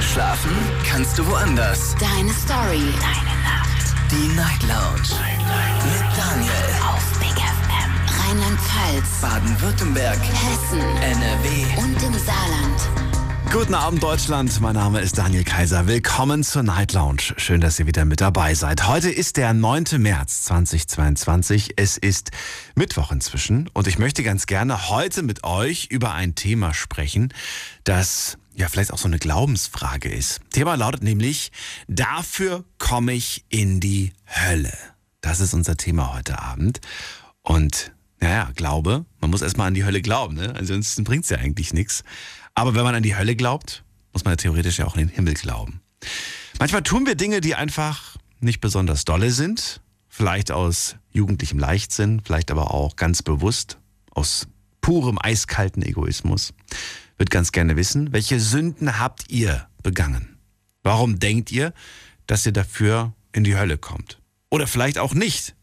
[0.00, 0.50] Schlafen
[0.84, 1.94] kannst du woanders.
[2.00, 2.82] Deine Story.
[3.00, 3.94] Deine Nacht.
[4.10, 5.20] Die Night Lounge.
[5.84, 6.52] Mit Daniel.
[6.88, 7.92] Auf Big FM.
[8.18, 9.20] Rheinland-Pfalz.
[9.20, 10.18] Baden-Württemberg.
[10.18, 10.80] Hessen.
[10.80, 11.82] NRW.
[11.82, 13.10] Und im Saarland.
[13.52, 15.86] Guten Abend Deutschland, mein Name ist Daniel Kaiser.
[15.86, 17.34] Willkommen zur Night Lounge.
[17.36, 18.86] Schön, dass ihr wieder mit dabei seid.
[18.86, 19.84] Heute ist der 9.
[19.98, 21.74] März 2022.
[21.76, 22.30] Es ist
[22.74, 27.34] Mittwoch inzwischen und ich möchte ganz gerne heute mit euch über ein Thema sprechen,
[27.84, 30.40] das ja vielleicht auch so eine Glaubensfrage ist.
[30.50, 31.50] Thema lautet nämlich,
[31.88, 34.72] dafür komme ich in die Hölle.
[35.20, 36.80] Das ist unser Thema heute Abend.
[37.42, 40.54] Und naja, Glaube, man muss erstmal an die Hölle glauben, ne?
[40.56, 42.04] Ansonsten bringt es ja eigentlich nichts.
[42.54, 45.14] Aber wenn man an die Hölle glaubt, muss man ja theoretisch ja auch in den
[45.14, 45.80] Himmel glauben.
[46.58, 49.80] Manchmal tun wir Dinge, die einfach nicht besonders dolle sind.
[50.08, 53.78] Vielleicht aus jugendlichem Leichtsinn, vielleicht aber auch ganz bewusst
[54.10, 54.48] aus
[54.80, 56.52] purem eiskalten Egoismus.
[57.20, 60.38] Wird ganz gerne wissen, welche Sünden habt ihr begangen?
[60.82, 61.74] Warum denkt ihr,
[62.26, 64.22] dass ihr dafür in die Hölle kommt?
[64.48, 65.54] Oder vielleicht auch nicht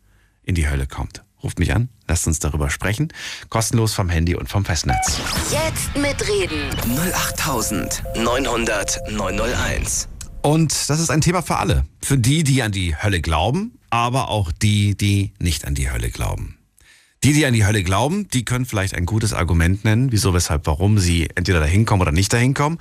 [0.44, 1.24] in die Hölle kommt?
[1.42, 3.12] Ruft mich an, lasst uns darüber sprechen.
[3.50, 5.20] Kostenlos vom Handy und vom Festnetz.
[5.52, 6.70] Jetzt mitreden.
[6.96, 10.10] 08900 901.
[10.44, 11.88] Und das ist ein Thema für alle.
[12.04, 16.12] Für die, die an die Hölle glauben, aber auch die, die nicht an die Hölle
[16.12, 16.57] glauben.
[17.24, 20.68] Die, die an die Hölle glauben, die können vielleicht ein gutes Argument nennen, wieso, weshalb,
[20.68, 22.78] warum sie entweder dahin kommen oder nicht dahin kommen.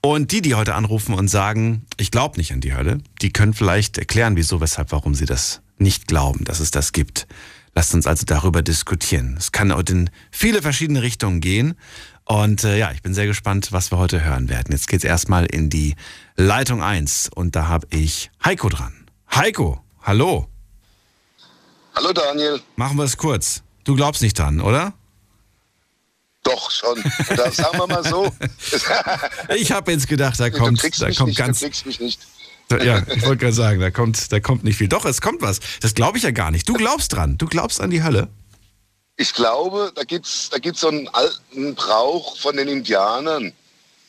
[0.00, 3.54] Und die, die heute anrufen und sagen, ich glaube nicht an die Hölle, die können
[3.54, 7.26] vielleicht erklären, wieso, weshalb, warum sie das nicht glauben, dass es das gibt.
[7.74, 9.36] Lasst uns also darüber diskutieren.
[9.38, 11.74] Es kann heute in viele verschiedene Richtungen gehen.
[12.24, 14.72] Und äh, ja, ich bin sehr gespannt, was wir heute hören werden.
[14.72, 15.94] Jetzt geht's erstmal in die
[16.36, 19.06] Leitung 1 und da habe ich Heiko dran.
[19.32, 20.48] Heiko, hallo.
[21.94, 22.60] Hallo Daniel.
[22.74, 23.62] Machen wir es kurz.
[23.86, 24.92] Du glaubst nicht dran, oder?
[26.42, 27.02] Doch schon.
[27.30, 28.30] Oder sagen wir mal so.
[29.56, 32.00] Ich habe jetzt gedacht, da du kommt, kriegst da kommt nicht, ganz, du kriegst mich
[32.00, 32.20] nicht.
[32.70, 34.88] ja, ich wollte gerade sagen, da kommt, da kommt nicht viel.
[34.88, 35.60] Doch, es kommt was.
[35.80, 36.68] Das glaube ich ja gar nicht.
[36.68, 37.38] Du glaubst dran.
[37.38, 38.28] Du glaubst an die Hölle.
[39.16, 43.52] Ich glaube, da gibt's da gibt's so einen alten Brauch von den Indianern,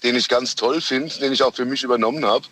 [0.01, 2.45] den ich ganz toll finde, den ich auch für mich übernommen habe.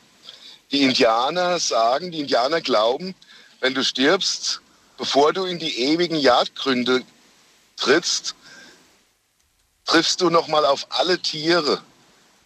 [0.72, 3.16] Die Indianer sagen, die Indianer glauben,
[3.62, 4.62] wenn du stirbst,
[4.98, 7.04] bevor du in die ewigen Jagdgründe
[7.78, 8.36] trittst,
[9.86, 11.82] triffst du nochmal auf alle Tiere,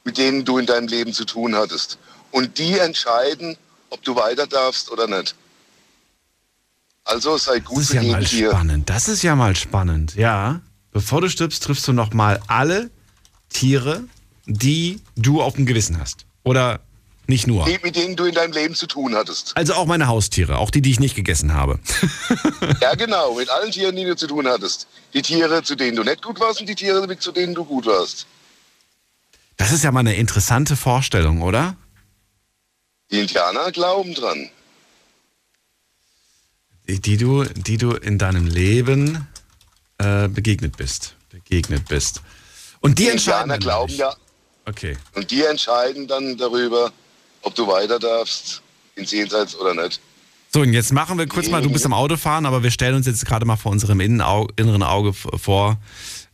[0.03, 1.97] mit denen du in deinem Leben zu tun hattest.
[2.31, 3.57] Und die entscheiden,
[3.90, 5.35] ob du weiter darfst oder nicht.
[7.03, 8.50] Also sei Das gut ist zu ja mal Tier.
[8.51, 8.90] spannend.
[8.90, 10.16] Das ist ja mal spannend.
[10.16, 10.62] Ja.
[10.91, 12.91] Bevor du stirbst, triffst du noch mal alle
[13.50, 14.03] Tiere,
[14.46, 16.25] die du auf dem Gewissen hast.
[16.44, 16.81] Oder
[17.29, 17.66] nicht nur.
[17.66, 19.56] Die, mit denen du in deinem Leben zu tun hattest.
[19.56, 21.79] Also auch meine Haustiere, auch die, die ich nicht gegessen habe.
[22.81, 24.88] Ja, genau, mit allen Tieren, die du zu tun hattest.
[25.13, 27.85] Die Tiere, zu denen du nicht gut warst und die Tiere, zu denen du gut
[27.85, 28.25] warst.
[29.57, 31.75] Das ist ja mal eine interessante Vorstellung, oder?
[33.12, 34.50] Die Indianer glauben dran.
[36.88, 39.28] Die, die du, die du in deinem Leben
[39.97, 41.16] äh, begegnet bist.
[41.29, 42.22] Begegnet bist.
[42.79, 43.51] Und die, Die entscheiden.
[43.51, 44.16] Indianer dann glauben ja.
[44.66, 44.97] Okay.
[45.16, 46.91] Und die entscheiden dann darüber,
[47.42, 48.62] ob du weiter darfst
[48.96, 50.00] ins Jenseits oder nicht.
[50.52, 53.06] So, und jetzt machen wir kurz mal, du bist am Autofahren, aber wir stellen uns
[53.06, 55.78] jetzt gerade mal vor unserem inneren Auge vor,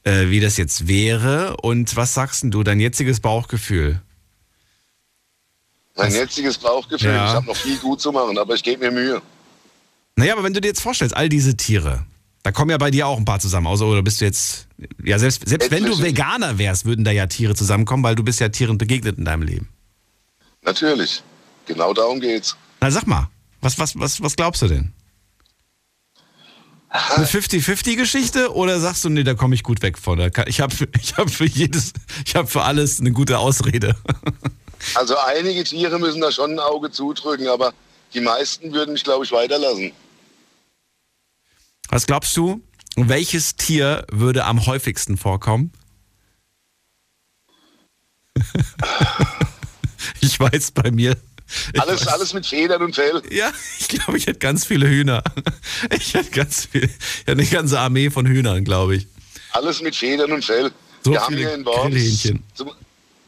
[0.04, 1.58] äh, wie das jetzt wäre.
[1.58, 4.02] Und was sagst denn du, dein jetziges Bauchgefühl?
[5.98, 7.28] Mein Das- jetziges Bauchgefühl, Ja.
[7.28, 9.22] ich habe noch viel gut zu machen, aber ich gebe mir Mühe.
[10.16, 12.06] Naja, aber wenn du dir jetzt vorstellst, all diese Tiere,
[12.44, 14.68] da kommen ja bei dir auch ein paar zusammen, außer oder bist du jetzt,
[15.04, 16.02] ja, selbst, selbst wenn du.
[16.02, 19.42] Veganer wärst, würden da ja Tiere zusammenkommen, weil du bist ja Tieren begegnet in deinem
[19.44, 19.68] Leben.
[20.66, 21.24] Natürlich.
[21.66, 22.56] Genau darum geht's.
[22.82, 23.30] Na, sag mal,
[23.62, 24.94] was, was, was, was glaubst du denn?
[26.90, 30.20] Eine 50-50-Geschichte oder sagst du, nee, da komme ich gut weg von?
[30.48, 31.94] Ich habe ich hab für jedes,
[32.26, 33.96] ich habe für alles eine gute Ausrede.
[34.94, 37.74] Also einige Tiere müssen da schon ein Auge zudrücken, aber
[38.14, 39.94] die meisten würden mich, glaube ich, weiterlassen.
[41.90, 42.62] Was glaubst du,
[42.96, 45.72] welches Tier würde am häufigsten vorkommen?
[50.22, 51.16] ich weiß bei mir.
[51.78, 53.22] Alles, weiß, alles mit Federn und Fell.
[53.30, 55.24] Ja, ich glaube, ich hätte ganz viele Hühner.
[56.00, 59.08] Ich hätte ganz viel, ich hätte eine ganze Armee von Hühnern, glaube ich.
[59.52, 60.72] Alles mit Federn und Fell.
[61.04, 62.72] So wir haben viele hier in Worms, zum,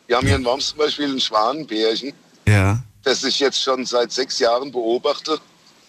[0.07, 2.13] wir haben hier in Worms zum Beispiel ein Schwanenbärchen,
[2.47, 2.81] Ja.
[3.03, 5.39] das ich jetzt schon seit sechs Jahren beobachte.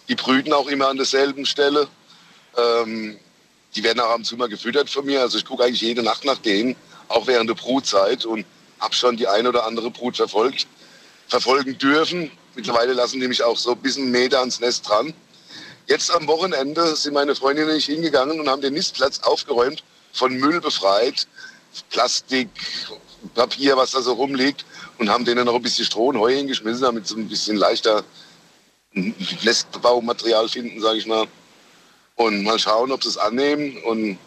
[0.09, 1.89] Die brüten auch immer an derselben Stelle.
[2.57, 3.17] Ähm,
[3.75, 5.21] die werden auch abends immer gefüttert von mir.
[5.23, 6.77] Also ich gucke eigentlich jede Nacht nach denen,
[7.09, 8.45] auch während der Brutzeit und
[8.81, 10.67] habe schon die eine oder andere Brut verfolgt,
[11.29, 12.31] verfolgen dürfen.
[12.55, 15.15] Mittlerweile lassen die mich auch so ein bisschen Meter ans Nest dran.
[15.87, 20.35] Jetzt am Wochenende sind meine Freundin und ich hingegangen und haben den Nistplatz aufgeräumt, von
[20.35, 21.27] Müll befreit.
[21.91, 22.49] Plastik,
[23.35, 24.65] Papier, was da so rumliegt
[24.99, 28.05] und haben denen noch ein bisschen Stroh und Heu hingeschmissen, damit sie ein bisschen leichter
[28.93, 31.27] Nestbaumaterial finden, sage ich mal.
[32.17, 34.19] Und mal schauen, ob sie es annehmen und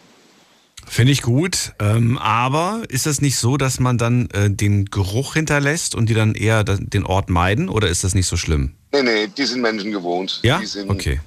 [0.92, 5.32] Finde ich gut, ähm, aber ist das nicht so, dass man dann äh, den Geruch
[5.32, 8.74] hinterlässt und die dann eher den Ort meiden oder ist das nicht so schlimm?
[8.92, 10.40] Nee, nee, die sind Menschen gewohnt.
[10.42, 10.58] Ja?
[10.58, 11.20] Die sind okay.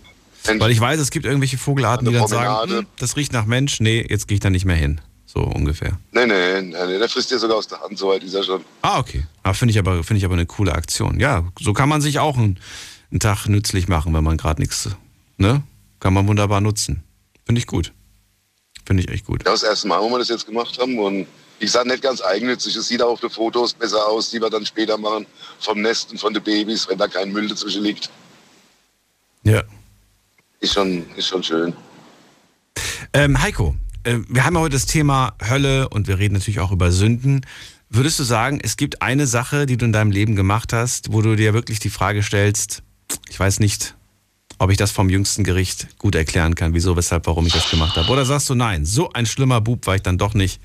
[0.45, 0.59] Menschen.
[0.61, 3.79] Weil ich weiß, es gibt irgendwelche Vogelarten, die dann sagen, hm, das riecht nach Mensch,
[3.79, 5.01] nee, jetzt gehe ich da nicht mehr hin.
[5.25, 5.97] So ungefähr.
[6.11, 8.61] Nee, nee, nee, der frisst dir sogar aus der Hand, so weit ist er schon.
[8.83, 9.25] Ah, okay.
[9.41, 11.19] Ah, Finde ich, aber, find ich aber eine coole Aktion.
[11.19, 12.59] Ja, so kann man sich auch einen,
[13.09, 14.91] einen Tag nützlich machen, wenn man gerade nichts,
[15.37, 15.63] ne?
[15.99, 17.01] Kann man wunderbar nutzen.
[17.47, 17.93] Finde ich gut.
[18.85, 19.43] Finde ich echt gut.
[19.45, 21.27] Ja, das erste Mal, wo wir das jetzt gemacht haben und
[21.59, 24.49] ich sage nicht ganz eigennützig, es sieht auch auf den Fotos besser aus, die wir
[24.49, 25.25] dann später machen,
[25.59, 28.09] vom Nest und von den Babys, wenn da kein Müll dazwischen liegt.
[29.43, 29.63] Ja.
[30.59, 31.73] Ist schon, ist schon schön.
[33.13, 36.71] Ähm, Heiko, äh, wir haben ja heute das Thema Hölle und wir reden natürlich auch
[36.71, 37.45] über Sünden.
[37.89, 41.21] Würdest du sagen, es gibt eine Sache, die du in deinem Leben gemacht hast, wo
[41.21, 42.83] du dir wirklich die Frage stellst,
[43.29, 43.95] ich weiß nicht,
[44.57, 47.95] ob ich das vom jüngsten Gericht gut erklären kann, wieso, weshalb, warum ich das gemacht
[47.97, 48.09] habe.
[48.09, 50.61] Oder sagst du, nein, so ein schlimmer Bub war ich dann doch nicht.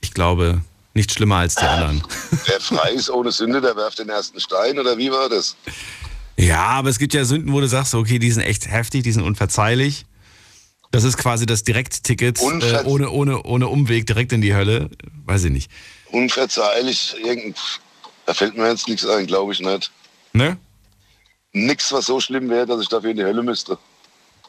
[0.00, 0.62] Ich glaube,
[0.94, 2.02] nicht schlimmer als die anderen.
[2.46, 5.56] Wer frei ist ohne Sünde, der werft den ersten Stein, oder wie war das?
[6.36, 9.12] Ja, aber es gibt ja Sünden, wo du sagst, okay, die sind echt heftig, die
[9.12, 10.06] sind unverzeihlich.
[10.90, 14.90] Das ist quasi das Direktticket äh, ohne, ohne, ohne Umweg direkt in die Hölle.
[15.24, 15.70] Weiß ich nicht.
[16.10, 17.14] Unverzeihlich,
[18.26, 19.92] da fällt mir jetzt nichts ein, glaube ich nicht.
[20.32, 20.56] Ne?
[21.52, 23.78] Nichts, was so schlimm wäre, dass ich dafür in die Hölle müsste.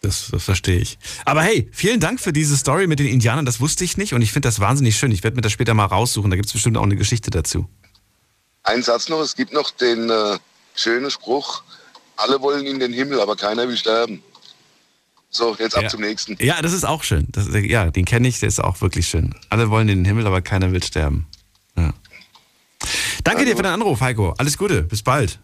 [0.02, 0.98] Das, das, verstehe ich.
[1.26, 3.46] Aber hey, vielen Dank für diese Story mit den Indianern.
[3.46, 5.12] Das wusste ich nicht und ich finde das wahnsinnig schön.
[5.12, 6.32] Ich werde mir das später mal raussuchen.
[6.32, 7.70] Da gibt es bestimmt auch eine Geschichte dazu.
[8.64, 10.40] Ein Satz noch: Es gibt noch den äh,
[10.74, 11.64] schönen Spruch:
[12.18, 14.24] Alle wollen in den Himmel, aber keiner will sterben.
[15.30, 15.90] So, jetzt ab ja.
[15.90, 16.36] zum nächsten.
[16.44, 17.28] Ja, das ist auch schön.
[17.30, 19.36] Das, ja, den kenne ich, der ist auch wirklich schön.
[19.50, 21.28] Alle wollen in den Himmel, aber keiner will sterben.
[21.78, 21.94] Ja.
[23.24, 23.52] Danke also.
[23.52, 24.34] dir für den Anruf, Heiko.
[24.38, 24.82] Alles Gute.
[24.82, 25.40] Bis bald.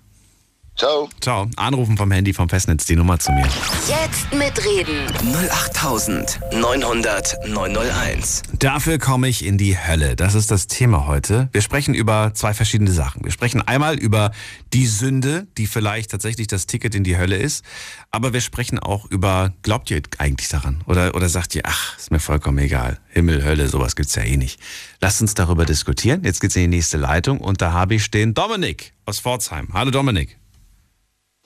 [0.78, 1.10] Ciao.
[1.22, 1.50] Ciao.
[1.56, 3.48] Anrufen vom Handy vom Festnetz die Nummer zu mir.
[3.88, 5.08] Jetzt mitreden.
[5.24, 8.44] 08900 901.
[8.60, 10.16] Dafür komme ich in die Hölle.
[10.16, 11.50] Das ist das Thema heute.
[11.52, 13.24] Wir sprechen über zwei verschiedene Sachen.
[13.24, 14.30] Wir sprechen einmal über
[14.72, 17.66] die Sünde, die vielleicht tatsächlich das Ticket in die Hölle ist.
[18.12, 20.84] Aber wir sprechen auch über, glaubt ihr eigentlich daran?
[20.86, 23.00] Oder, oder sagt ihr, ach, ist mir vollkommen egal.
[23.10, 24.60] Himmel, Hölle, sowas gibt's ja eh nicht.
[25.02, 26.24] Lasst uns darüber diskutieren.
[26.24, 29.70] Jetzt geht's in die nächste Leitung und da habe ich stehen Dominik aus Pforzheim.
[29.74, 30.38] Hallo Dominik.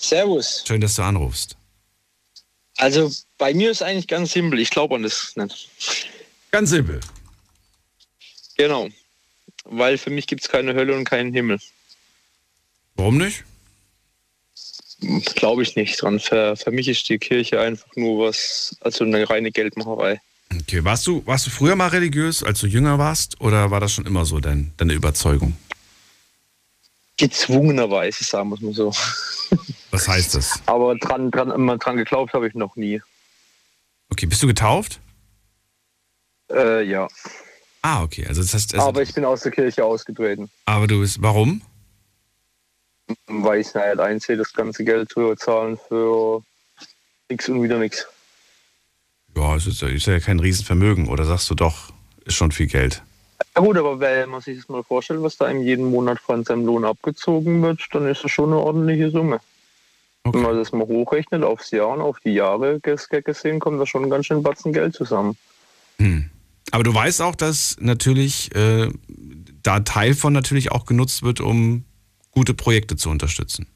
[0.01, 0.63] Servus.
[0.67, 1.55] Schön, dass du anrufst.
[2.77, 4.59] Also bei mir ist eigentlich ganz simpel.
[4.59, 5.69] Ich glaube an das nicht.
[6.49, 6.99] Ganz simpel.
[8.57, 8.89] Genau.
[9.65, 11.59] Weil für mich gibt es keine Hölle und keinen Himmel.
[12.95, 13.43] Warum nicht?
[15.35, 16.19] Glaube ich nicht dran.
[16.19, 20.19] Für, für mich ist die Kirche einfach nur was, also eine reine Geldmacherei.
[20.61, 23.93] Okay, warst du, warst du früher mal religiös, als du jünger warst, oder war das
[23.93, 25.55] schon immer so dein, deine Überzeugung?
[27.21, 28.91] Gezwungenerweise, sagen wir es mal so.
[29.91, 30.59] Was heißt das?
[30.65, 32.99] Aber dran, dran, immer dran geglaubt habe ich noch nie.
[34.09, 34.99] Okay, bist du getauft?
[36.51, 37.07] Äh, ja.
[37.83, 38.25] Ah, okay.
[38.27, 40.49] Also das heißt, also aber ich bin aus der Kirche ausgetreten.
[40.65, 41.61] Aber du bist, warum?
[43.27, 46.41] Weil ich nicht einsehe, das ganze Geld zu zahlen für
[47.29, 48.07] nichts und wieder nichts.
[49.35, 51.07] Ja, es ist, ist ja kein Riesenvermögen.
[51.07, 51.93] Oder sagst du doch,
[52.25, 53.03] ist schon viel Geld?
[53.55, 56.43] Ja gut, aber wenn man sich das mal vorstellt, was da ihm jeden Monat von
[56.43, 59.39] seinem Lohn abgezogen wird, dann ist das schon eine ordentliche Summe.
[60.23, 60.37] Okay.
[60.37, 64.09] Wenn man das mal hochrechnet aufs Jahr und auf die Jahre gesehen, kommt da schon
[64.09, 65.35] ganz schön Batzen Geld zusammen.
[65.97, 66.29] Hm.
[66.71, 68.89] Aber du weißt auch, dass natürlich äh,
[69.63, 71.85] da Teil von natürlich auch genutzt wird, um
[72.31, 73.67] gute Projekte zu unterstützen.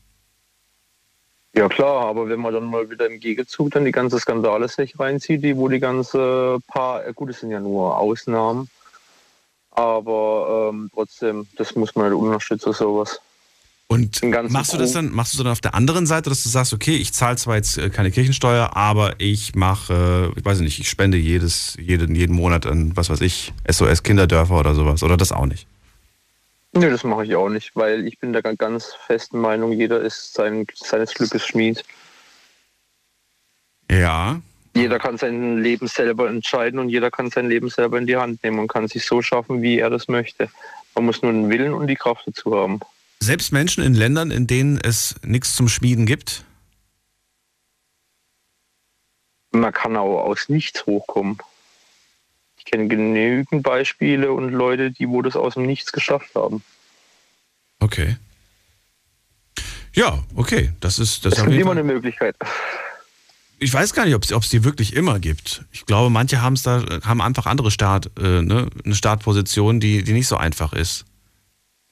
[1.54, 5.00] Ja klar, aber wenn man dann mal wieder im Gegenzug dann die ganze Skandale sich
[5.00, 8.70] reinzieht, die wo die ganze paar, gut, es sind ja nur Ausnahmen,
[9.76, 13.20] aber ähm, trotzdem, das muss man halt unterstützen, sowas.
[13.88, 16.74] Und machst du das dann, machst du dann auf der anderen Seite, dass du sagst,
[16.74, 20.80] okay, ich zahle zwar jetzt äh, keine Kirchensteuer, aber ich mache, äh, ich weiß nicht,
[20.80, 25.18] ich spende jedes, jeden, jeden Monat an, was weiß ich, SOS Kinderdörfer oder sowas, oder
[25.18, 25.68] das auch nicht?
[26.72, 30.34] Nee, das mache ich auch nicht, weil ich bin der ganz festen Meinung, jeder ist
[30.34, 31.86] sein, seines Glückes Schmied.
[33.90, 34.42] Ja.
[34.76, 38.44] Jeder kann sein Leben selber entscheiden und jeder kann sein Leben selber in die Hand
[38.44, 40.50] nehmen und kann sich so schaffen, wie er das möchte.
[40.94, 42.82] Man muss nur den Willen und die Kraft dazu haben.
[43.22, 46.44] Selbst Menschen in Ländern, in denen es nichts zum Schmieden gibt?
[49.52, 51.38] Man kann auch aus nichts hochkommen.
[52.58, 56.62] Ich kenne genügend Beispiele und Leute, die wo das aus dem Nichts geschafft haben.
[57.80, 58.18] Okay.
[59.94, 60.74] Ja, okay.
[60.82, 62.36] Das ist das ist immer eine Möglichkeit.
[63.60, 65.64] Ich weiß gar nicht, ob es die wirklich immer gibt.
[65.72, 68.68] Ich glaube, manche haben's da, haben einfach andere Start, äh, ne?
[68.84, 71.06] eine Startposition, die, die nicht so einfach ist.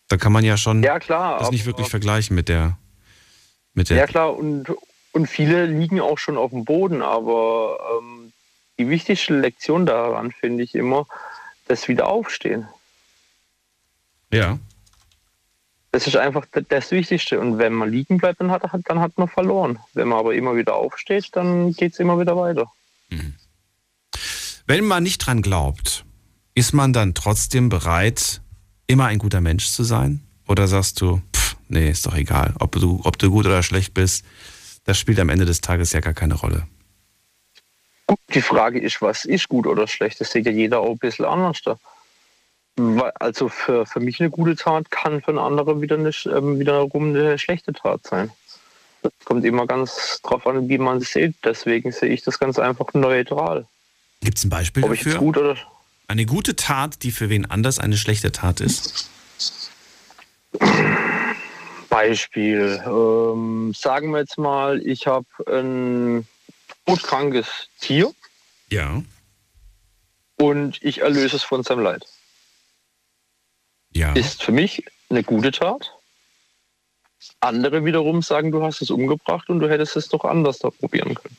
[0.10, 1.39] Da kann man ja schon Ja, klar.
[1.39, 2.77] das nicht aber- wirklich vergleichen mit der.
[3.74, 4.67] Mit der Ja klar, und,
[5.13, 8.32] und viele liegen auch schon auf dem Boden, aber ähm,
[8.77, 11.08] die wichtigste Lektion daran finde ich immer,
[11.67, 12.67] das Wiederaufstehen.
[14.32, 14.60] ja.
[15.93, 17.39] Das ist einfach das Wichtigste.
[17.39, 19.77] Und wenn man liegen bleibt, dann hat, dann hat man verloren.
[19.93, 22.65] Wenn man aber immer wieder aufsteht, dann geht es immer wieder weiter.
[24.65, 26.03] Wenn man nicht dran glaubt,
[26.55, 28.41] ist man dann trotzdem bereit,
[28.88, 30.23] immer ein guter Mensch zu sein?
[30.47, 33.93] Oder sagst du, pff, nee, ist doch egal, ob du, ob du gut oder schlecht
[33.93, 34.25] bist,
[34.85, 36.65] das spielt am Ende des Tages ja gar keine Rolle.
[38.33, 40.19] Die Frage ist, was ist gut oder schlecht?
[40.19, 41.77] Das sieht ja jeder auch ein bisschen anders da.
[43.20, 46.60] Also für, für mich eine gute Tat kann für einen anderen wieder eine, sch- ähm,
[46.60, 48.32] wiederum eine schlechte Tat sein.
[49.03, 51.36] Das kommt immer ganz drauf an, wie man es sieht.
[51.44, 53.68] Deswegen sehe ich das ganz einfach neutral.
[54.22, 55.18] Gibt es ein Beispiel Ob dafür?
[55.20, 55.38] gut
[56.08, 59.10] Eine gute Tat, die für wen anders eine schlechte Tat ist?
[61.89, 62.82] Beispiel.
[62.86, 66.27] Ähm, sagen wir jetzt mal, ich habe ein
[66.88, 67.48] todkrankes
[67.82, 68.12] Tier
[68.70, 69.03] Ja.
[70.38, 72.06] und ich erlöse es von seinem Leid.
[73.95, 74.13] Ja.
[74.13, 75.91] Ist für mich eine gute Tat.
[77.39, 81.15] Andere wiederum sagen, du hast es umgebracht und du hättest es doch anders da probieren
[81.15, 81.38] können.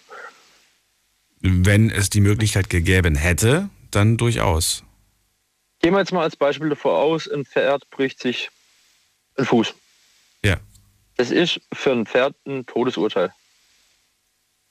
[1.41, 4.83] Wenn es die Möglichkeit gegeben hätte, dann durchaus.
[5.81, 8.51] Gehen wir jetzt mal als Beispiel davor aus, ein Pferd bricht sich
[9.37, 9.75] einen Fuß.
[10.43, 10.57] Ja.
[11.17, 13.33] Das ist für ein Pferd ein Todesurteil.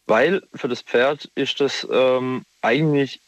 [0.07, 3.21] Weil für das Pferd ist das ähm, eigentlich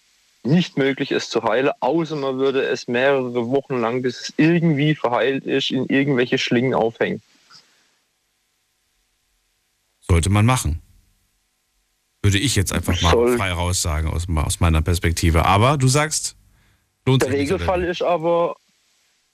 [0.45, 4.95] nicht möglich, es zu heilen, außer man würde es mehrere Wochen lang, bis es irgendwie
[4.95, 7.21] verheilt ist, in irgendwelche Schlingen aufhängen.
[10.01, 10.81] Sollte man machen.
[12.21, 15.45] Würde ich jetzt einfach mal Soll- frei raus sagen aus, aus meiner Perspektive.
[15.45, 16.35] Aber du sagst,
[17.05, 18.55] lohnt Der sich Regelfall ist aber,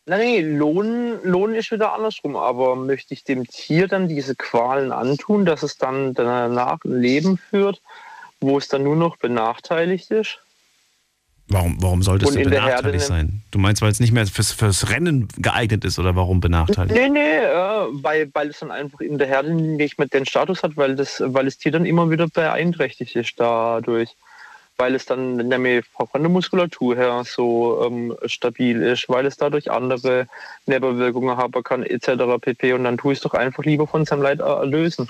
[0.05, 2.35] nein, nee, Lohn, Lohn ist wieder andersrum.
[2.35, 7.37] Aber möchte ich dem Tier dann diese Qualen antun, dass es dann danach ein Leben
[7.37, 7.81] führt,
[8.39, 10.39] wo es dann nur noch benachteiligt ist?
[11.51, 13.41] Warum, warum sollte es benachteiligt sein?
[13.51, 16.95] Du meinst, weil es nicht mehr fürs, fürs Rennen geeignet ist oder warum benachteiligt?
[16.95, 20.63] Nee, nee, äh, weil, weil es dann einfach in der Herde nicht mehr den Status
[20.63, 24.15] hat, weil das, weil das Tier dann immer wieder beeinträchtigt ist dadurch.
[24.77, 29.69] Weil es dann nämlich von der Muskulatur her so ähm, stabil ist, weil es dadurch
[29.69, 30.27] andere
[30.65, 32.39] Nebenwirkungen haben kann, etc.
[32.39, 32.73] pp.
[32.73, 35.07] Und dann tue ich es doch einfach lieber von seinem Leid erlösen.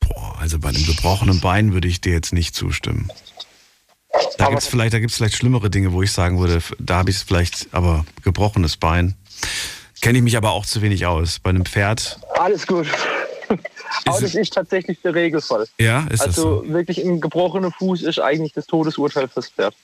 [0.00, 3.10] Boah, also bei einem gebrochenen Bein würde ich dir jetzt nicht zustimmen.
[4.38, 7.10] Da gibt es vielleicht, da gibt's vielleicht schlimmere Dinge, wo ich sagen würde, da habe
[7.10, 9.14] ich es vielleicht, aber gebrochenes Bein.
[10.00, 11.38] Kenne ich mich aber auch zu wenig aus.
[11.38, 12.86] Bei einem Pferd, Alles gut.
[14.06, 15.66] Aber das ist tatsächlich der Regelfall.
[15.78, 16.72] ja, ist das Also so?
[16.72, 19.74] wirklich ein gebrochener Fuß ist eigentlich das Todesurteil fürs Pferd.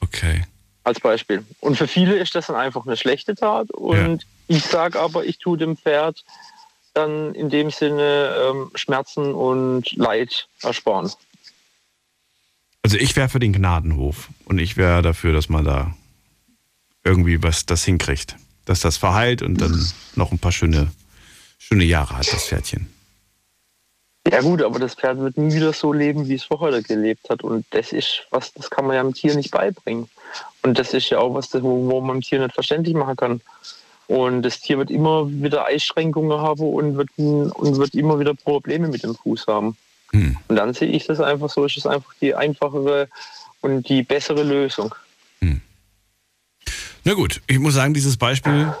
[0.00, 0.42] Okay.
[0.82, 1.44] als Beispiel.
[1.60, 3.70] Und für viele ist das dann einfach eine schlechte Tat.
[3.70, 6.24] Und ich sage aber, ich tue dem Pferd
[6.92, 11.10] dann in dem Sinne ähm, Schmerzen und Leid ersparen.
[12.84, 15.96] Also ich wäre für den Gnadenhof und ich wäre dafür, dass man da
[17.02, 18.36] irgendwie was das hinkriegt.
[18.66, 20.92] Dass das verheilt und dann noch ein paar schöne,
[21.58, 22.86] schöne Jahre hat, das Pferdchen.
[24.30, 27.42] Ja gut, aber das Pferd wird nie wieder so leben, wie es vorher gelebt hat.
[27.42, 30.08] Und das ist was, das kann man ja dem Tier nicht beibringen.
[30.62, 33.16] Und das ist ja auch was, das- wo, wo man dem Tier nicht verständlich machen
[33.16, 33.40] kann.
[34.08, 38.88] Und das Tier wird immer wieder Einschränkungen haben und wird, und wird immer wieder Probleme
[38.88, 39.76] mit dem Fuß haben.
[40.14, 40.36] Hm.
[40.48, 43.08] Und dann sehe ich das einfach so, ist es einfach die einfachere
[43.60, 44.94] und die bessere Lösung.
[47.06, 48.72] Na gut, ich muss sagen, dieses Beispiel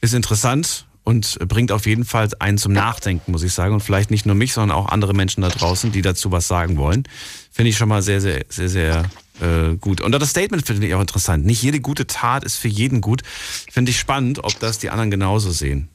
[0.00, 3.72] ist interessant und bringt auf jeden Fall einen zum Nachdenken, muss ich sagen.
[3.72, 6.76] Und vielleicht nicht nur mich, sondern auch andere Menschen da draußen, die dazu was sagen
[6.76, 7.04] wollen.
[7.52, 9.04] Finde ich schon mal sehr, sehr, sehr, sehr
[9.40, 10.00] äh, gut.
[10.00, 11.46] Und das Statement finde ich auch interessant.
[11.46, 13.22] Nicht jede gute Tat ist für jeden gut.
[13.70, 15.88] Finde ich spannend, ob das die anderen genauso sehen.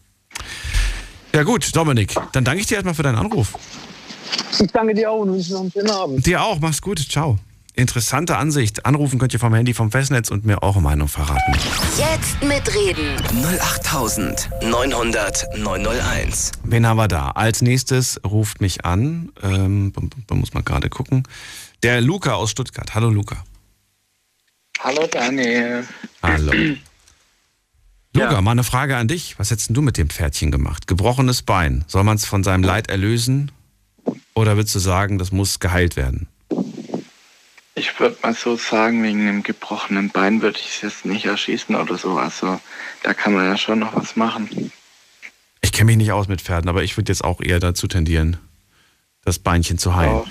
[1.35, 3.55] Ja gut, Dominik, dann danke ich dir erstmal für deinen Anruf.
[4.59, 6.25] Ich danke dir auch und wünsche noch einen schönen Abend.
[6.25, 7.37] Dir auch, mach's gut, ciao.
[7.75, 8.85] Interessante Ansicht.
[8.85, 11.53] Anrufen könnt ihr vom Handy vom Festnetz und mir eure Meinung verraten.
[11.97, 13.19] Jetzt mitreden.
[13.43, 16.51] 08900 901.
[16.63, 17.31] Wen haben wir da?
[17.31, 19.91] Als nächstes ruft mich an, ähm,
[20.27, 21.23] da muss man gerade gucken,
[21.81, 22.93] der Luca aus Stuttgart.
[22.93, 23.43] Hallo Luca.
[24.79, 25.83] Hallo Daniel.
[26.21, 26.51] Hallo.
[28.15, 28.41] Luca, Ja.
[28.41, 29.39] mal eine Frage an dich.
[29.39, 30.85] Was hättest denn du mit dem Pferdchen gemacht?
[30.85, 31.83] Gebrochenes Bein.
[31.87, 33.51] Soll man es von seinem Leid erlösen?
[34.33, 36.27] Oder würdest du sagen, das muss geheilt werden?
[37.75, 41.75] Ich würde mal so sagen, wegen einem gebrochenen Bein würde ich es jetzt nicht erschießen
[41.75, 42.17] oder so.
[42.17, 42.59] Also
[43.01, 44.71] da kann man ja schon noch was machen.
[45.61, 48.37] Ich kenne mich nicht aus mit Pferden, aber ich würde jetzt auch eher dazu tendieren,
[49.23, 50.23] das Beinchen zu heilen.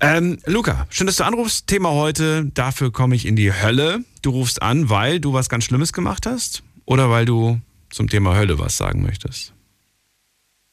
[0.00, 0.16] Ja.
[0.16, 1.66] Ähm, Luca, schön, dass du anrufst.
[1.66, 4.04] Thema heute, dafür komme ich in die Hölle.
[4.22, 8.36] Du rufst an, weil du was ganz Schlimmes gemacht hast oder weil du zum Thema
[8.36, 9.52] Hölle was sagen möchtest?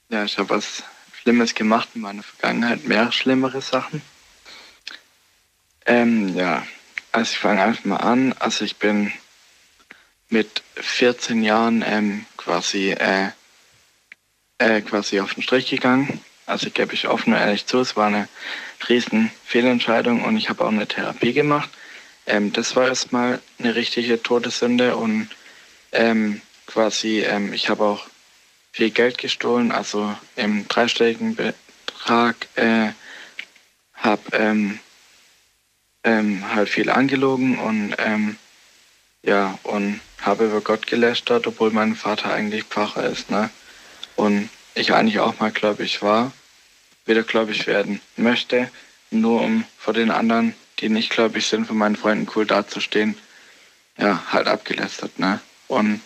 [0.09, 0.83] Ja, ich habe was
[1.25, 4.03] Schlimmes gemacht in meiner Vergangenheit, mehr schlimmere Sachen.
[5.87, 6.67] Ähm, ja,
[7.11, 8.33] also ich fange einfach mal an.
[8.37, 9.11] Also ich bin
[10.29, 13.31] mit 14 Jahren ähm, quasi, äh,
[14.59, 16.21] äh, quasi auf den Strich gegangen.
[16.45, 18.27] Also gebe ich offen und ehrlich zu, es war eine
[18.87, 21.71] riesen Fehlentscheidung und ich habe auch eine Therapie gemacht.
[22.27, 25.29] Ähm, das war erstmal eine richtige Todessünde und
[25.91, 28.05] ähm, quasi, ähm, ich habe auch
[28.75, 32.89] viel Geld gestohlen, also im dreistelligen Betrag, äh,
[33.93, 34.79] habe ähm,
[36.03, 38.35] ähm, halt viel angelogen und ähm,
[39.23, 43.49] ja, und habe über Gott gelästert, obwohl mein Vater eigentlich Pfarrer ist, ne?
[44.17, 46.33] Und ich eigentlich auch mal gläubig war,
[47.05, 48.69] wieder gläubig werden möchte,
[49.09, 53.17] nur um vor den anderen, die nicht gläubig sind, von meinen Freunden cool dazustehen,
[53.97, 55.39] ja, halt abgelästert, ne?
[55.69, 56.01] Und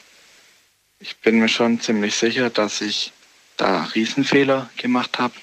[0.99, 3.13] ich bin mir schon ziemlich sicher, dass ich
[3.57, 5.33] da Riesenfehler gemacht habe.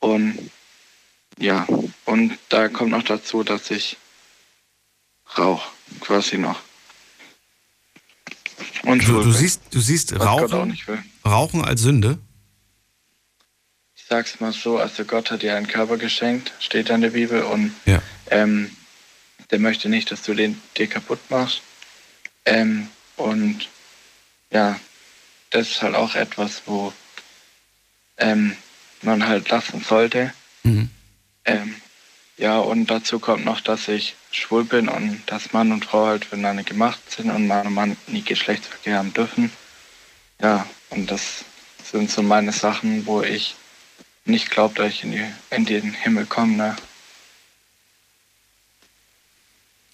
[0.00, 0.50] Und
[1.38, 1.66] ja,
[2.04, 3.96] und da kommt noch dazu, dass ich
[5.36, 5.68] rauche,
[6.00, 6.60] quasi noch.
[8.82, 10.76] Und du, du siehst, du siehst Rauchen,
[11.24, 12.18] Rauchen als Sünde?
[13.94, 17.42] Ich sag's mal so, also Gott hat dir einen Körper geschenkt, steht in der Bibel,
[17.42, 18.02] und ja.
[18.30, 18.74] ähm,
[19.50, 21.62] der möchte nicht, dass du den dir kaputt machst.
[22.46, 23.68] Ähm, und
[24.50, 24.78] ja,
[25.50, 26.92] das ist halt auch etwas, wo
[28.16, 28.56] ähm,
[29.02, 30.32] man halt lassen sollte.
[30.62, 30.90] Mhm.
[31.44, 31.74] Ähm,
[32.36, 36.24] ja, und dazu kommt noch, dass ich schwul bin und dass Mann und Frau halt
[36.24, 39.50] füreinander gemacht sind und Mann und Mann nie Geschlechtsverkehr haben dürfen.
[40.40, 41.44] Ja, und das
[41.84, 43.56] sind so meine Sachen, wo ich
[44.24, 46.56] nicht glaube, dass ich in, die, in den Himmel komme.
[46.56, 46.76] Ne?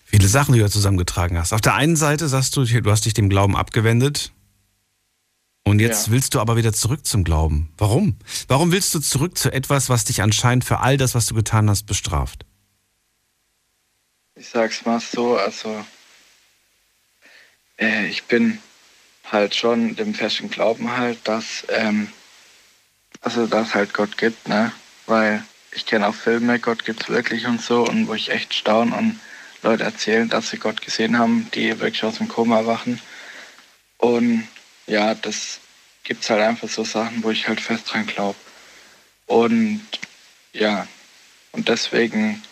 [0.05, 1.53] Viele Sachen, die du zusammengetragen hast.
[1.53, 4.33] Auf der einen Seite sagst du, du hast dich dem Glauben abgewendet.
[5.65, 6.13] Und jetzt ja.
[6.13, 7.73] willst du aber wieder zurück zum Glauben.
[7.79, 8.19] Warum?
[8.49, 11.71] Warum willst du zurück zu etwas, was dich anscheinend für all das, was du getan
[11.71, 12.45] hast, bestraft?
[14.37, 15.85] Ich sag's mal so, also
[17.79, 18.59] äh, ich bin
[19.31, 22.09] halt schon dem festen Glauben halt, dass ähm,
[23.23, 24.71] also dass halt Gott gibt, ne?
[25.07, 28.95] Weil ich kenne auch Filme, Gott gibt's wirklich und so und wo ich echt staune
[28.95, 29.19] und
[29.63, 33.01] Leute erzählen, dass sie Gott gesehen haben, die wirklich aus dem Koma erwachen.
[33.97, 34.47] Und
[34.87, 35.61] ja, das
[36.03, 38.37] gibt es halt einfach so Sachen, wo ich halt fest dran glaube.
[39.27, 39.83] Und
[40.53, 40.87] ja,
[41.53, 42.43] und deswegen,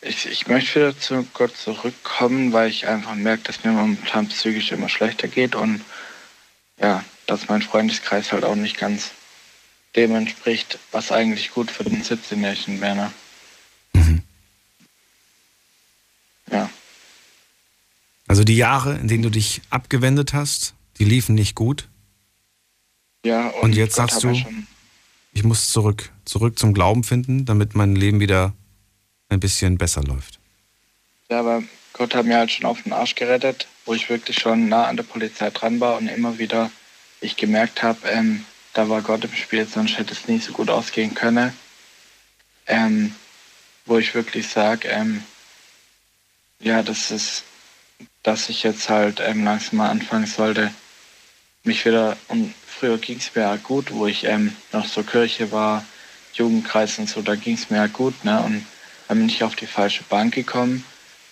[0.00, 4.72] ich, ich möchte wieder zu Gott zurückkommen, weil ich einfach merke, dass mir momentan psychisch
[4.72, 5.82] immer schlechter geht und
[6.80, 9.10] ja, dass mein Freundeskreis halt auch nicht ganz
[9.96, 12.96] dem entspricht, was eigentlich gut für den 17-Jährigen wäre.
[12.96, 13.12] Ne?
[13.92, 14.22] Mhm.
[16.50, 16.70] Ja.
[18.26, 21.88] Also die Jahre, in denen du dich abgewendet hast, die liefen nicht gut.
[23.24, 24.32] Ja, und, und jetzt Gott sagst du,
[25.32, 28.52] ich muss zurück, zurück zum Glauben finden, damit mein Leben wieder
[29.28, 30.38] ein bisschen besser läuft.
[31.28, 34.68] Ja, aber Gott hat mir halt schon auf den Arsch gerettet, wo ich wirklich schon
[34.68, 36.70] nah an der Polizei dran war und immer wieder
[37.20, 40.68] ich gemerkt habe, ähm, da war Gott im Spiel, sonst hätte es nicht so gut
[40.68, 41.52] ausgehen können.
[42.66, 43.14] Ähm,
[43.86, 45.22] wo ich wirklich sage, ähm,
[46.58, 47.44] ja, das ist,
[48.22, 50.72] dass ich jetzt halt ähm, langsam mal anfangen sollte,
[51.64, 55.50] mich wieder, und früher ging es mir ja gut, wo ich ähm, noch so Kirche
[55.50, 55.84] war,
[56.34, 58.40] Jugendkreis und so, da ging es mir ja gut, ne?
[58.42, 58.66] Und
[59.08, 60.84] dann bin ich auf die falsche Bank gekommen,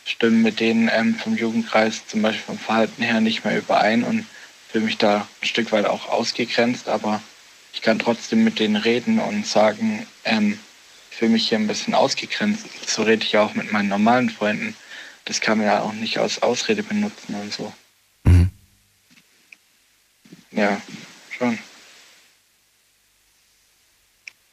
[0.05, 4.27] stimmen mit denen ähm, vom Jugendkreis zum Beispiel vom Verhalten her nicht mehr überein und
[4.69, 7.21] fühle mich da ein Stück weit auch ausgegrenzt, aber
[7.75, 10.59] ich kann trotzdem mit denen reden und sagen, ähm,
[11.11, 12.67] ich fühle mich hier ein bisschen ausgegrenzt.
[12.87, 14.75] So rede ich auch mit meinen normalen Freunden.
[15.27, 17.73] Das kann man ja auch nicht als Ausrede benutzen und so.
[20.53, 20.81] Ja,
[21.31, 21.59] schon.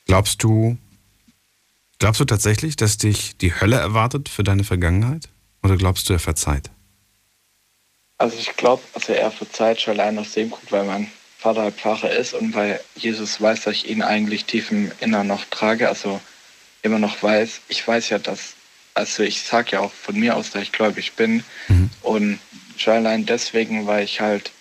[0.05, 0.77] Glaubst du,
[1.99, 5.29] glaubst du tatsächlich, dass dich die Hölle erwartet für deine Vergangenheit?
[5.61, 6.71] Oder glaubst du, er verzeiht?
[8.17, 11.75] Also ich glaube, also er verzeiht schon allein aus dem Grund, weil mein Vater halt
[11.75, 15.87] Pfarrer ist und weil Jesus weiß, dass ich ihn eigentlich tief im Innern noch trage,
[15.87, 16.19] also
[16.81, 17.61] immer noch weiß.
[17.69, 18.55] Ich weiß ja, dass,
[18.93, 21.43] also ich sage ja auch von mir aus, dass ich gläubig bin.
[21.69, 21.89] Mhm.
[22.01, 22.39] Und
[22.77, 24.51] schon allein deswegen, weil ich halt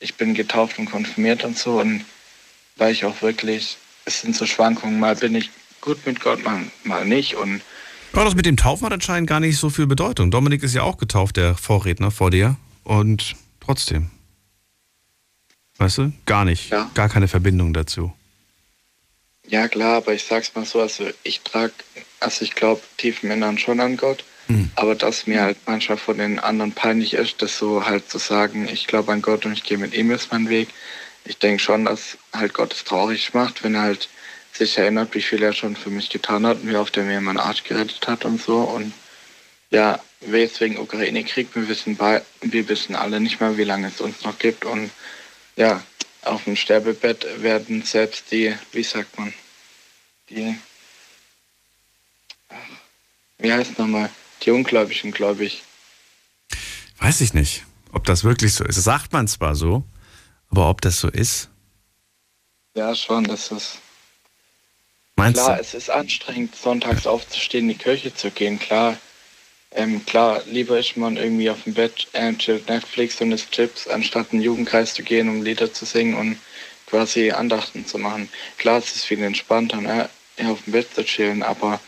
[0.00, 2.04] ich bin getauft und konfirmiert und so und
[2.76, 6.62] weil ich auch wirklich, es sind so Schwankungen, mal bin ich gut mit Gott, mal,
[6.84, 7.62] mal nicht und
[8.12, 10.30] aber das mit dem Taufen hat anscheinend gar nicht so viel Bedeutung.
[10.30, 12.56] Dominik ist ja auch getauft, der Vorredner vor dir.
[12.82, 14.10] Und trotzdem.
[15.76, 16.12] Weißt du?
[16.24, 16.70] Gar nicht.
[16.70, 16.90] Ja.
[16.94, 18.12] Gar keine Verbindung dazu.
[19.48, 21.72] Ja klar, aber ich sag's mal so, also ich trage,
[22.18, 24.70] also ich glaube tief im Innern schon an Gott, Mhm.
[24.76, 28.68] aber dass mir halt manchmal von den anderen peinlich ist, das so halt zu sagen,
[28.68, 30.68] ich glaube an Gott und ich gehe mit ihm ist mein Weg.
[31.24, 34.08] Ich denke schon, dass halt Gott es traurig macht, wenn er halt
[34.52, 37.20] sich erinnert, wie viel er schon für mich getan hat und wie oft er mir
[37.20, 38.58] meinen Arsch gerettet hat und so.
[38.58, 38.92] Und
[39.70, 44.00] ja, wir jetzt wegen Ukraine-Krieg, wir wissen, wir wissen alle nicht mehr, wie lange es
[44.00, 44.64] uns noch gibt.
[44.64, 44.90] Und
[45.56, 45.82] ja,
[46.22, 49.34] auf dem Sterbebett werden selbst die, wie sagt man,
[50.30, 50.56] die,
[52.48, 52.56] ach,
[53.38, 54.10] wie heißt nochmal,
[54.42, 55.62] die Ungläubigen, glaube ich.
[56.98, 58.76] Weiß ich nicht, ob das wirklich so ist.
[58.76, 59.84] Das sagt man zwar so,
[60.50, 61.50] aber ob das so ist,
[62.76, 63.78] Ja, schon, das ist
[65.16, 65.60] meinst Klar, du?
[65.60, 68.96] es ist anstrengend, sonntags aufzustehen, in die Kirche zu gehen, klar.
[69.72, 73.88] Ähm, klar, lieber ist man irgendwie auf dem Bett, äh, chillt Netflix und isst Chips,
[73.88, 76.38] anstatt in den Jugendkreis zu gehen, um Lieder zu singen und
[76.86, 78.30] quasi Andachten zu machen.
[78.58, 80.08] Klar, es ist viel entspannter, ne?
[80.44, 81.80] auf dem Bett zu chillen, aber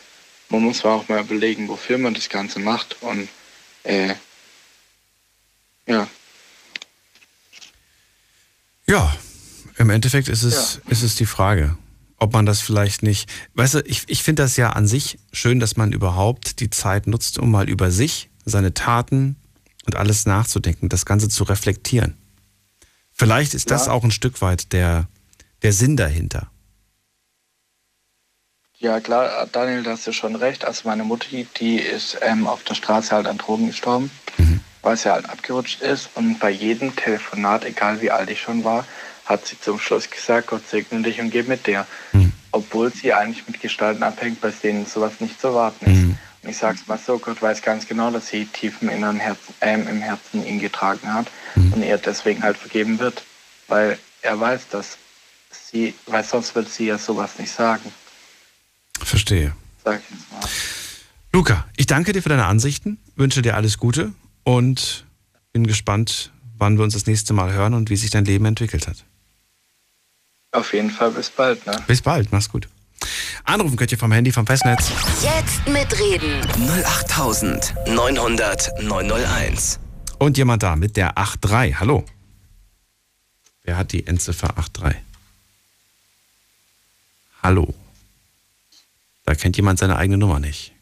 [0.51, 3.29] man muss auch mal überlegen, wofür man das Ganze macht und
[3.85, 4.15] äh,
[5.87, 6.09] ja,
[8.87, 9.15] Ja,
[9.77, 11.77] im Endeffekt ist es, ist es die Frage,
[12.17, 13.31] ob man das vielleicht nicht.
[13.55, 17.07] Weißt du, ich, ich finde das ja an sich schön, dass man überhaupt die Zeit
[17.07, 19.37] nutzt, um mal über sich, seine Taten
[19.85, 22.17] und alles nachzudenken, das Ganze zu reflektieren.
[23.13, 23.93] Vielleicht ist das Ja.
[23.93, 25.07] auch ein Stück weit der,
[25.63, 26.51] der Sinn dahinter.
[28.81, 30.65] Ja, klar, Daniel, da hast du schon recht.
[30.65, 34.09] Also meine Mutti, die ist ähm, auf der Straße halt an Drogen gestorben,
[34.83, 36.11] weil sie halt abgerutscht ist.
[36.15, 38.85] Und bei jedem Telefonat, egal wie alt ich schon war,
[39.25, 41.87] hat sie zum Schluss gesagt, Gott segne dich und geh mit dir.
[42.53, 45.99] Obwohl sie eigentlich mit Gestalten abhängt, bei denen sowas nicht zu erwarten ist.
[46.45, 49.55] Und ich sag's mal so, Gott weiß ganz genau, dass sie tief im inneren Herzen,
[49.61, 51.27] ähm, im Herzen ihn getragen hat
[51.75, 53.25] und er deswegen halt vergeben wird.
[53.67, 54.97] Weil er weiß, dass
[55.51, 57.93] sie, weil sonst würde sie ja sowas nicht sagen.
[59.01, 59.55] Verstehe.
[59.85, 60.41] Sag ich jetzt mal.
[61.33, 64.13] Luca, ich danke dir für deine Ansichten, wünsche dir alles Gute
[64.45, 65.05] und
[65.53, 68.87] bin gespannt, wann wir uns das nächste Mal hören und wie sich dein Leben entwickelt
[68.89, 69.05] hat.
[70.53, 71.83] Auf jeden Fall bis bald, ne?
[71.87, 72.69] Bis bald, mach's gut.
[73.45, 74.91] Anrufen könnt ihr vom Handy, vom Festnetz.
[75.23, 76.41] Jetzt mitreden.
[76.85, 79.79] 08900 901.
[80.19, 81.79] Und jemand da mit der 83.
[81.79, 82.05] Hallo.
[83.63, 84.97] Wer hat die Endziffer 83?
[87.43, 87.75] Hallo.
[89.29, 90.73] Da kennt jemand seine eigene Nummer nicht.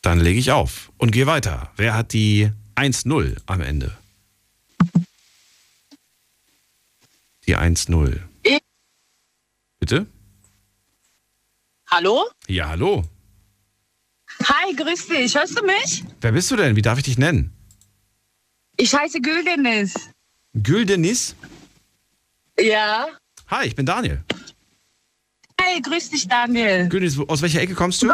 [0.00, 1.72] Dann lege ich auf und gehe weiter.
[1.74, 3.98] Wer hat die 1-0 am Ende?
[7.48, 8.20] Die 1-0.
[8.44, 8.60] Ich.
[9.80, 10.06] Bitte?
[11.88, 12.30] Hallo?
[12.46, 13.02] Ja, hallo.
[14.44, 15.34] Hi, grüß dich.
[15.34, 16.04] Hörst du mich?
[16.20, 16.76] Wer bist du denn?
[16.76, 17.52] Wie darf ich dich nennen?
[18.76, 19.94] Ich heiße Güldenis.
[20.54, 21.34] Güldenis?
[22.56, 23.08] Ja.
[23.48, 24.22] Hi, ich bin Daniel.
[25.72, 26.88] Hi, grüß dich, Daniel.
[26.88, 28.08] Güldenis, wo- aus welcher Ecke kommst Du.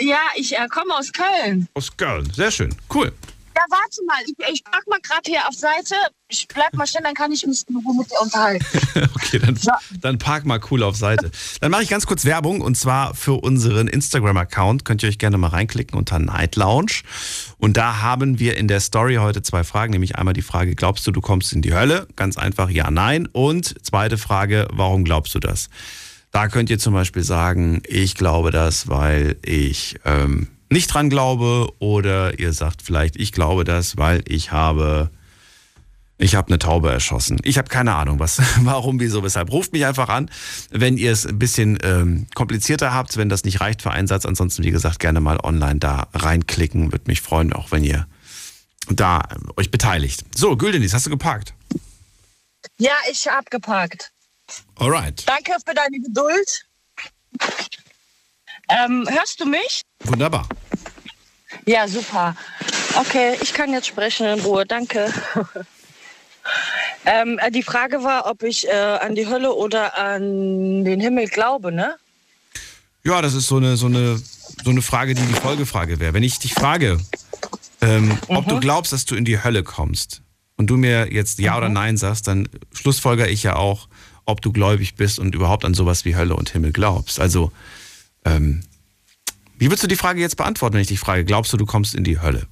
[0.00, 1.66] Ja, ich äh, komme aus Köln.
[1.74, 2.30] Aus Köln.
[2.34, 2.74] Sehr schön.
[2.92, 3.12] Cool.
[3.56, 4.16] Ja, warte mal.
[4.24, 5.94] Ich, ich pack mal gerade hier auf Seite.
[6.28, 8.64] Ich bleib mal stehen, dann kann ich mich in Ruhe mit dir unterhalten.
[9.14, 9.78] Okay, dann, Ja.
[10.00, 11.30] dann park mal cool auf Seite.
[11.60, 14.84] Dann mache ich ganz kurz Werbung und zwar für unseren Instagram-Account.
[14.84, 17.02] Könnt ihr euch gerne mal reinklicken unter Night Lounge.
[17.58, 21.06] Und da haben wir in der Story heute zwei Fragen, nämlich einmal die Frage, glaubst
[21.06, 22.06] du, du kommst in die Hölle?
[22.16, 23.26] Ganz einfach, ja, nein.
[23.32, 25.68] Und zweite Frage, warum glaubst du das?
[26.30, 31.72] Da könnt ihr zum Beispiel sagen, ich glaube das, weil ich ähm, nicht dran glaube.
[31.78, 35.10] Oder ihr sagt vielleicht, ich glaube das, weil ich habe
[36.20, 37.38] ich habe eine Taube erschossen.
[37.44, 39.52] Ich habe keine Ahnung, was, warum, wieso, weshalb.
[39.52, 40.28] Ruft mich einfach an,
[40.70, 44.26] wenn ihr es ein bisschen ähm, komplizierter habt, wenn das nicht reicht für einen Satz.
[44.26, 46.92] Ansonsten, wie gesagt, gerne mal online da reinklicken.
[46.92, 48.06] Würde mich freuen, auch wenn ihr
[48.90, 50.24] da ähm, euch beteiligt.
[50.34, 51.54] So, Güldenis, hast du geparkt?
[52.78, 54.10] Ja, ich hab geparkt.
[54.76, 55.24] Alright.
[55.26, 56.64] Danke für deine Geduld.
[58.68, 59.82] Ähm, hörst du mich?
[60.04, 60.48] Wunderbar.
[61.66, 62.36] Ja, super.
[62.96, 64.66] Okay, ich kann jetzt sprechen in Ruhe.
[64.66, 65.12] Danke.
[67.06, 71.28] ähm, äh, die Frage war, ob ich äh, an die Hölle oder an den Himmel
[71.28, 71.96] glaube, ne?
[73.04, 74.20] Ja, das ist so eine, so eine,
[74.64, 76.12] so eine Frage, die die Folgefrage wäre.
[76.12, 76.98] Wenn ich dich frage,
[77.80, 80.22] ähm, ob du glaubst, dass du in die Hölle kommst
[80.56, 83.88] und du mir jetzt Ja oder Nein sagst, dann schlussfolger ich ja auch,
[84.28, 87.18] ob du gläubig bist und überhaupt an sowas wie Hölle und Himmel glaubst.
[87.18, 87.50] Also,
[88.26, 88.62] ähm,
[89.56, 91.94] wie würdest du die Frage jetzt beantworten, wenn ich dich frage, glaubst du, du kommst
[91.94, 92.46] in die Hölle?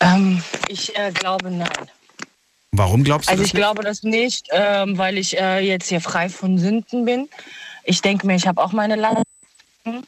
[0.00, 1.68] Ähm, ich äh, glaube nein.
[2.70, 3.60] Warum glaubst du Also das ich nicht?
[3.60, 7.28] glaube das nicht, ähm, weil ich äh, jetzt hier frei von Sünden bin.
[7.84, 10.06] Ich denke mir, ich habe auch meine Lasten.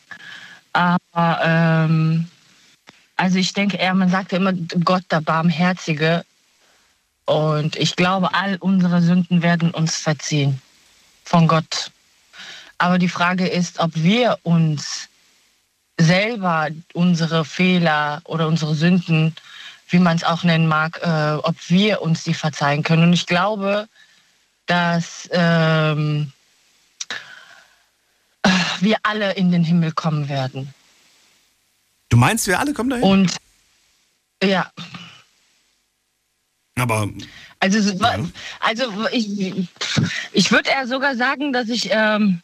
[0.72, 2.28] Aber ähm,
[3.16, 4.52] also ich denke eher, man sagt ja immer,
[4.84, 6.24] Gott, der Barmherzige.
[7.26, 10.62] Und ich glaube, all unsere Sünden werden uns verziehen
[11.24, 11.90] von Gott.
[12.78, 15.08] Aber die Frage ist, ob wir uns
[15.98, 19.34] selber unsere Fehler oder unsere Sünden,
[19.88, 23.04] wie man es auch nennen mag, äh, ob wir uns die verzeihen können.
[23.04, 23.88] Und ich glaube,
[24.66, 26.32] dass ähm,
[28.80, 30.72] wir alle in den Himmel kommen werden.
[32.08, 33.04] Du meinst, wir alle kommen dahin?
[33.04, 33.36] Und
[34.42, 34.70] ja.
[36.76, 37.08] Aber.
[37.60, 38.18] Also, ja.
[38.60, 39.68] also ich,
[40.32, 42.40] ich würde eher sogar sagen, dass ich, ähm,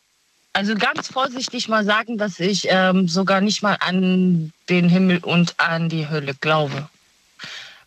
[0.54, 5.58] also ganz vorsichtig mal sagen, dass ich ähm, sogar nicht mal an den Himmel und
[5.58, 6.88] an die Hölle glaube.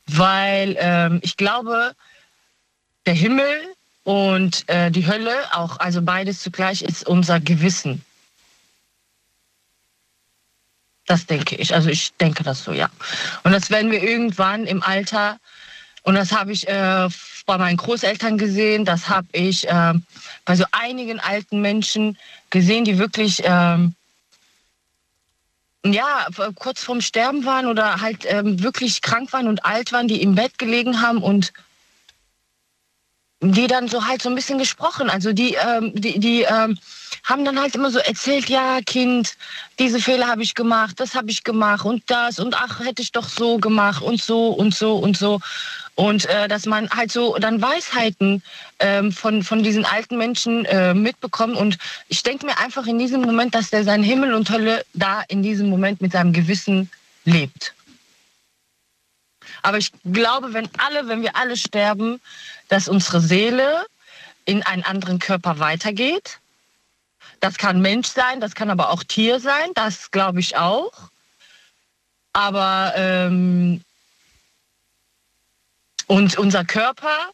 [0.08, 1.94] Weil ähm, ich glaube,
[3.08, 8.06] der Himmel und äh, die Hölle, auch, also beides zugleich, ist unser Gewissen.
[11.08, 11.74] Das denke ich.
[11.74, 12.90] Also ich denke das so, ja.
[13.44, 15.40] Und das werden wir irgendwann im Alter,
[16.06, 17.10] und das habe ich äh,
[17.48, 19.94] bei meinen Großeltern gesehen, das habe ich äh,
[20.46, 22.18] bei so einigen alten Menschen
[22.52, 23.96] gesehen, die wirklich, ähm,
[25.84, 30.22] ja, kurz vorm Sterben waren oder halt ähm, wirklich krank waren und alt waren, die
[30.22, 31.54] im Bett gelegen haben und
[33.42, 35.10] die dann so halt so ein bisschen gesprochen.
[35.10, 36.78] Also die, ähm, die, die ähm,
[37.26, 39.36] haben dann halt immer so erzählt, ja, Kind,
[39.80, 43.12] diese Fehler habe ich gemacht, das habe ich gemacht und das und ach, hätte ich
[43.12, 45.42] doch so gemacht und so und so und so.
[45.96, 48.44] Und äh, dass man halt so dann Weisheiten
[48.80, 51.56] ähm, von, von diesen alten Menschen äh, mitbekommt.
[51.56, 51.78] Und
[52.10, 55.42] ich denke mir einfach in diesem Moment, dass der sein Himmel und Hölle da in
[55.42, 56.92] diesem Moment mit seinem Gewissen
[57.24, 57.74] lebt.
[59.64, 62.20] Aber ich glaube, wenn alle, wenn wir alle sterben,
[62.68, 63.86] dass unsere Seele
[64.44, 66.40] in einen anderen Körper weitergeht
[67.40, 70.92] das kann Mensch sein, das kann aber auch Tier sein, das glaube ich auch.
[72.34, 73.82] Aber ähm,
[76.08, 77.30] und unser Körper,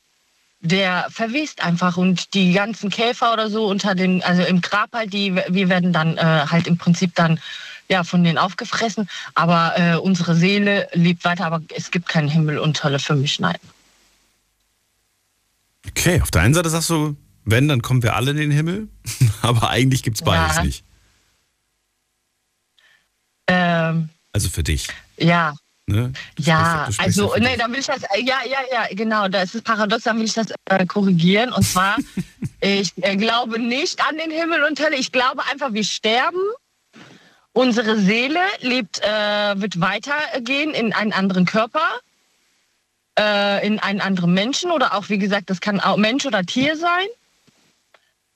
[0.59, 5.11] der verwest einfach und die ganzen Käfer oder so unter den, also im Grab halt,
[5.11, 7.39] die, wir werden dann äh, halt im Prinzip dann
[7.89, 9.09] ja von denen aufgefressen.
[9.35, 13.39] Aber äh, unsere Seele lebt weiter, aber es gibt keinen Himmel und Hölle für mich,
[13.39, 13.57] nein.
[15.87, 18.87] Okay, auf der einen Seite sagst du, wenn, dann kommen wir alle in den Himmel.
[19.41, 20.63] Aber eigentlich gibt es beides ja.
[20.63, 20.83] nicht.
[23.47, 24.87] Ähm, also für dich.
[25.17, 25.53] Ja.
[25.87, 26.13] Ne?
[26.39, 30.17] Ja, also, nee, dann will ich das, ja, ja, ja, genau, das ist paradox, dann
[30.17, 31.51] will ich das äh, korrigieren.
[31.51, 31.97] Und zwar,
[32.61, 34.95] ich äh, glaube nicht an den Himmel und Hölle.
[34.95, 36.39] Ich glaube einfach, wir sterben.
[37.53, 41.85] Unsere Seele lebt, äh, wird weitergehen in einen anderen Körper,
[43.19, 46.77] äh, in einen anderen Menschen oder auch, wie gesagt, das kann auch Mensch oder Tier
[46.77, 47.07] sein.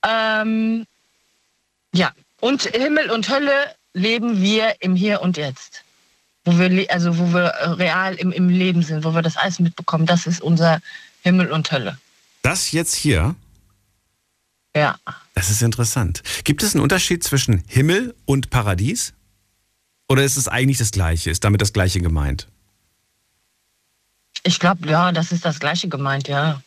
[0.04, 0.86] Ähm,
[1.94, 5.82] ja, und Himmel und Hölle leben wir im Hier und Jetzt.
[6.44, 10.06] Wo wir, also wo wir real im, im Leben sind, wo wir das alles mitbekommen.
[10.06, 10.80] Das ist unser
[11.22, 11.98] Himmel und Hölle.
[12.42, 13.34] Das jetzt hier?
[14.76, 14.96] Ja.
[15.34, 16.22] Das ist interessant.
[16.44, 19.14] Gibt es einen Unterschied zwischen Himmel und Paradies?
[20.08, 21.30] Oder ist es eigentlich das Gleiche?
[21.30, 22.46] Ist damit das Gleiche gemeint?
[24.44, 26.62] Ich glaube, ja, das ist das Gleiche gemeint, ja.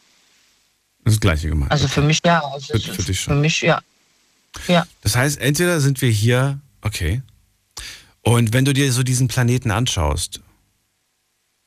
[1.09, 1.71] Das gleiche gemeint.
[1.71, 2.41] Also für mich ja.
[2.43, 3.33] Also für, für, dich schon.
[3.35, 3.81] Für mich ja.
[4.67, 4.85] Ja.
[5.01, 7.21] Das heißt, entweder sind wir hier, okay.
[8.21, 10.41] Und wenn du dir so diesen Planeten anschaust,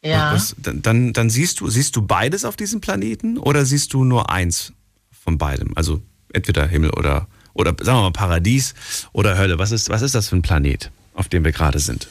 [0.05, 0.35] ja.
[0.35, 4.31] Was, dann, dann siehst du, siehst du beides auf diesem Planeten oder siehst du nur
[4.31, 4.73] eins
[5.13, 5.73] von beidem?
[5.77, 6.03] Also
[6.33, 8.75] entweder Himmel oder, oder sagen wir mal Paradies
[9.13, 9.61] oder Hölle.
[9.61, 12.09] Was ist, was ist das für ein Planet, auf dem wir gerade sind?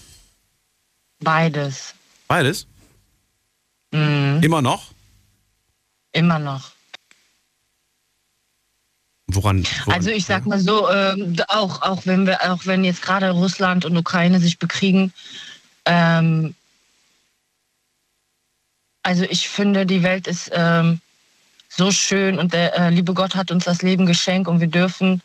[1.19, 1.93] Beides.
[2.29, 2.65] Beides?
[3.91, 4.39] Mhm.
[4.41, 4.93] Immer noch?
[6.13, 6.71] Immer noch.
[9.33, 13.01] Woran, woran, Also ich sag mal so, ähm, auch, auch wenn wir, auch wenn jetzt
[13.01, 15.13] gerade Russland und Ukraine sich bekriegen,
[15.85, 16.55] ähm,
[19.03, 21.01] also ich finde, die Welt ist ähm,
[21.69, 25.21] so schön und der äh, liebe Gott hat uns das Leben geschenkt und wir dürfen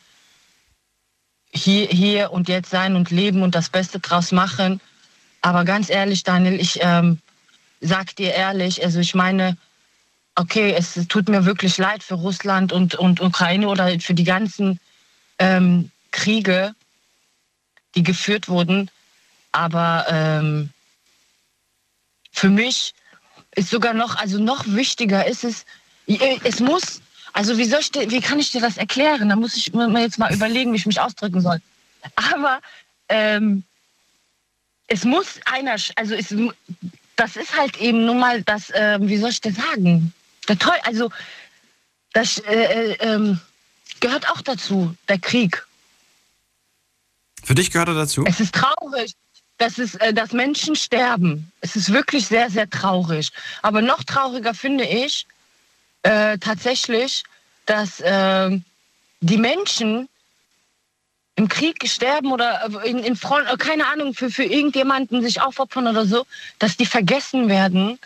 [1.53, 4.81] hier, hier und jetzt sein und leben und das Beste draus machen.
[5.43, 7.21] Aber ganz ehrlich, Daniel, ich ähm,
[7.81, 9.57] sag dir ehrlich, also ich meine,
[10.37, 14.79] okay, es tut mir wirklich leid für Russland und, und Ukraine oder für die ganzen
[15.39, 16.75] ähm, Kriege,
[17.95, 18.91] die geführt wurden.
[19.53, 20.71] Aber ähm,
[22.31, 22.95] für mich
[23.55, 25.65] ist sogar noch, also noch wichtiger ist es,
[26.07, 27.01] es muss,
[27.33, 29.31] also wie, soll ich wie kann ich dir das erklären?
[29.31, 31.61] Da muss ich mir jetzt mal überlegen, wie ich mich ausdrücken soll.
[32.17, 32.61] Aber
[33.09, 33.65] ähm,
[34.89, 36.35] es muss einer, also es,
[37.17, 40.13] das ist halt eben nun mal das, äh, wie soll ich dir sagen?
[40.49, 41.11] Der Teufel, also
[42.13, 43.41] das äh, äh, ähm,
[44.01, 45.67] gehört auch dazu, der Krieg.
[47.45, 48.25] Für dich gehört er dazu?
[48.27, 49.13] Es ist traurig,
[49.59, 51.53] dass, es, äh, dass Menschen sterben.
[51.61, 53.31] Es ist wirklich sehr, sehr traurig.
[53.63, 55.27] Aber noch trauriger finde ich,
[56.03, 57.25] äh, tatsächlich,
[57.67, 58.59] dass äh,
[59.21, 60.09] die Menschen
[61.37, 65.87] im Krieg sterben oder in, in Front, äh, keine Ahnung, für, für irgendjemanden sich aufopfern
[65.87, 66.27] oder so,
[66.59, 67.99] dass die vergessen werden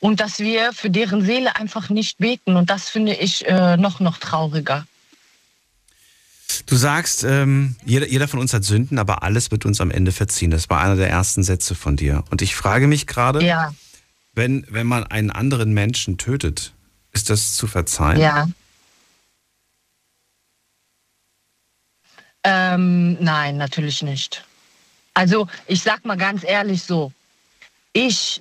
[0.00, 2.56] und dass wir für deren Seele einfach nicht beten.
[2.56, 4.86] Und das finde ich äh, noch, noch trauriger.
[6.66, 10.12] Du sagst, ähm, jeder, jeder von uns hat Sünden, aber alles wird uns am Ende
[10.12, 10.50] verziehen.
[10.50, 12.24] Das war einer der ersten Sätze von dir.
[12.30, 13.72] Und ich frage mich gerade, Ja,
[14.34, 16.72] wenn, wenn man einen anderen Menschen tötet,
[17.12, 18.20] ist das zu verzeihen?
[18.20, 18.48] ja.
[22.48, 24.44] Ähm, nein, natürlich nicht.
[25.14, 27.10] Also ich sag mal ganz ehrlich so,
[27.92, 28.40] ich,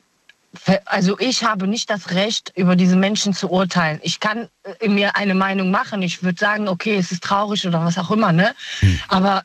[0.86, 4.00] also ich habe nicht das Recht, über diese Menschen zu urteilen.
[4.04, 4.48] Ich kann
[4.80, 6.02] äh, mir eine Meinung machen.
[6.02, 8.54] Ich würde sagen, okay, es ist traurig oder was auch immer, ne?
[9.08, 9.44] Aber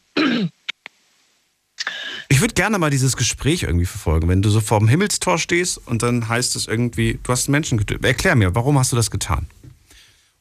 [2.29, 5.79] Ich würde gerne mal dieses Gespräch irgendwie verfolgen, wenn du so vor dem Himmelstor stehst
[5.87, 8.05] und dann heißt es irgendwie, du hast einen Menschen getötet.
[8.05, 9.47] Erklär mir, warum hast du das getan?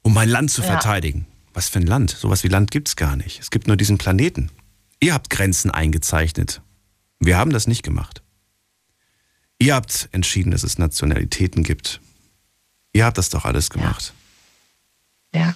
[0.01, 0.67] Um mein Land zu Ja.
[0.67, 1.25] verteidigen.
[1.53, 2.11] Was für ein Land?
[2.11, 3.39] Sowas wie Land gibt's gar nicht.
[3.39, 4.51] Es gibt nur diesen Planeten.
[4.99, 6.61] Ihr habt Grenzen eingezeichnet.
[7.19, 8.21] Wir haben das nicht gemacht.
[9.59, 12.01] Ihr habt entschieden, dass es Nationalitäten gibt.
[12.93, 14.13] Ihr habt das doch alles gemacht.
[15.33, 15.55] ja,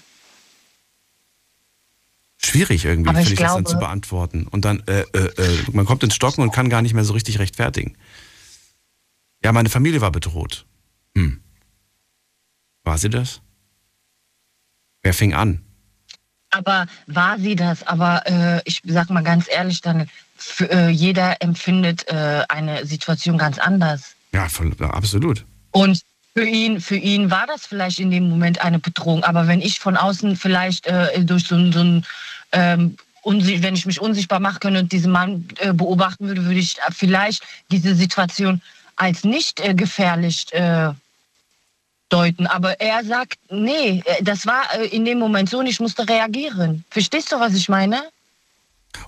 [2.46, 4.48] Schwierig irgendwie, finde ich ich, das dann zu beantworten.
[4.48, 7.14] Und dann, äh, äh, äh, man kommt ins Stocken und kann gar nicht mehr so
[7.14, 7.96] richtig rechtfertigen.
[9.44, 10.66] Ja, meine Familie war bedroht.
[11.16, 11.42] Hm.
[12.84, 13.42] War sie das?
[15.02, 15.64] Wer fing an?
[16.50, 17.88] Aber war sie das?
[17.88, 20.10] Aber äh, ich sag mal ganz ehrlich, dann
[20.60, 24.16] äh, jeder empfindet äh, eine Situation ganz anders.
[24.34, 25.46] Ja, voll, absolut.
[25.72, 26.02] Und
[26.36, 29.24] für ihn, für ihn war das vielleicht in dem Moment eine Bedrohung.
[29.24, 32.06] Aber wenn ich von außen vielleicht äh, durch so, ein- so ein,
[32.52, 36.78] ähm, wenn ich mich unsichtbar machen könnte und diesen Mann äh, beobachten würde, würde ich
[36.92, 38.62] vielleicht diese Situation
[38.96, 40.90] als nicht äh, gefährlich äh,
[42.10, 42.48] deuten.
[42.48, 46.08] Aber er sagt, nee, äh, das war äh, in dem Moment so und ich musste
[46.08, 46.84] reagieren.
[46.90, 48.04] Verstehst du, was ich meine?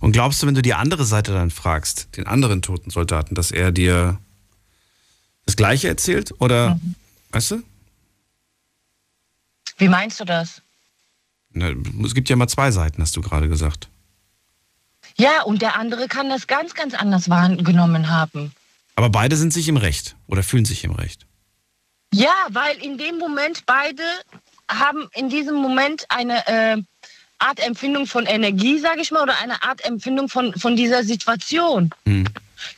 [0.02, 3.52] Und glaubst du, wenn du die andere Seite dann fragst, den anderen toten Soldaten, dass
[3.52, 4.20] er dir
[5.46, 6.34] das Gleiche erzählt?
[6.40, 6.80] Oder,
[7.32, 7.64] weißt du?
[9.78, 10.62] Wie meinst du das?
[11.52, 11.72] Na,
[12.04, 13.90] Es gibt ja immer zwei Seiten, hast du gerade gesagt.
[15.18, 18.52] Ja, und der andere kann das ganz, ganz anders wahrgenommen haben.
[18.96, 21.26] Aber beide sind sich im Recht oder fühlen sich im Recht.
[22.14, 24.04] Ja, weil in dem Moment beide
[24.70, 26.78] haben in diesem Moment eine äh,
[27.40, 31.90] Art Empfindung von Energie, sage ich mal, oder eine Art Empfindung von, von dieser Situation.
[32.06, 32.26] Hm.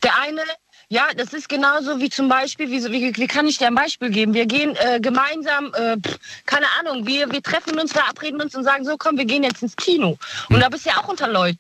[0.04, 0.42] Der eine,
[0.90, 4.10] ja, das ist genauso wie zum Beispiel, wie, wie, wie kann ich dir ein Beispiel
[4.10, 4.34] geben?
[4.34, 8.64] Wir gehen äh, gemeinsam, äh, pff, keine Ahnung, wir, wir treffen uns, verabreden uns und
[8.64, 10.18] sagen so, komm, wir gehen jetzt ins Kino.
[10.50, 11.60] Und da bist du ja auch unter Leuten.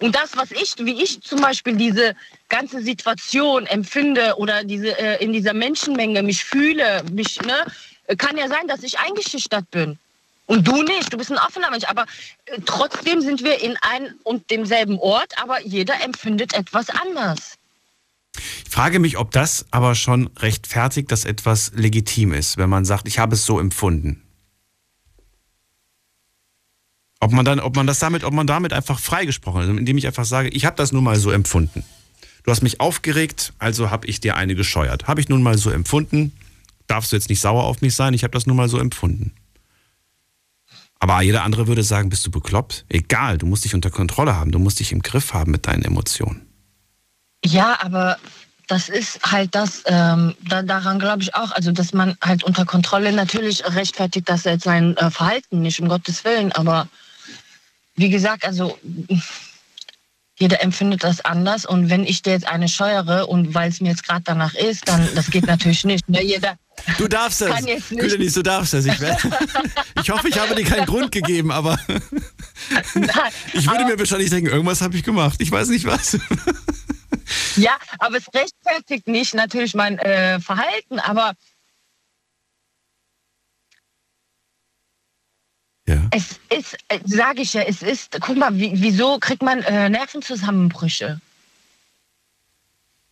[0.00, 2.14] Und das, was ich, wie ich zum Beispiel diese
[2.48, 7.66] ganze Situation empfinde oder diese äh, in dieser Menschenmenge mich fühle, mich, ne,
[8.18, 9.98] kann ja sein, dass ich eingeschüchtert bin.
[10.46, 11.84] Und du nicht, du bist ein offener Mensch.
[11.84, 12.06] Aber
[12.46, 17.54] äh, trotzdem sind wir in einem und demselben Ort, aber jeder empfindet etwas anders.
[18.64, 23.08] Ich frage mich, ob das aber schon rechtfertigt, dass etwas legitim ist, wenn man sagt,
[23.08, 24.22] ich habe es so empfunden.
[27.18, 30.06] Ob man dann, ob man das damit, ob man damit einfach freigesprochen hat, indem ich
[30.06, 31.82] einfach sage, ich habe das nun mal so empfunden.
[32.44, 35.08] Du hast mich aufgeregt, also habe ich dir eine gescheuert.
[35.08, 36.32] Habe ich nun mal so empfunden,
[36.86, 39.32] darfst du jetzt nicht sauer auf mich sein, ich habe das nun mal so empfunden.
[41.08, 42.84] Aber jeder andere würde sagen, bist du bekloppt?
[42.88, 45.84] Egal, du musst dich unter Kontrolle haben, du musst dich im Griff haben mit deinen
[45.84, 46.44] Emotionen.
[47.44, 48.16] Ja, aber
[48.66, 52.64] das ist halt das, ähm, da, daran glaube ich auch, also dass man halt unter
[52.64, 56.88] Kontrolle natürlich rechtfertigt, dass er sein äh, Verhalten nicht, um Gottes Willen, aber
[57.94, 58.76] wie gesagt, also
[60.38, 63.90] jeder empfindet das anders und wenn ich dir jetzt eine scheuere und weil es mir
[63.90, 66.08] jetzt gerade danach ist, dann das geht natürlich nicht.
[66.08, 66.22] Ne?
[66.22, 66.56] Jeder,
[66.98, 67.88] Du darfst nicht.
[67.88, 68.84] Kühlenis, du darfst das.
[68.84, 69.18] Ich, werd-
[70.02, 71.78] ich hoffe, ich habe dir keinen Grund gegeben, aber
[72.94, 73.10] Nein,
[73.54, 75.40] ich würde aber- mir wahrscheinlich denken, irgendwas habe ich gemacht.
[75.40, 76.18] Ich weiß nicht was.
[77.56, 81.32] Ja, aber es rechtfertigt nicht natürlich mein äh, Verhalten, aber
[85.88, 86.08] Ja.
[86.10, 89.88] es ist, äh, sage ich ja, es ist, guck mal, wie, wieso kriegt man äh,
[89.88, 91.20] Nervenzusammenbrüche?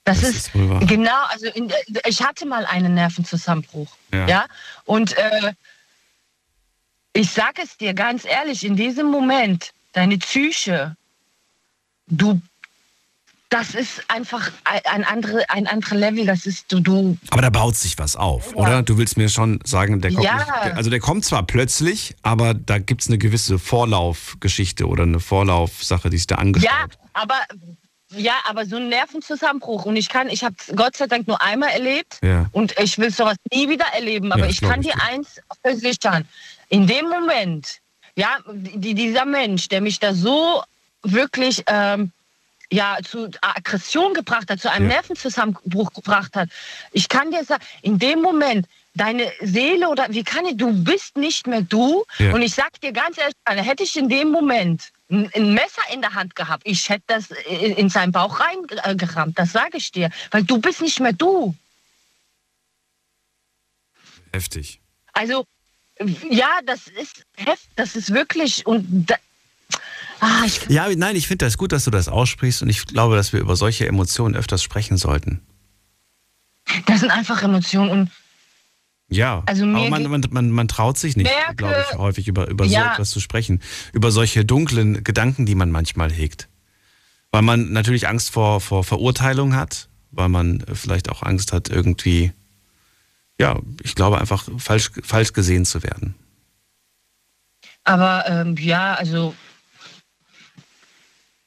[0.05, 1.75] Das, Das ist, ist genau, also in, äh,
[2.07, 4.27] ich hatte mal einen Nervenzusammenbruch, Ja.
[4.27, 4.47] ja,
[4.85, 5.53] und äh,
[7.13, 10.97] ich sage es dir ganz ehrlich, in diesem Moment, deine Psyche,
[12.09, 12.41] du,
[13.55, 17.77] das ist einfach ein, andere, ein anderer Level, das ist, du, du, Aber da baut
[17.77, 18.83] sich was auf, oder?
[18.83, 20.35] Du willst mir schon sagen, der kommt, Ja.
[20.39, 25.21] nicht, also der kommt zwar plötzlich, aber da gibt es eine gewisse Vorlaufgeschichte oder eine
[25.21, 26.69] Vorlaufsache, die sich da angestaut.
[26.73, 27.37] Ja, aber
[28.17, 31.71] ja, aber so ein Nervenzusammenbruch und ich kann, ich habe Gott sei Dank nur einmal
[31.71, 32.47] erlebt Ja.
[32.53, 34.33] und ich will sowas nie wieder erleben.
[34.33, 34.95] Aber Ja, ich kann dir.
[35.01, 36.27] eins versichern:
[36.71, 37.79] in dem Moment,
[38.17, 40.63] ja, die, dieser Mensch, der mich da so
[41.03, 42.11] wirklich ähm,
[42.75, 44.97] ja, zu Aggression gebracht hat, zu einem ja.
[44.97, 46.49] Nervenzusammenbruch gebracht hat.
[46.93, 51.17] Ich kann dir sagen, in dem Moment, deine Seele oder wie kann ich, du bist
[51.17, 52.05] nicht mehr du.
[52.19, 52.33] Ja.
[52.33, 56.15] Und ich sag dir ganz ehrlich, hätte ich in dem Moment ein, Messer in der
[56.15, 60.11] Hand gehabt, ich hätte das in, in seinen Bauch reingerammt, das sage ich dir.
[60.31, 61.55] Weil du bist nicht mehr du.
[64.33, 64.81] Heftig.
[65.13, 65.45] Also,
[66.29, 69.15] ja, das ist heftig, das ist wirklich, und da,
[70.25, 73.33] ah, ja, nein, ich finde das gut, dass du das aussprichst und ich glaube, dass
[73.33, 75.41] wir über solche Emotionen öfters sprechen sollten.
[76.87, 78.11] Das sind einfach Emotionen und
[79.09, 82.65] ja, also aber man, man, man, man, traut sich nicht, glaube ich, häufig über, über
[82.65, 82.85] ja.
[82.85, 83.61] so etwas zu sprechen.
[83.93, 86.49] Über solche dunklen Gedanken, die man manchmal hegt.
[87.31, 92.33] Weil man natürlich Angst vor, vor Verurteilung hat, weil man vielleicht auch Angst hat, irgendwie
[93.39, 96.15] ja, ich glaube einfach falsch, falsch gesehen zu werden.
[97.85, 99.35] Aber ähm, ja, also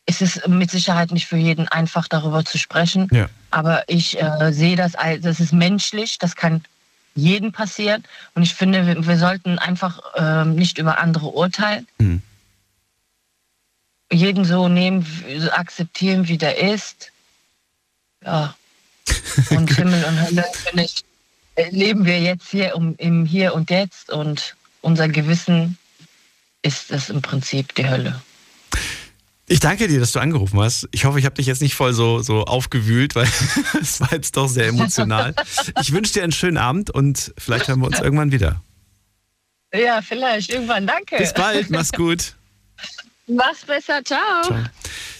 [0.08, 3.10] es ist mit Sicherheit nicht für jeden einfach darüber zu sprechen.
[3.12, 3.30] Ja.
[3.52, 6.64] Aber ich äh, sehe das als, das ist menschlich, das kann
[7.14, 8.04] jedem passieren.
[8.34, 11.88] Und ich finde, wir, wir sollten einfach äh, nicht über andere urteilen.
[12.00, 12.22] Hm.
[14.12, 15.06] Jeden so nehmen,
[15.52, 17.12] akzeptieren, wie der ist.
[18.24, 18.56] Ja.
[19.50, 21.04] Und Himmel und Hölle finde ich
[21.72, 25.78] leben wir jetzt hier um, im Hier und Jetzt und unser Gewissen
[26.62, 28.22] ist es im Prinzip die Hölle.
[29.50, 30.90] Ich danke dir, dass du angerufen hast.
[30.92, 33.28] Ich hoffe, ich habe dich jetzt nicht voll so, so aufgewühlt, weil
[33.82, 35.34] es war jetzt doch sehr emotional.
[35.82, 38.62] Ich wünsche dir einen schönen Abend und vielleicht hören wir uns irgendwann wieder.
[39.74, 40.52] Ja, vielleicht.
[40.52, 40.86] Irgendwann.
[40.86, 41.18] Danke.
[41.18, 41.70] Bis bald.
[41.70, 42.36] Mach's gut.
[43.30, 44.02] Mach's besser.
[44.06, 44.42] Ciao.
[44.44, 44.64] Ciao.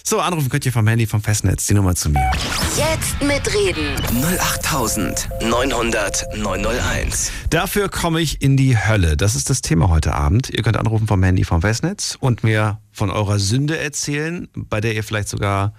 [0.02, 2.30] So, anrufen könnt ihr vom Handy vom Festnetz die Nummer zu mir.
[2.78, 3.94] Jetzt mitreden.
[4.40, 7.30] 08900 901.
[7.50, 9.18] Dafür komme ich in die Hölle.
[9.18, 10.48] Das ist das Thema heute Abend.
[10.48, 14.94] Ihr könnt anrufen vom Handy vom Festnetz und mir von eurer Sünde erzählen, bei der
[14.94, 15.74] ihr vielleicht sogar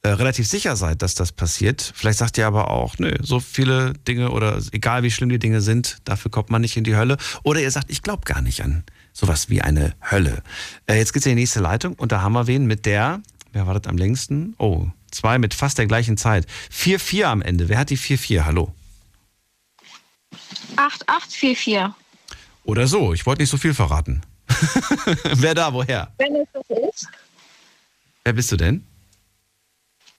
[0.00, 1.92] äh, relativ sicher seid, dass das passiert.
[1.94, 5.60] Vielleicht sagt ihr aber auch, nö, so viele Dinge oder egal wie schlimm die Dinge
[5.60, 7.18] sind, dafür kommt man nicht in die Hölle.
[7.42, 8.84] Oder ihr sagt, ich glaube gar nicht an
[9.18, 10.42] sowas wie eine Hölle.
[10.86, 13.20] Äh, jetzt geht's in die nächste Leitung und da haben wir wen mit der
[13.52, 14.54] Wer wartet am längsten?
[14.58, 16.46] Oh, zwei mit fast der gleichen Zeit.
[16.72, 17.68] 4-4 am Ende.
[17.68, 18.44] Wer hat die 4-4?
[18.44, 18.72] Hallo.
[20.76, 21.88] 8844.
[22.64, 23.14] Oder so.
[23.14, 24.22] Ich wollte nicht so viel verraten.
[25.34, 26.12] Wer da, woher?
[26.18, 27.08] Wenn es so ist.
[28.24, 28.86] Wer bist du denn?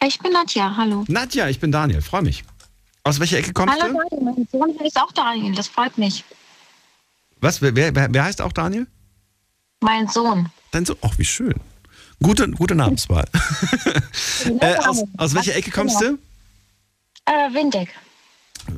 [0.04, 1.06] Ich bin Nadja, hallo.
[1.08, 2.44] Nadja, ich bin Daniel, freue mich.
[3.04, 4.00] Aus welcher Ecke kommst hallo, du?
[4.00, 6.24] Hallo Daniel, mein Sohn heißt auch Daniel, das freut mich.
[7.42, 8.88] Was, wer, wer, wer heißt auch Daniel?
[9.82, 10.50] Mein Sohn.
[10.72, 11.56] Dein Sohn, ach wie schön.
[12.22, 13.26] Gute, gute Namenswahl.
[14.60, 16.18] äh, aus, aus, welcher Ecke kommst du?
[17.26, 17.90] Äh, Windeck.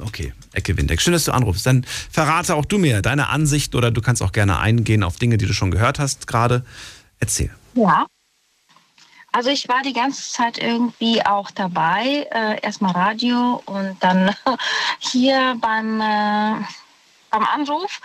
[0.05, 1.01] Okay, Ecke Windeck.
[1.01, 1.66] Schön, dass du anrufst.
[1.66, 5.38] Dann verrate auch du mir deine Ansicht oder du kannst auch gerne eingehen auf Dinge,
[5.38, 6.64] die du schon gehört hast gerade.
[7.20, 7.51] Erzähl.
[7.74, 8.05] Ja.
[9.34, 12.28] Also ich war die ganze Zeit irgendwie auch dabei.
[12.32, 14.36] Äh, erstmal Radio und dann
[14.99, 16.64] hier beim, äh,
[17.32, 17.99] beim Anruf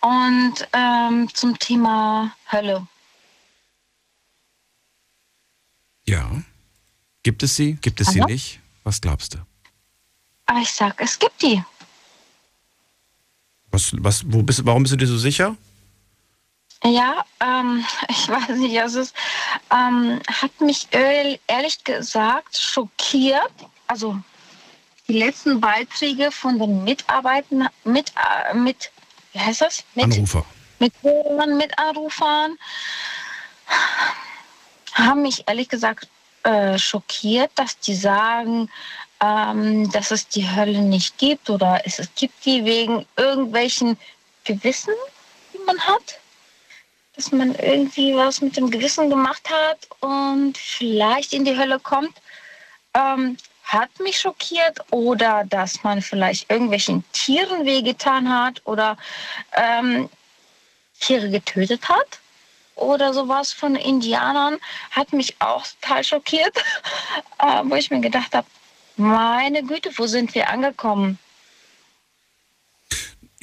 [0.00, 2.86] und ähm, zum Thema Hölle.
[6.06, 6.42] Ja.
[7.22, 7.74] Gibt es sie?
[7.74, 8.12] Gibt es Aha.
[8.14, 8.60] sie nicht?
[8.84, 9.38] Was glaubst du?
[10.46, 11.62] Aber ich sag, es gibt die.
[13.72, 15.56] Was, was, wo bist, warum bist du dir so sicher?
[16.84, 19.12] Ja, ähm, ich weiß nicht, also es
[19.72, 23.52] ähm, hat mich ehrlich gesagt schockiert.
[23.88, 24.20] Also
[25.08, 28.90] die letzten Beiträge von den Mitarbeitern, mit, äh, mit
[29.32, 29.84] wie heißt das?
[29.94, 30.44] Mit, Anrufer.
[30.78, 32.56] Mit Hörern, mit Anrufern
[34.94, 36.08] haben mich ehrlich gesagt
[36.42, 38.70] äh, schockiert, dass die sagen,
[39.20, 43.98] ähm, dass es die Hölle nicht gibt oder es, es gibt die wegen irgendwelchen
[44.44, 44.94] Gewissen,
[45.52, 46.18] die man hat.
[47.14, 52.14] Dass man irgendwie was mit dem Gewissen gemacht hat und vielleicht in die Hölle kommt.
[52.94, 53.36] Ähm,
[53.66, 58.96] hat mich schockiert oder dass man vielleicht irgendwelchen Tieren wehgetan hat oder
[59.52, 60.08] ähm,
[61.00, 62.20] Tiere getötet hat
[62.76, 64.58] oder sowas von Indianern
[64.92, 66.56] hat mich auch total schockiert,
[67.38, 68.46] äh, wo ich mir gedacht habe,
[68.96, 71.18] meine Güte, wo sind wir angekommen?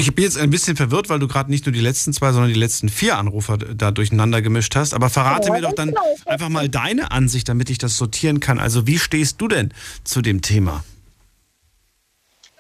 [0.03, 2.51] Ich bin jetzt ein bisschen verwirrt, weil du gerade nicht nur die letzten zwei, sondern
[2.51, 4.93] die letzten vier Anrufer da durcheinander gemischt hast.
[4.93, 6.17] Aber verrate ja, mir doch dann genau.
[6.25, 8.59] einfach mal deine Ansicht, damit ich das sortieren kann.
[8.59, 9.73] Also wie stehst du denn
[10.03, 10.83] zu dem Thema?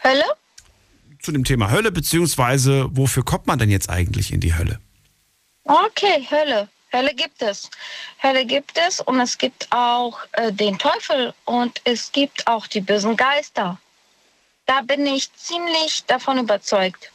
[0.01, 0.23] Hölle?
[1.21, 4.79] Zu dem Thema Hölle, beziehungsweise wofür kommt man denn jetzt eigentlich in die Hölle?
[5.65, 6.69] Okay, Hölle.
[6.93, 7.69] Hölle gibt es.
[8.23, 12.79] Hölle gibt es und es gibt auch äh, den Teufel und es gibt auch die
[12.79, 13.77] bösen Geister.
[14.65, 17.11] Da bin ich ziemlich davon überzeugt.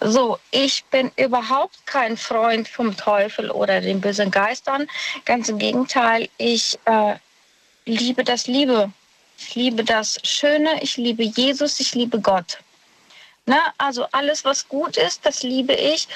[0.00, 4.86] So, ich bin überhaupt kein Freund vom Teufel oder den bösen Geistern.
[5.24, 7.14] Ganz im Gegenteil, ich äh,
[7.84, 8.90] liebe das Liebe.
[9.38, 12.58] Ich liebe das Schöne, ich liebe Jesus, ich liebe Gott.
[13.46, 13.58] Ne?
[13.78, 16.08] Also alles, was gut ist, das liebe ich.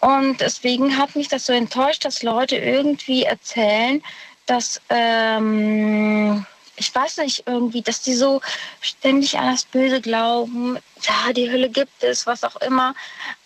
[0.00, 4.02] Und deswegen hat mich das so enttäuscht, dass Leute irgendwie erzählen,
[4.46, 6.46] dass ähm,
[6.76, 8.40] ich weiß nicht, irgendwie, dass die so
[8.80, 10.78] ständig an das Böse glauben.
[11.02, 12.94] Ja, die Hölle gibt es, was auch immer.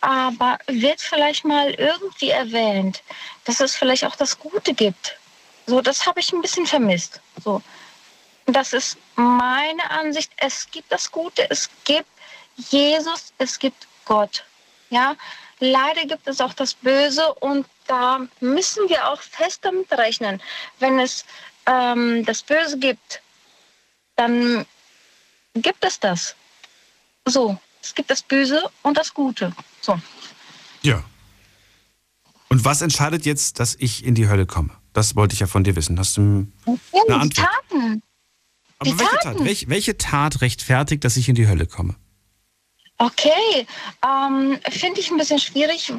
[0.01, 3.03] Aber wird vielleicht mal irgendwie erwähnt,
[3.45, 5.17] dass es vielleicht auch das Gute gibt.
[5.67, 7.21] So, das habe ich ein bisschen vermisst.
[7.45, 7.63] So.
[8.47, 10.33] Das ist meine Ansicht.
[10.37, 12.09] Es gibt das Gute, es gibt
[12.57, 14.45] Jesus, es gibt Gott.
[14.91, 15.15] Ja,
[15.61, 20.43] leider gibt es auch das Böse und da müssen wir auch fest damit rechnen,
[20.81, 21.25] wenn es
[21.71, 23.23] ähm, das Böse gibt,
[24.17, 24.67] dann
[25.55, 26.35] gibt es das.
[27.27, 29.53] So, es gibt das Böse und das Gute.
[29.81, 29.99] So.
[30.83, 31.03] Ja.
[32.49, 34.71] Und was entscheidet jetzt, dass ich in die Hölle komme?
[34.93, 35.99] Das wollte ich ja von dir wissen.
[35.99, 37.49] Hast du ja, eine die Antwort?
[37.69, 38.03] Taten.
[38.79, 39.37] Aber die welche Taten.
[39.37, 39.45] Tat?
[39.45, 41.95] Welch, welche Tat rechtfertigt, dass ich in die Hölle komme?
[42.99, 43.67] Okay,
[44.05, 45.91] ähm, finde ich ein bisschen schwierig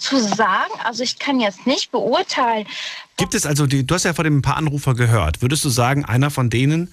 [0.00, 0.72] zu sagen.
[0.84, 2.66] Also ich kann jetzt nicht beurteilen.
[3.16, 5.42] Gibt es also, die, du hast ja vor dem ein paar Anrufer gehört.
[5.42, 6.92] Würdest du sagen, einer von denen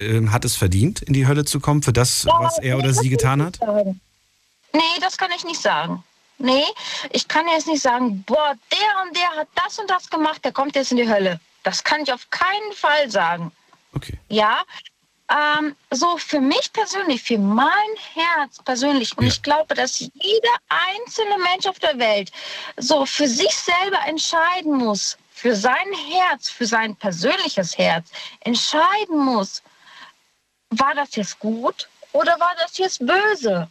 [0.00, 3.08] ähm, hat es verdient, in die Hölle zu kommen für das, was er oder sie
[3.08, 3.58] getan hat?
[4.72, 6.02] Nee, das kann ich nicht sagen.
[6.38, 6.64] Nee,
[7.10, 10.52] ich kann jetzt nicht sagen, boah, der und der hat das und das gemacht, der
[10.52, 11.40] kommt jetzt in die Hölle.
[11.64, 13.50] Das kann ich auf keinen Fall sagen.
[13.92, 14.16] Okay.
[14.28, 14.62] Ja,
[15.30, 19.28] ähm, so für mich persönlich, für mein Herz persönlich, und Ja.
[19.28, 22.30] ich glaube, dass jeder einzelne Mensch auf der Welt
[22.76, 28.08] so für sich selber entscheiden muss, für sein Herz, für sein persönliches Herz,
[28.40, 29.62] entscheiden muss,
[30.70, 33.68] war das jetzt gut oder war das jetzt böse?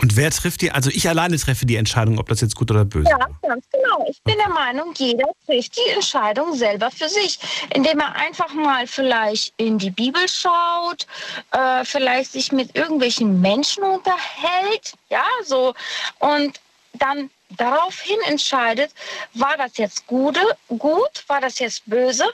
[0.00, 0.70] Und wer trifft die?
[0.70, 3.30] Also ich alleine treffe die Entscheidung, ob das jetzt gut oder böse Ja, war.
[3.42, 4.06] ganz genau.
[4.08, 7.38] Ich bin der Meinung, jeder trifft die Entscheidung selber für sich,
[7.74, 11.06] indem er einfach mal vielleicht in die Bibel schaut,
[11.52, 15.74] äh, vielleicht sich mit irgendwelchen Menschen unterhält, ja, so
[16.18, 16.60] und
[16.94, 18.92] dann daraufhin entscheidet,
[19.34, 22.24] war das jetzt gute, gut, war das jetzt böse?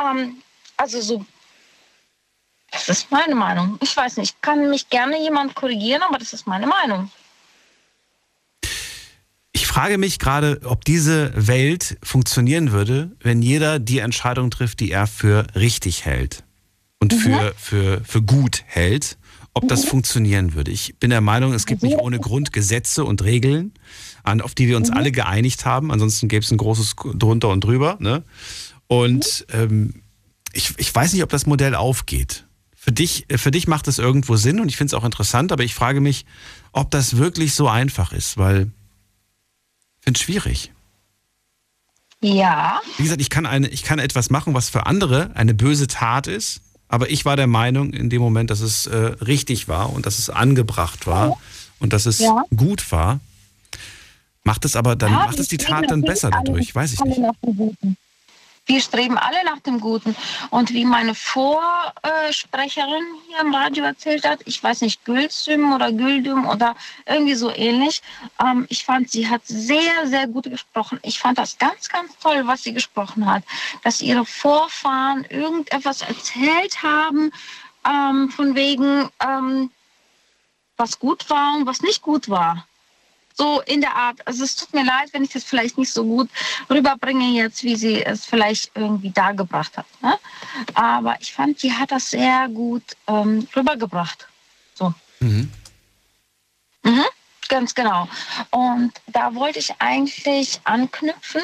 [0.00, 0.42] Ähm,
[0.76, 1.24] also so.
[2.86, 3.78] Das ist meine Meinung.
[3.82, 7.10] Ich weiß nicht, kann mich gerne jemand korrigieren, aber das ist meine Meinung.
[9.52, 14.90] Ich frage mich gerade, ob diese Welt funktionieren würde, wenn jeder die Entscheidung trifft, die
[14.90, 16.44] er für richtig hält
[17.00, 19.16] und für, für, für gut hält,
[19.54, 20.70] ob das funktionieren würde.
[20.70, 23.72] Ich bin der Meinung, es gibt nicht ohne Grund Gesetze und Regeln,
[24.22, 25.90] an, auf die wir uns alle geeinigt haben.
[25.90, 27.96] Ansonsten gäbe es ein großes drunter und drüber.
[27.98, 28.22] Ne?
[28.86, 30.02] Und ähm,
[30.52, 32.45] ich, ich weiß nicht, ob das Modell aufgeht.
[32.86, 35.64] Für dich, für dich macht es irgendwo Sinn und ich finde es auch interessant, aber
[35.64, 36.24] ich frage mich,
[36.70, 38.70] ob das wirklich so einfach ist, weil
[39.98, 40.72] ich finde es schwierig.
[42.22, 45.88] Ja, Wie gesagt, ich kann, eine, ich kann etwas machen, was für andere eine böse
[45.88, 49.92] Tat ist, aber ich war der Meinung in dem Moment, dass es äh, richtig war
[49.92, 51.36] und dass es angebracht war
[51.80, 52.44] und dass es Ja.
[52.54, 53.18] gut war.
[54.44, 56.72] Macht es aber dann, Ja, macht es die Tat dann besser dadurch?
[56.72, 57.20] Weiß ich nicht.
[58.66, 60.16] Wir streben alle nach dem Guten.
[60.50, 66.46] Und wie meine Vorsprecherin hier im Radio erzählt hat, ich weiß nicht, Gülsüm oder Güldüm
[66.46, 66.74] oder
[67.06, 68.02] irgendwie so ähnlich,
[68.44, 70.98] ähm, ich fand, sie hat sehr, sehr gut gesprochen.
[71.02, 73.44] Ich fand das ganz, ganz toll, was sie gesprochen hat.
[73.84, 77.30] Dass ihre Vorfahren irgendetwas erzählt haben,
[77.88, 79.70] ähm, von wegen, ähm,
[80.76, 82.66] was gut war und was nicht gut war.
[83.36, 84.26] So in der Art.
[84.26, 86.30] Also es tut mir leid, wenn ich das vielleicht nicht so gut
[86.70, 89.86] rüberbringe jetzt, wie sie es vielleicht irgendwie dargebracht hat.
[90.02, 90.18] Ne?
[90.74, 94.26] Aber ich fand, sie hat das sehr gut ähm, rübergebracht.
[94.74, 94.94] So.
[95.20, 95.52] Mhm.
[96.82, 97.04] Mhm,
[97.48, 98.08] ganz genau.
[98.50, 101.42] Und da wollte ich eigentlich anknüpfen.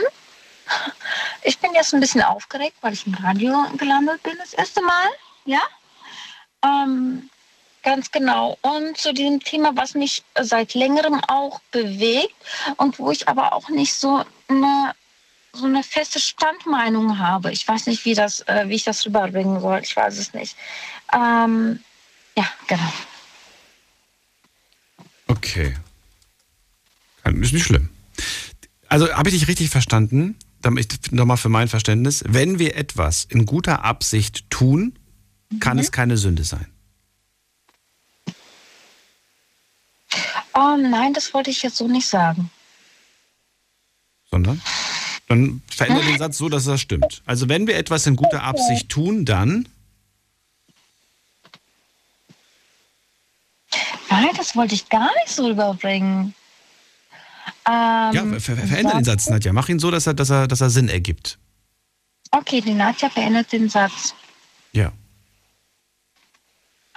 [1.43, 5.09] Ich bin jetzt ein bisschen aufgeregt, weil ich im Radio gelandet bin das erste Mal.
[5.45, 5.61] Ja.
[6.65, 7.29] Ähm,
[7.83, 8.59] ganz genau.
[8.63, 12.35] Und zu diesem Thema, was mich seit längerem auch bewegt
[12.77, 14.95] und wo ich aber auch nicht so eine
[15.55, 17.53] so eine feste Standmeinung habe.
[17.53, 19.81] Ich weiß nicht, wie, das, äh, wie ich das rüberbringen soll.
[19.85, 20.57] Ich weiß es nicht.
[21.13, 21.79] Ähm,
[22.39, 22.91] ja, genau.
[25.27, 25.77] Okay.
[27.23, 27.91] Kann- Ist nicht schlimm.
[28.89, 30.39] Also habe ich dich richtig verstanden?
[30.63, 32.25] Damit nochmal für mein Verständnis.
[32.27, 34.99] Wenn wir etwas in guter Absicht tun,
[35.61, 36.72] kann es keine Sünde sein.
[40.55, 42.51] Oh nein, das wollte ich jetzt so nicht sagen.
[44.31, 44.61] Sondern?
[45.29, 47.23] Dann verändere den Satz so, dass das stimmt.
[47.27, 49.69] Also wenn wir etwas in guter Absicht tun, dann.
[54.11, 56.35] Nein, das wollte ich gar nicht so überbringen.
[57.67, 59.53] Ähm, Ja, ver ver veränder den Satz, Nadja.
[59.53, 61.39] Mach ihn so, dass er, dass er, dass er Sinn ergibt.
[62.31, 64.15] Okay, die Nadja verändert den Satz.
[64.73, 64.93] Ja.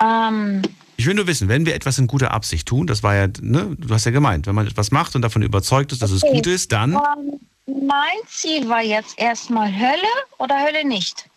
[0.01, 0.61] Ähm,
[0.97, 3.75] Ich will nur wissen, wenn wir etwas in guter Absicht tun, das war ja, ne,
[3.77, 6.33] du hast ja gemeint, wenn man etwas macht und davon überzeugt ist, dass es Okay.
[6.35, 6.93] gut ist, dann.
[6.93, 7.39] ähm,
[7.87, 11.29] mein Ziel war jetzt erstmal Hölle oder Hölle nicht.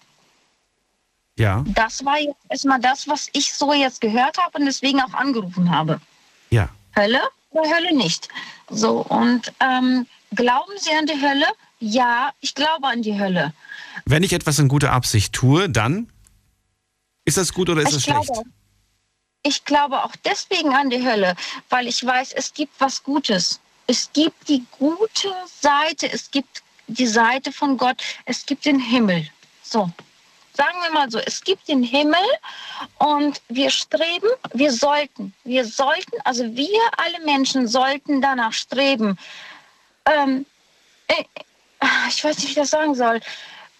[1.39, 5.15] Ja, Das war jetzt erstmal das, was ich so jetzt gehört habe und deswegen auch
[5.15, 6.01] angerufen habe.
[6.51, 6.69] ja.
[6.97, 8.29] Hölle oder Hölle nicht.
[8.71, 11.47] So, und ähm, glauben Sie an die Hölle?
[11.79, 13.53] Ja, ich glaube an die Hölle.
[14.05, 16.11] Wenn ich etwas in guter Absicht tue, dann
[17.25, 18.41] ist das gut oder ist das ich, glaube, schlecht?
[18.41, 18.45] auch-
[19.43, 21.35] ich glaube auch deswegen an die Hölle,
[21.69, 23.61] weil ich weiß, es gibt was Gutes.
[23.87, 29.29] Es gibt die gute Seite, es gibt die Seite von Gott, es gibt den Himmel.
[29.63, 29.91] So,
[30.55, 32.25] sagen wir mal so, es gibt den Himmel
[32.99, 39.19] und wir streben, wir sollten, wir sollten, also wir alle Menschen sollten danach streben.
[40.05, 40.45] Ähm,
[41.07, 41.25] äh,
[42.09, 43.21] ich weiß nicht, wie ich das sagen soll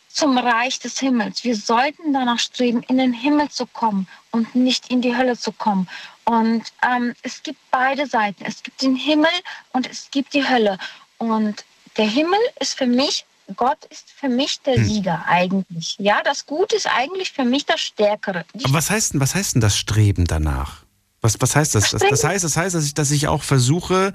[0.09, 1.45] zum Reich des Himmels.
[1.45, 5.53] Wir sollten danach streben, in den Himmel zu kommen und nicht in die Hölle zu
[5.53, 5.89] kommen.
[6.25, 8.45] Und ähm, es gibt beide Seiten.
[8.45, 9.31] Es gibt den Himmel
[9.73, 10.79] und es gibt die Hölle.
[11.19, 11.65] Und
[11.97, 13.25] der Himmel ist für mich,
[13.57, 15.97] Gott ist für mich der Sieger eigentlich.
[15.99, 18.45] Ja, das Gute ist eigentlich für mich das Stärkere.
[18.55, 20.85] Die Aber was heißt denn, was heißt denn das Streben danach?
[21.21, 21.91] Was, was heißt das?
[21.91, 24.13] Das, das heißt, das heißt, dass ich, dass ich auch versuche,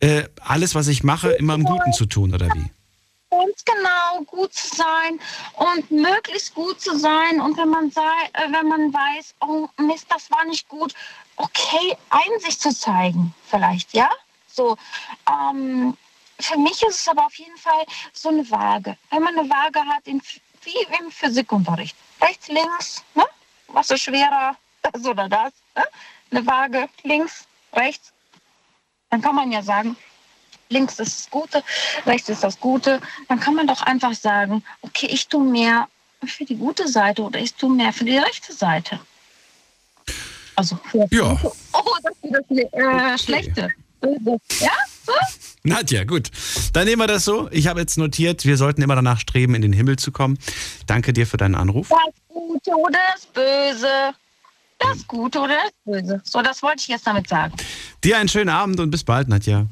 [0.00, 2.70] äh, alles, was ich mache, immer im Guten zu tun, oder wie?
[3.32, 5.18] Ganz genau gut zu sein
[5.54, 7.40] und möglichst gut zu sein.
[7.40, 8.02] Und wenn man, sei,
[8.34, 10.94] äh, wenn man weiß, oh Mist, das war nicht gut,
[11.36, 14.10] okay, Einsicht zu zeigen, vielleicht, ja?
[14.46, 14.76] So,
[15.30, 15.96] ähm,
[16.38, 18.98] für mich ist es aber auf jeden Fall so eine Waage.
[19.10, 20.20] Wenn man eine Waage hat, in,
[20.62, 23.24] wie im Physikunterricht, rechts, links, ne?
[23.68, 25.52] was ist schwerer, das oder das?
[25.74, 25.84] Ne?
[26.30, 28.12] Eine Waage, links, rechts,
[29.08, 29.96] dann kann man ja sagen,
[30.72, 31.62] links ist das Gute,
[32.06, 35.88] rechts ist das Gute, dann kann man doch einfach sagen, okay, ich tue mehr
[36.24, 39.00] für die gute Seite oder ich tue mehr für die rechte Seite.
[40.54, 41.38] Also für Ja.
[41.72, 43.68] Oh, das ist das äh, Schlechte.
[44.60, 44.70] Ja,
[45.06, 45.12] so?
[45.62, 46.30] Nadja, gut.
[46.72, 47.48] Dann nehmen wir das so.
[47.52, 50.38] Ich habe jetzt notiert, wir sollten immer danach streben, in den Himmel zu kommen.
[50.86, 51.88] Danke dir für deinen Anruf.
[51.88, 51.98] Das
[52.28, 54.14] Gute oder das Böse.
[54.78, 56.20] Das Gute oder das Böse.
[56.24, 57.54] So, das wollte ich jetzt damit sagen.
[58.02, 59.66] Dir einen schönen Abend und bis bald, Nadja.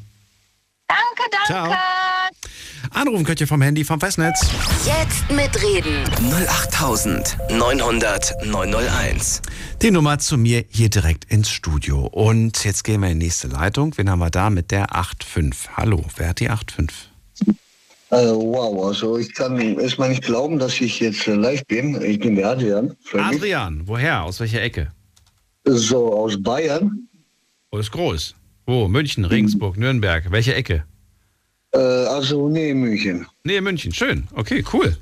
[0.91, 1.79] Danke, danke.
[2.93, 4.51] Anrufen könnt ihr vom Handy, vom Festnetz.
[4.85, 6.03] Jetzt mitreden.
[6.49, 9.43] 08900 901.
[9.83, 12.07] Die Nummer zu mir hier direkt ins Studio.
[12.07, 13.97] Und jetzt gehen wir in die nächste Leitung.
[13.97, 15.69] Wen haben wir da mit der 8.5?
[15.77, 16.91] Hallo, wer hat die 8.5?
[18.11, 22.03] Äh, wow, also ich kann erstmal nicht glauben, dass ich jetzt live bin.
[22.03, 22.97] Ich bin der Adrian.
[23.13, 24.25] Adrian, woher?
[24.25, 24.91] Aus welcher Ecke?
[25.65, 27.09] So aus Bayern.
[27.71, 28.35] Oh, ist groß.
[28.71, 28.87] Wo?
[28.87, 30.31] München, Regensburg, Nürnberg.
[30.31, 30.85] Welche Ecke?
[31.75, 33.27] Äh, also nee, München.
[33.43, 33.93] Nee, München.
[33.93, 34.29] Schön.
[34.33, 34.97] Okay, cool.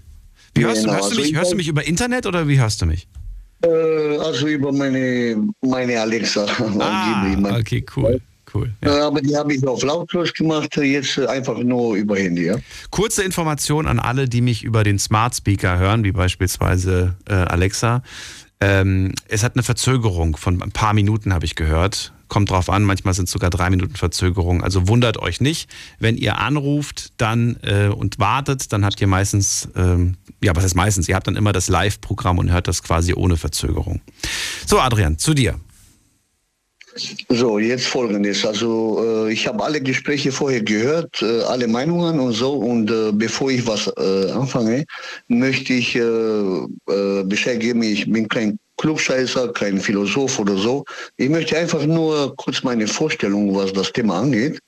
[0.54, 2.24] Wie hörst, du, Genau, hörst, du also mich, ich hörst du weiß- mich über Internet
[2.24, 3.06] oder wie hörst du mich?
[3.62, 6.46] Äh, also über meine, meine Alexa.
[6.80, 8.22] Ah, okay, cool.
[8.54, 8.72] cool.
[8.80, 12.46] Äh, aber die habe ich auf lautlos gemacht, jetzt einfach nur über Handy.
[12.46, 12.56] Ja?
[12.88, 18.02] Kurze Information an alle, die mich über den Smart Speaker hören, wie beispielsweise äh, Alexa.
[18.62, 22.14] Ähm, es hat eine Verzögerung von ein paar Minuten, habe ich gehört.
[22.28, 24.62] Kommt drauf an, manchmal sind es sogar drei Minuten Verzögerung.
[24.62, 25.70] Also wundert euch nicht.
[25.98, 30.76] Wenn ihr anruft dann äh, und wartet, dann habt ihr meistens, ähm, ja, was heißt
[30.76, 31.08] meistens?
[31.08, 34.00] Ihr habt dann immer das Live-Programm und hört das quasi ohne Verzögerung.
[34.66, 35.58] So, Adrian, zu dir.
[37.28, 38.44] So, jetzt folgendes.
[38.44, 42.54] Also äh, ich habe alle Gespräche vorher gehört, äh, alle Meinungen und so.
[42.54, 44.84] Und äh, bevor ich was äh, anfange,
[45.28, 50.84] möchte ich äh, äh, Bescheid geben, ich bin kein Klugscheißer, kein Philosoph oder so.
[51.16, 54.58] Ich möchte einfach nur kurz meine Vorstellung, was das Thema angeht.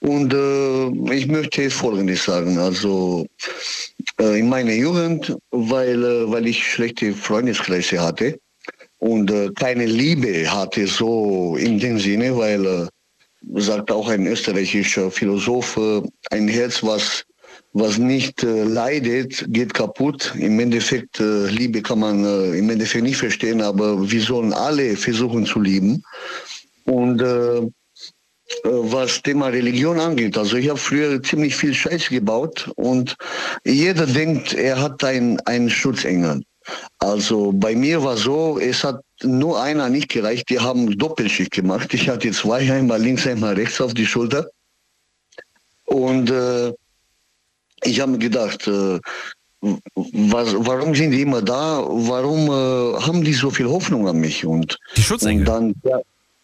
[0.00, 2.58] Und äh, ich möchte Folgendes sagen.
[2.58, 3.26] Also
[4.18, 8.38] äh, in meiner Jugend, weil, äh, weil ich schlechte Freundeskreise hatte,
[9.00, 12.86] und äh, keine Liebe hatte, so in dem Sinne, weil, äh,
[13.60, 17.24] sagt auch ein österreichischer Philosoph, äh, ein Herz, was,
[17.72, 20.34] was nicht äh, leidet, geht kaputt.
[20.38, 24.96] Im Endeffekt, äh, Liebe kann man äh, im Endeffekt nicht verstehen, aber wir sollen alle
[24.96, 26.02] versuchen zu lieben.
[26.84, 27.68] Und äh, äh,
[28.64, 30.36] was Thema Religion angeht.
[30.36, 33.16] Also ich habe früher ziemlich viel Scheiß gebaut und
[33.64, 36.42] jeder denkt, er hat ein, einen Schutzengel.
[36.98, 41.94] Also bei mir war so, es hat nur einer nicht gereicht, die haben Doppelschicht gemacht.
[41.94, 44.50] Ich hatte zwei, einmal links, einmal rechts auf die Schulter.
[45.84, 46.72] Und äh,
[47.84, 48.98] ich habe mir gedacht, äh,
[49.60, 51.84] was, warum sind die immer da?
[51.86, 54.44] Warum äh, haben die so viel Hoffnung an mich?
[54.44, 55.46] Und, Die Schutzengel.
[55.46, 56.00] und dann, ja,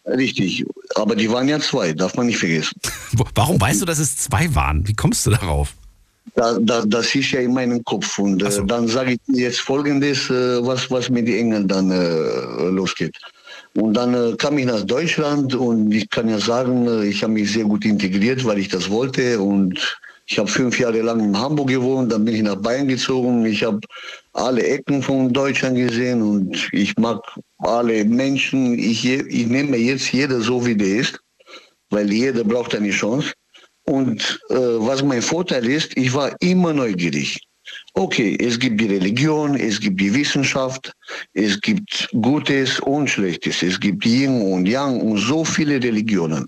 [0.07, 0.65] Richtig.
[0.95, 2.79] Aber die waren ja zwei, darf man nicht vergessen.
[3.35, 4.87] Warum weißt du, dass es zwei waren?
[4.87, 5.73] Wie kommst du darauf?
[6.35, 8.17] Da, da, das ist ja in meinem Kopf.
[8.19, 8.63] Und äh, so.
[8.63, 13.17] dann sage ich jetzt Folgendes, äh, was, was mit den Engeln dann äh, losgeht.
[13.75, 17.33] Und dann äh, kam ich nach Deutschland und ich kann ja sagen, äh, ich habe
[17.33, 19.39] mich sehr gut integriert, weil ich das wollte.
[19.41, 19.97] Und
[20.29, 23.45] ich habe fünf Jahre lang in Hamburg gewohnt, dann bin ich nach Bayern gezogen.
[23.45, 23.79] Ich habe
[24.33, 27.21] alle Ecken von Deutschland gesehen und ich mag
[27.59, 28.77] alle Menschen.
[28.77, 31.17] Ich, ich nehme jetzt jeder so, wie der ist,
[31.91, 33.31] weil jeder braucht eine Chance.
[33.83, 37.39] Und äh, was mein Vorteil ist, ich war immer neugierig.
[37.93, 40.91] Okay, es gibt die Religion, es gibt die Wissenschaft,
[41.33, 46.45] es gibt Gutes und Schlechtes, es gibt Yin und Yang und so viele Religionen.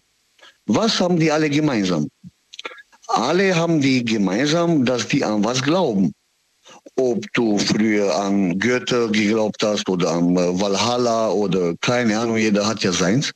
[0.65, 2.07] Was haben die alle gemeinsam?
[3.09, 6.13] Alle haben die gemeinsam, dass die an was glauben.
[6.95, 12.67] Ob du früher an Goethe geglaubt hast oder an äh, Valhalla oder keine Ahnung, jeder
[12.67, 13.31] hat ja seins.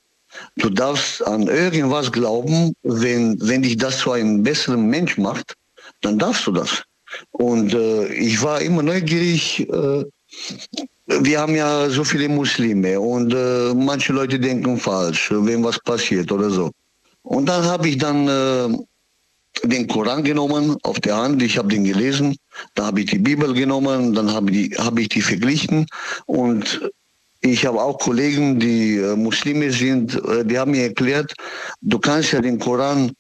[0.58, 5.56] Du darfst an irgendwas glauben, wenn, wenn dich das zu einem besseren Mensch macht,
[6.02, 6.84] dann darfst du das.
[7.32, 9.68] Und äh, ich war immer neugierig.
[9.70, 10.06] Äh,
[11.08, 16.32] wir haben ja so viele Muslime und äh, manche Leute denken falsch, wenn was passiert
[16.32, 16.72] oder so.
[17.24, 18.78] Und dann habe ich dann äh,
[19.64, 22.36] den Koran genommen auf der Hand, ich habe den gelesen,
[22.76, 25.86] da habe ich die Bibel genommen, dann habe ich, hab ich die verglichen
[26.26, 26.92] und
[27.42, 31.34] ich habe auch Kollegen, die äh, Muslime sind, äh, die haben mir erklärt,
[31.82, 33.12] du kannst ja den Koran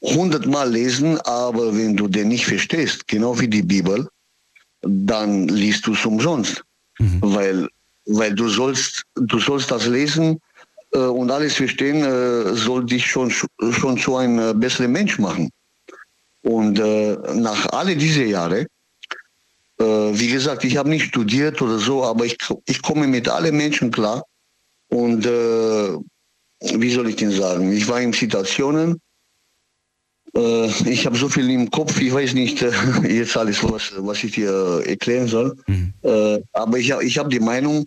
[0.00, 4.08] hundertmal lesen, aber wenn du den nicht verstehst, genau wie die Bibel,
[4.80, 6.62] dann liest du es umsonst.
[6.98, 7.18] Mhm.
[7.20, 7.68] Weil,
[8.06, 10.40] weil du sollst, du sollst das lesen
[10.98, 15.50] und alles verstehen, äh, soll dich schon, schon zu einem äh, besseren Mensch machen.
[16.42, 18.66] Und äh, nach alle diese Jahre,
[19.78, 22.36] äh, wie gesagt, ich habe nicht studiert oder so, aber ich,
[22.66, 24.22] ich komme mit allen Menschen klar.
[24.88, 25.96] Und äh,
[26.60, 27.72] wie soll ich denn sagen?
[27.72, 29.00] Ich war in Situationen,
[30.36, 32.70] äh, ich habe so viel im Kopf, ich weiß nicht äh,
[33.08, 35.56] jetzt alles, was, was ich dir erklären soll.
[35.66, 35.92] Mhm.
[36.02, 37.84] Äh, aber ich, ich habe die Meinung,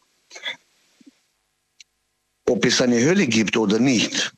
[2.50, 4.32] ob es eine Hölle gibt oder nicht,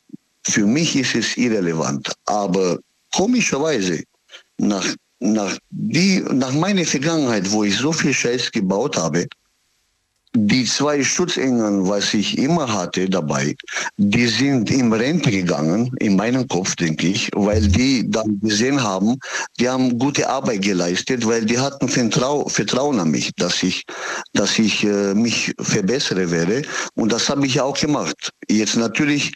[0.43, 2.11] für mich ist es irrelevant.
[2.25, 2.79] Aber
[3.13, 4.03] komischerweise,
[4.57, 4.85] nach,
[5.19, 9.27] nach, die, nach meiner Vergangenheit, wo ich so viel Scheiß gebaut habe,
[10.35, 13.55] die zwei Schutzengel, was ich immer hatte dabei,
[13.97, 19.17] die sind in Rente gegangen, in meinem Kopf, denke ich, weil die dann gesehen haben,
[19.59, 23.83] die haben gute Arbeit geleistet, weil die hatten Vertrau Vertrauen an mich, dass ich,
[24.33, 26.61] dass ich äh, mich verbessere werde.
[26.93, 28.31] Und das habe ich auch gemacht.
[28.47, 29.33] Jetzt natürlich,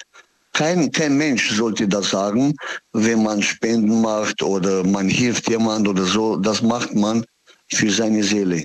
[0.54, 2.54] kein, kein Mensch sollte das sagen,
[2.91, 6.36] wenn man Spenden macht oder man hilft jemand oder so.
[6.38, 7.26] Das macht man
[7.72, 8.64] für seine Seele.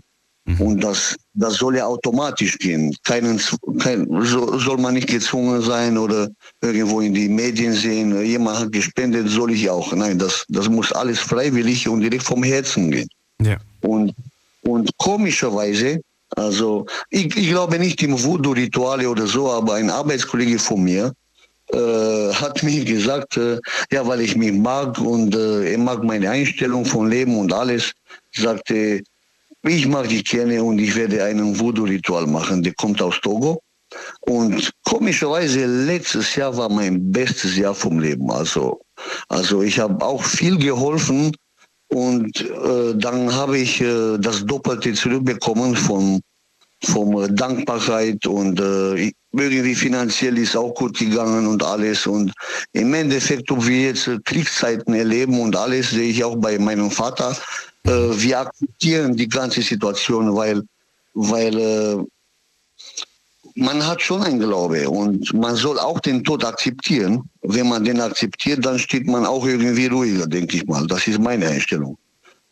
[0.48, 0.60] Mhm.
[0.62, 2.96] Und das, das soll ja automatisch gehen.
[3.04, 3.38] Keinen,
[3.80, 6.28] kein, so, soll man nicht gezwungen sein oder
[6.62, 9.92] irgendwo in die Medien sehen, jemand hat gespendet, soll ich auch.
[9.92, 13.08] Nein, das, das muss alles freiwillig und direkt vom Herzen gehen.
[13.42, 13.58] Ja.
[13.82, 14.14] Und,
[14.62, 16.00] und komischerweise,
[16.34, 21.12] also ich, ich glaube nicht im Voodoo-Rituale oder so, aber ein Arbeitskollege von mir,
[21.74, 23.58] äh, hat mir gesagt, äh,
[23.92, 27.92] ja, weil ich mich mag und äh, er mag meine Einstellung von Leben und alles,
[28.34, 29.02] sagte,
[29.68, 32.62] ich mag die gerne und ich werde einen Voodoo-Ritual machen.
[32.62, 33.60] Der kommt aus Togo.
[34.20, 38.30] Und komischerweise, letztes Jahr war mein bestes Jahr vom Leben.
[38.30, 38.80] Also,
[39.28, 41.34] also ich habe auch viel geholfen
[41.88, 46.20] und äh, dann habe ich äh, das Doppelte zurückbekommen von,
[46.84, 52.06] von Dankbarkeit und äh, irgendwie finanziell ist auch gut gegangen und alles.
[52.06, 52.32] Und
[52.72, 57.30] im Endeffekt, ob wir jetzt Kriegszeiten erleben und alles, sehe ich auch bei meinem Vater,
[57.32, 60.62] äh, wir akzeptieren die ganze Situation, weil,
[61.14, 62.04] weil äh,
[63.54, 67.28] man hat schon einen Glaube und man soll auch den Tod akzeptieren.
[67.42, 70.86] Wenn man den akzeptiert, dann steht man auch irgendwie ruhiger, denke ich mal.
[70.86, 71.98] Das ist meine Einstellung.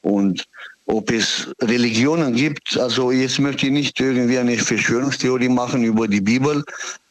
[0.02, 0.44] Und
[0.86, 6.20] ob es Religionen gibt, also jetzt möchte ich nicht irgendwie eine Verschwörungstheorie machen über die
[6.20, 6.64] Bibel,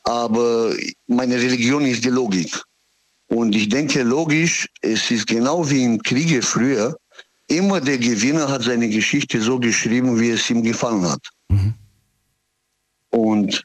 [0.03, 0.73] aber
[1.07, 2.53] meine Religion ist die Logik.
[3.27, 6.95] Und ich denke logisch, es ist genau wie im Kriege früher,
[7.47, 11.21] immer der Gewinner hat seine Geschichte so geschrieben, wie es ihm gefallen hat.
[11.49, 11.73] Mhm.
[13.09, 13.63] Und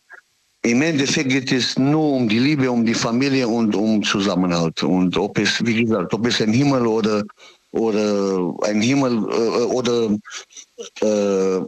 [0.62, 4.82] im Endeffekt geht es nur um die Liebe, um die Familie und um Zusammenhalt.
[4.82, 7.24] Und ob es, wie gesagt, ob es ein Himmel oder,
[7.72, 10.10] oder ein Himmel äh, oder
[11.00, 11.60] äh,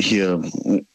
[0.00, 0.40] hier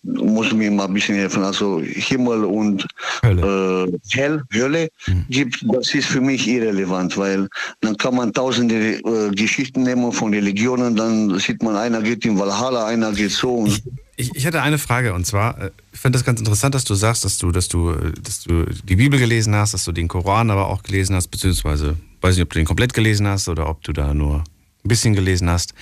[0.04, 1.44] muss mir mal ein bisschen helfen.
[1.44, 2.86] Also Himmel und
[3.24, 5.26] Hölle, äh, Hell, Hölle mhm.
[5.30, 7.48] gibt, das ist für mich irrelevant, weil
[7.82, 12.38] dann kann man tausende äh, Geschichten nehmen von Religionen, dann sieht man, einer geht in
[12.38, 13.66] Valhalla, einer geht so.
[13.66, 13.84] Ich,
[14.18, 16.94] ich, ich hätte eine Frage und zwar, äh, ich finde das ganz interessant, dass du
[16.94, 20.50] sagst, dass du, dass du, dass du die Bibel gelesen hast, dass du den Koran
[20.52, 23.84] aber auch gelesen hast, beziehungsweise weiß nicht, ob du den komplett gelesen hast oder ob
[23.84, 24.44] du da nur ein
[24.88, 25.74] bisschen gelesen hast.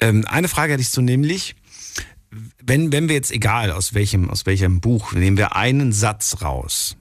[0.00, 1.54] Ähm, eine Frage hätte ich so nämlich,
[2.62, 6.96] wenn, wenn wir jetzt, egal aus welchem, aus welchem Buch, nehmen wir einen Satz raus.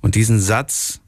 [0.00, 1.00] Und diesen Satz,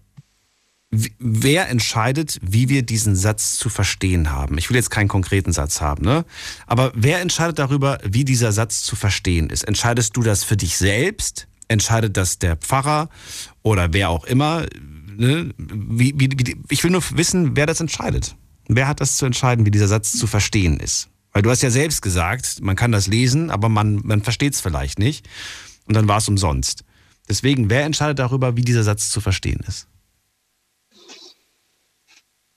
[1.18, 4.58] wer entscheidet, wie wir diesen Satz zu verstehen haben?
[4.58, 6.24] Ich will jetzt keinen konkreten Satz haben, ne?
[6.66, 9.64] Aber wer entscheidet darüber, wie dieser Satz zu verstehen ist?
[9.64, 11.48] Entscheidest du das für dich selbst?
[11.68, 13.08] Entscheidet das der Pfarrer
[13.62, 14.66] oder wer auch immer?
[15.16, 15.50] Ne?
[15.56, 18.36] Wie, wie, wie, ich will nur wissen, wer das entscheidet.
[18.68, 21.08] Wer hat das zu entscheiden, wie dieser Satz zu verstehen ist?
[21.34, 24.60] Weil du hast ja selbst gesagt, man kann das lesen, aber man, man versteht es
[24.60, 25.28] vielleicht nicht.
[25.86, 26.84] Und dann war es umsonst.
[27.28, 29.88] Deswegen, wer entscheidet darüber, wie dieser Satz zu verstehen ist?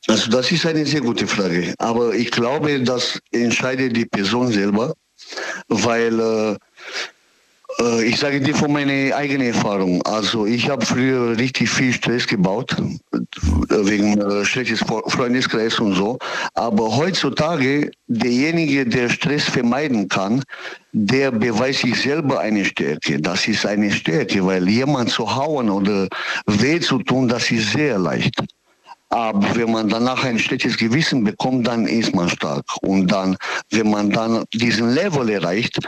[0.08, 1.74] Also das ist eine sehr gute Frage.
[1.80, 4.94] Aber ich glaube, das entscheidet die Person selber,
[5.68, 6.56] weil äh,
[8.04, 10.02] ich sage dir von meiner eigenen Erfahrung.
[10.04, 12.76] Also ich habe früher richtig viel Stress gebaut,
[13.70, 16.18] wegen äh, schlechtes Freundeskreis und so.
[16.56, 20.44] Aber heutzutage, derjenige, der Stress vermeiden kann,
[20.92, 23.22] der beweist sich selber eine Stärke.
[23.22, 26.08] Das ist eine Stärke, weil jemand zu hauen oder
[26.48, 28.44] weh zu tun, das ist sehr leicht.
[29.10, 32.66] Aber wenn man danach ein schlechtes Gewissen bekommt, dann ist man stark.
[32.82, 33.38] Und dann,
[33.70, 35.80] wenn man dann diesen Level erreicht,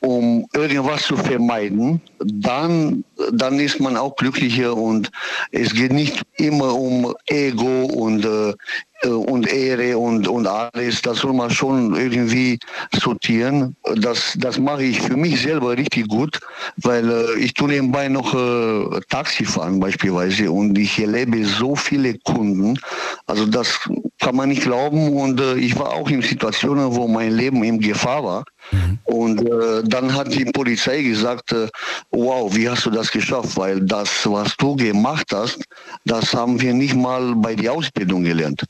[0.00, 5.10] um irgendwas zu vermeiden, dann, dann ist man auch glücklicher und
[5.50, 8.54] es geht nicht immer um Ego und äh,
[9.02, 12.58] äh, und Ehre und, und alles, das soll man schon irgendwie
[12.92, 13.74] sortieren.
[13.96, 16.38] Das, das mache ich für mich selber richtig gut,
[16.76, 22.18] weil äh, ich tue nebenbei noch äh, Taxi fahren beispielsweise und ich erlebe so viele
[22.18, 22.78] Kunden.
[23.26, 23.80] Also das
[24.18, 27.80] kann man nicht glauben und äh, ich war auch in Situationen, wo mein Leben in
[27.80, 28.44] Gefahr war.
[28.70, 28.98] Mhm.
[29.04, 31.68] Und äh, dann hat die Polizei gesagt, äh,
[32.10, 33.56] wow, wie hast du das geschafft?
[33.56, 35.64] Weil das, was du gemacht hast,
[36.04, 38.64] das haben wir nicht mal bei der Ausbildung gelernt.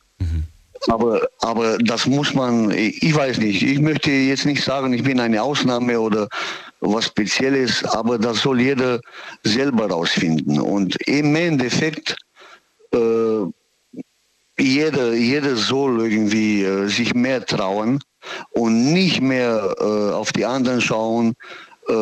[0.86, 5.20] Aber, aber das muss man, ich weiß nicht, ich möchte jetzt nicht sagen, ich bin
[5.20, 6.28] eine Ausnahme oder
[6.80, 9.00] was Spezielles, aber das soll jeder
[9.42, 10.60] selber rausfinden.
[10.60, 12.16] Und im Endeffekt,
[12.92, 13.44] äh,
[14.58, 18.00] jeder, jeder soll irgendwie äh, sich mehr trauen
[18.50, 21.34] und nicht mehr äh, auf die anderen schauen,
[21.88, 21.92] äh,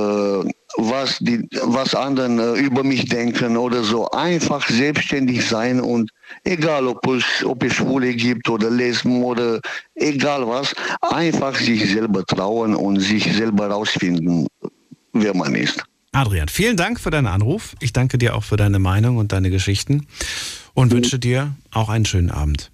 [0.78, 4.10] was, die, was anderen äh, über mich denken oder so.
[4.10, 6.10] Einfach selbstständig sein und
[6.44, 9.60] egal ob es, ob es Schwule gibt oder Lesben oder
[9.94, 14.46] egal was, einfach sich selber trauen und sich selber rausfinden,
[15.12, 15.82] wer man ist.
[16.12, 17.74] Adrian, vielen Dank für deinen Anruf.
[17.80, 20.06] Ich danke dir auch für deine Meinung und deine Geschichten
[20.72, 20.96] und mhm.
[20.96, 22.70] wünsche dir auch einen schönen Abend.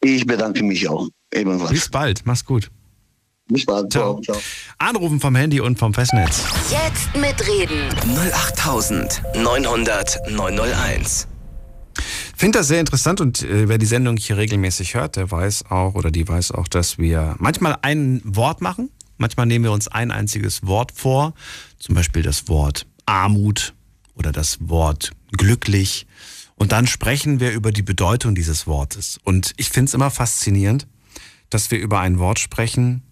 [0.00, 1.08] Ich bedanke mich auch.
[1.32, 1.70] Ebenfalls.
[1.70, 2.22] Bis bald.
[2.24, 2.70] Mach's gut.
[3.48, 3.90] Bis bald.
[3.90, 4.20] Ciao.
[4.20, 4.36] Ciao.
[4.78, 6.44] Anrufen vom Handy und vom Festnetz.
[6.70, 7.88] Jetzt mitreden.
[8.32, 11.26] 08900 901.
[12.38, 15.96] Finde das sehr interessant und äh, wer die Sendung hier regelmäßig hört, der weiß auch
[15.96, 18.90] oder die weiß auch, dass wir manchmal ein Wort machen.
[19.16, 21.34] Manchmal nehmen wir uns ein einziges Wort vor.
[21.80, 23.74] Zum Beispiel das Wort Armut
[24.14, 26.06] oder das Wort glücklich.
[26.54, 29.18] Und dann sprechen wir über die Bedeutung dieses Wortes.
[29.24, 30.86] Und ich finde es immer faszinierend,
[31.50, 33.02] dass wir über ein Wort sprechen,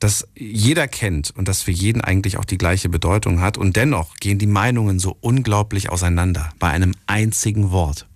[0.00, 3.56] das jeder kennt und das für jeden eigentlich auch die gleiche Bedeutung hat.
[3.56, 8.08] Und dennoch gehen die Meinungen so unglaublich auseinander bei einem einzigen Wort.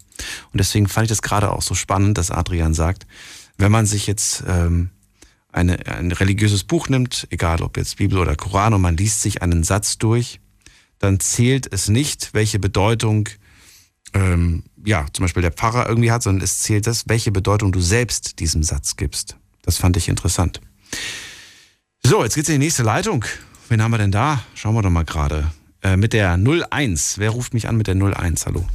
[0.53, 3.07] Und deswegen fand ich das gerade auch so spannend, dass Adrian sagt,
[3.57, 4.91] wenn man sich jetzt ähm,
[5.53, 9.43] eine, ein religiöses Buch nimmt, egal ob jetzt Bibel oder Koran, und man liest sich
[9.43, 10.41] einen Satz durch,
[10.99, 13.29] dann zählt es nicht, welche Bedeutung
[14.15, 17.81] ähm, ja zum Beispiel der Pfarrer irgendwie hat, sondern es zählt das, welche Bedeutung du
[17.81, 19.37] selbst diesem Satz gibst.
[19.63, 20.61] Das fand ich interessant.
[22.05, 23.25] So, jetzt geht's in die nächste Leitung.
[23.69, 24.43] Wen haben wir denn da?
[24.55, 25.53] Schauen wir doch mal gerade.
[25.83, 27.19] Äh, mit der 01.
[27.19, 28.47] Wer ruft mich an mit der 01?
[28.47, 28.67] Hallo.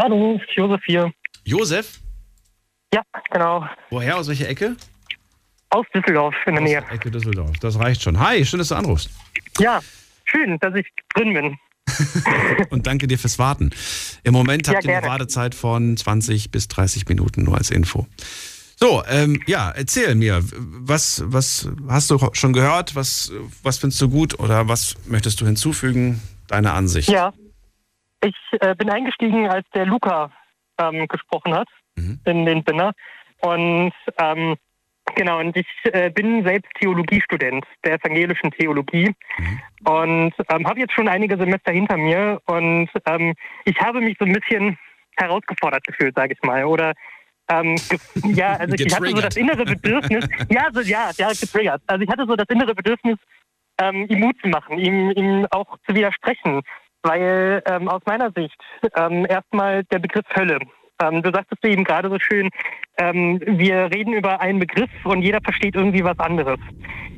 [0.00, 1.12] Hallo, Josef hier.
[1.44, 1.98] Josef?
[2.94, 3.66] Ja, genau.
[3.90, 4.16] Woher?
[4.16, 4.76] Aus welcher Ecke?
[5.70, 6.84] Aus Düsseldorf in der Aus Nähe.
[6.92, 7.58] Ecke Düsseldorf.
[7.58, 8.20] Das reicht schon.
[8.20, 9.10] Hi, schön, dass du anrufst.
[9.58, 9.80] Ja,
[10.24, 11.58] schön, dass ich drin bin.
[12.70, 13.70] Und danke dir fürs Warten.
[14.22, 15.06] Im Moment Ja, habt ihr eine.
[15.08, 18.06] Wartezeit von 20 bis 30 Minuten, nur als Info.
[18.76, 22.94] So, ähm, ja, erzähl mir, was, was hast du schon gehört?
[22.94, 23.32] Was,
[23.64, 26.22] was findest du gut oder was möchtest du hinzufügen?
[26.46, 27.08] Deine Ansicht.
[27.08, 27.32] Ja,
[28.28, 30.30] ich äh, bin eingestiegen, als der Luca
[30.78, 32.20] ähm, gesprochen hat Mhm.
[32.26, 32.92] in den Binner.
[33.40, 34.56] Und ähm,
[35.14, 39.60] Genau, und ich äh, bin selbst Theologiestudent der evangelischen Theologie Mhm.
[39.84, 44.24] und ähm, habe jetzt schon einige Semester hinter mir und ähm, ich habe mich so
[44.24, 44.78] ein bisschen
[45.16, 46.64] herausgefordert gefühlt, sage ich mal.
[46.64, 46.92] Oder
[47.50, 47.76] ähm,
[48.24, 51.82] ja, also ich, hatte so das innere Bedürfnis, ja, so, ja, ja, getriggert.
[51.86, 53.16] Also ich hatte so das innere Bedürfnis,
[53.80, 56.62] ähm, ihm Mut zu machen, ihm, ihm auch zu widersprechen.
[57.02, 58.56] Weil ähm, aus meiner Sicht
[58.96, 60.58] ähm, erstmal der Begriff Hölle.
[61.00, 62.50] Ähm, du sagtest eben gerade so schön,
[62.98, 66.58] ähm, wir reden über einen Begriff und jeder versteht irgendwie was anderes.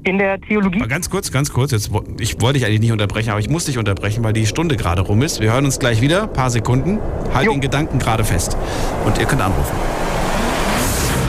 [0.05, 1.73] In der Theologie Mal ganz kurz, ganz kurz.
[1.73, 4.77] Jetzt, ich wollte dich eigentlich nicht unterbrechen, aber ich muss dich unterbrechen, weil die Stunde
[4.77, 5.41] gerade rum ist.
[5.41, 6.27] Wir hören uns gleich wieder.
[6.27, 6.99] Paar Sekunden.
[7.35, 7.53] Halt Jo.
[7.53, 8.57] den Gedanken gerade fest.
[9.05, 9.77] Und ihr könnt anrufen.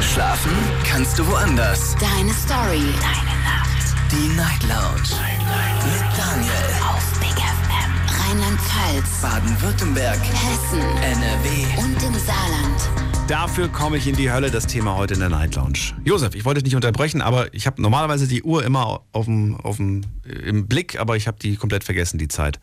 [0.02, 0.52] Schlafen
[0.90, 1.96] kannst du woanders.
[2.00, 2.84] Deine Story.
[3.00, 3.96] Deine Nacht.
[4.12, 5.20] Die Night Lounge.
[5.84, 6.81] Mit Daniel.
[8.32, 9.22] Rheinland-Pfalz.
[9.22, 10.18] Baden-Württemberg.
[10.18, 10.80] Hessen.
[10.80, 11.84] NRW.
[11.84, 13.30] Und im Saarland.
[13.30, 15.94] Dafür komme ich in die Hölle, das Thema heute in der Night Lounge.
[16.06, 19.58] Josef, ich wollte dich nicht unterbrechen, aber ich habe normalerweise die Uhr immer auf dem,
[19.58, 22.62] auf dem, im Blick, aber ich habe die komplett vergessen, die Zeit.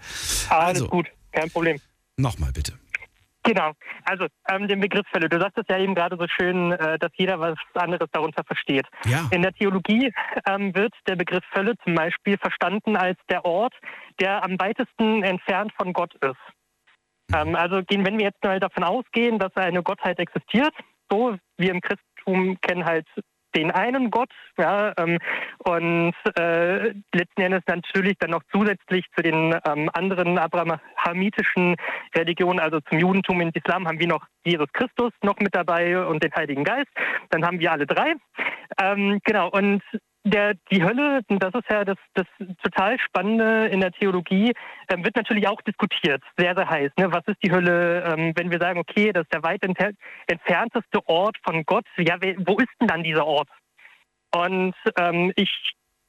[0.48, 0.88] alles Also.
[0.88, 1.78] gut, kein Problem.
[2.16, 2.72] Nochmal bitte.
[3.49, 3.72] Genau.
[4.05, 5.30] Also ähm, den Begriff Hölle.
[5.30, 8.86] Du sagtest ja eben gerade so schön, äh, dass jeder was anderes darunter versteht.
[9.07, 9.26] Ja.
[9.30, 10.12] In der Theologie
[10.46, 13.72] ähm, wird der Begriff Hölle zum Beispiel verstanden als der Ort,
[14.20, 17.34] der am weitesten entfernt von Gott ist.
[17.34, 20.74] Ähm, also gehen, wenn wir jetzt mal davon ausgehen, dass eine Gottheit existiert,
[21.11, 23.07] so wir im Christentum kennen halt
[23.55, 25.18] den einen Gott, ja, ähm,
[25.59, 31.76] und äh, letzten Endes natürlich dann noch zusätzlich zu den ähm, anderen abrahamitischen
[32.14, 36.22] Religionen, also zum Judentum und Islam, haben wir noch Jesus Christus noch mit dabei und
[36.22, 36.88] den Heiligen Geist.
[37.30, 38.14] Dann haben wir alle drei.
[38.80, 39.82] Ähm, genau, und
[40.30, 42.26] der, die Hölle, das ist ja das, das
[42.62, 44.52] total Spannende in der Theologie,
[44.90, 46.90] ähm, wird natürlich auch diskutiert, sehr, sehr heiß.
[46.98, 47.12] Ne?
[47.12, 49.90] Was ist die Hölle, ähm, wenn wir sagen, okay, das ist der weit entfer
[50.26, 53.48] entfernteste Ort von Gott, ja, wo ist denn dann dieser Ort?
[54.34, 55.50] Und ähm, ich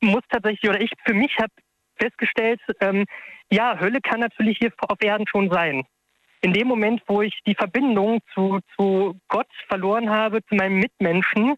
[0.01, 1.51] muss tatsächlich, oder ich für mich habe
[1.95, 3.05] festgestellt, ähm,
[3.51, 5.84] ja, Hölle kann natürlich hier auf Erden schon sein.
[6.41, 11.55] In dem Moment, wo ich die Verbindung zu, zu Gott verloren habe, zu meinem Mitmenschen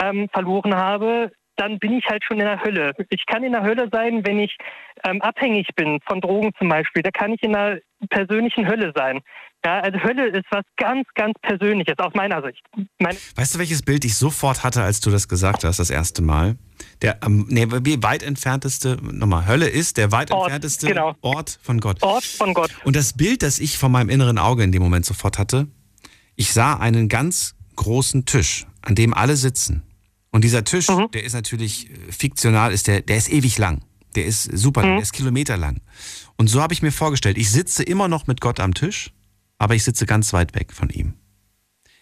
[0.00, 2.92] ähm, verloren habe, dann bin ich halt schon in der Hölle.
[3.10, 4.56] Ich kann in der Hölle sein, wenn ich
[5.04, 7.02] ähm, abhängig bin von Drogen zum Beispiel.
[7.02, 7.78] Da kann ich in einer
[8.08, 9.20] persönlichen Hölle sein.
[9.64, 12.60] Ja, also Hölle ist was ganz, ganz Persönliches aus meiner Sicht.
[12.98, 16.20] Meine, Weißt du, welches Bild ich sofort hatte, als du das gesagt hast, das erste
[16.20, 16.56] Mal?
[17.00, 21.14] Der ähm, nee, wie weit entfernteste, nochmal, Hölle ist der weit Ort, entfernteste genau.
[21.20, 22.02] Ort von Gott.
[22.02, 22.72] Ort von Gott.
[22.84, 25.68] Und das Bild, das ich vor meinem inneren Auge in dem Moment sofort hatte,
[26.34, 29.84] ich sah einen ganz großen Tisch, an dem alle sitzen.
[30.32, 31.10] Und dieser Tisch, Mhm.
[31.12, 33.84] der ist natürlich äh, fiktional, ist der, der ist ewig lang.
[34.16, 34.96] Der ist super lang, Mhm.
[34.96, 35.80] der ist kilometerlang.
[36.36, 39.12] Und so habe ich mir vorgestellt, ich sitze immer noch mit Gott am Tisch,
[39.58, 41.14] aber ich sitze ganz weit weg von ihm.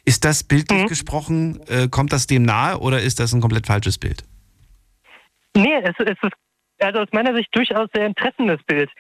[0.04, 0.86] Ist das bildlich Mhm.
[0.86, 4.24] gesprochen, äh, kommt das dem nahe oder ist das ein komplett falsches Bild?
[5.56, 6.32] Nee, es, es ist
[6.78, 8.90] also aus meiner Sicht durchaus sehr interessantes Bild.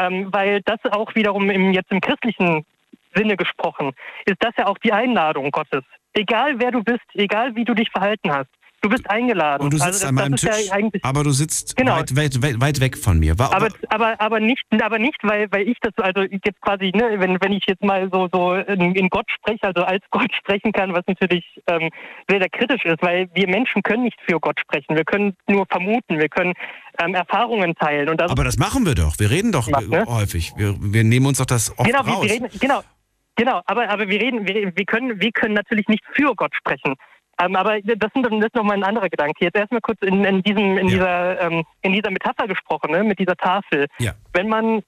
[0.00, 2.64] Ähm, weil das auch wiederum im, jetzt im christlichen
[3.14, 3.92] Sinne gesprochen,
[4.26, 5.84] ist das ja auch die Einladung Gottes.
[6.14, 8.50] Egal wer du bist, egal wie du dich verhalten hast,
[8.84, 9.62] du bist eingeladen.
[9.64, 11.96] Und du sitzt also das, an meinem Tisch, ja aber du sitzt Genau.
[11.96, 13.38] weit, weit, weit, weit weg von mir.
[13.38, 17.14] Wa- aber, aber, aber nicht, aber nicht, weil, weil ich das, also jetzt quasi, ne,
[17.18, 20.72] wenn, wenn ich jetzt mal so, so in, in Gott spreche, also als Gott sprechen
[20.72, 21.88] kann, was natürlich ähm,
[22.28, 24.96] sehr, sehr kritisch ist, weil wir Menschen können nicht für Gott sprechen.
[24.96, 26.52] Wir können nur vermuten, wir können
[27.02, 28.08] ähm, Erfahrungen teilen.
[28.10, 29.18] Und das Aber das machen wir doch.
[29.18, 30.04] Wir reden doch Was, ne?
[30.06, 30.52] häufig.
[30.56, 32.24] Wir, wir nehmen uns doch das oft genau, wir, raus.
[32.24, 32.82] wir reden, genau,
[33.36, 36.94] genau, aber, aber wir reden, wir, wir können, wir können natürlich nicht für Gott sprechen.
[37.40, 39.44] Ähm, aber das, sind, das ist nochmal ein anderer Gedanke.
[39.44, 40.94] Jetzt erstmal kurz in, in diesem, in Ja.
[40.94, 43.86] dieser, ähm, in dieser Metapher gesprochen, ne, mit dieser Tafel.
[43.98, 44.12] Ja.
[44.32, 44.82] Wenn man,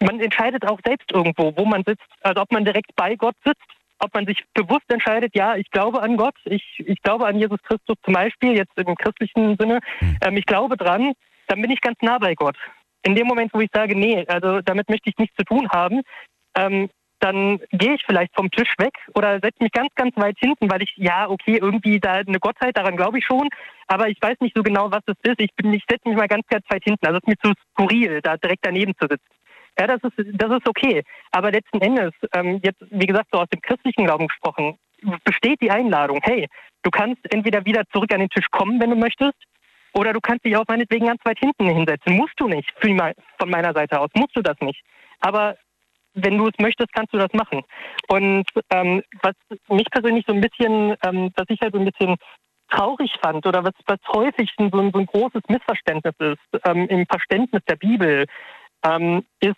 [0.00, 3.62] man entscheidet auch selbst irgendwo, wo man sitzt, also ob man direkt bei Gott sitzt,
[3.98, 7.62] ob man sich bewusst entscheidet, ja, ich glaube an Gott, ich, ich glaube an Jesus
[7.62, 10.18] Christus zum Beispiel, jetzt im christlichen Sinne, Hm.
[10.22, 11.12] ähm, ich glaube dran,
[11.48, 12.56] dann bin ich ganz nah bei Gott.
[13.04, 16.02] In dem Moment, wo ich sage, nee, also damit möchte ich nichts zu tun haben,
[16.56, 16.88] ähm,
[17.22, 20.82] dann gehe ich vielleicht vom Tisch weg oder setze mich ganz, ganz weit hinten, weil
[20.82, 23.48] ich, ja, okay, irgendwie da eine Gottheit, daran glaube ich schon,
[23.86, 25.40] aber ich weiß nicht so genau, was das ist.
[25.40, 27.06] Ich, bin- ich setze mich mal ganz, ganz weit hinten.
[27.06, 29.24] Also es ist mir zu skurril, da direkt daneben zu sitzen.
[29.78, 31.04] Ja, das ist, das ist okay.
[31.30, 34.76] Aber letzten Endes, ähm, jetzt, wie gesagt, so aus dem christlichen Glauben gesprochen,
[35.24, 36.48] besteht die Einladung, hey,
[36.82, 39.38] du kannst entweder wieder zurück an den Tisch kommen, wenn du möchtest,
[39.94, 42.16] oder du kannst dich auch meinetwegen ganz weit hinten hinsetzen.
[42.16, 44.82] Musst du nicht, von meiner Seite aus, musst du das nicht.
[45.20, 45.56] Aber
[46.14, 47.62] wenn du es möchtest, kannst du das machen.
[48.08, 49.34] Und ähm, was
[49.68, 52.16] mich persönlich so ein bisschen, ähm, was ich halt so ein bisschen
[52.70, 57.06] traurig fand oder was, was häufig so ein, so ein großes Missverständnis ist ähm, im
[57.06, 58.26] Verständnis der Bibel,
[58.84, 59.56] ähm, ist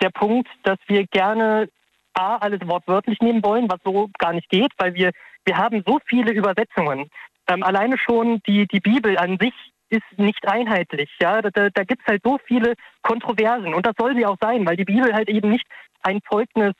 [0.00, 1.68] der Punkt, dass wir gerne
[2.14, 5.12] A, alles wortwörtlich nehmen wollen, was so gar nicht geht, weil wir,
[5.44, 7.10] wir haben so viele Übersetzungen.
[7.48, 9.52] Ähm, alleine schon die, die Bibel an sich
[9.88, 11.10] ist nicht einheitlich.
[11.20, 14.36] Ja, da, da, da gibt es halt so viele Kontroversen und das soll sie auch
[14.40, 15.66] sein, weil die Bibel halt eben nicht
[16.02, 16.72] ein Zeugnis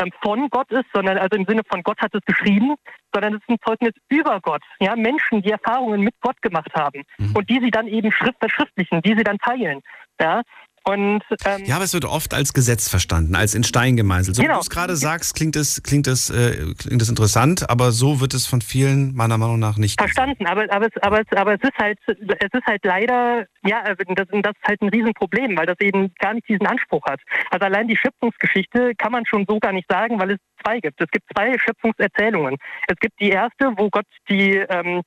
[0.00, 2.74] ähm, von Gott ist, sondern also im Sinne von Gott hat es geschrieben,
[3.12, 4.62] sondern es ist ein Zeugnis über Gott.
[4.80, 7.36] Ja, Menschen, die Erfahrungen mit Gott gemacht haben Mhm.
[7.36, 9.80] und die sie dann eben schrift verschriftlichen, die sie dann teilen.
[10.20, 10.42] Ja,
[10.84, 14.36] und ähm, Ja, aber es wird oft als Gesetz verstanden, als in Stein gemeißelt.
[14.36, 14.58] So wie Genau.
[14.58, 18.34] du es gerade sagst, klingt es, klingt, es, äh, klingt es interessant, aber so wird
[18.34, 20.00] es von vielen meiner Meinung nach nicht.
[20.00, 23.80] Verstanden, aber, aber, es, aber, es, aber es ist halt, es ist halt leider, ja,
[23.82, 27.20] also das, das ist halt ein Riesenproblem, weil das eben gar nicht diesen Anspruch hat.
[27.50, 31.00] Also allein die Schöpfungsgeschichte kann man schon so gar nicht sagen, weil es zwei gibt.
[31.00, 32.56] Es gibt zwei Schöpfungserzählungen.
[32.88, 35.02] Es gibt die erste, wo Gott die, ähm,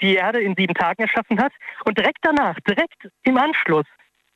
[0.00, 1.52] die Erde in sieben Tagen erschaffen hat
[1.84, 3.86] und direkt danach, direkt im Anschluss,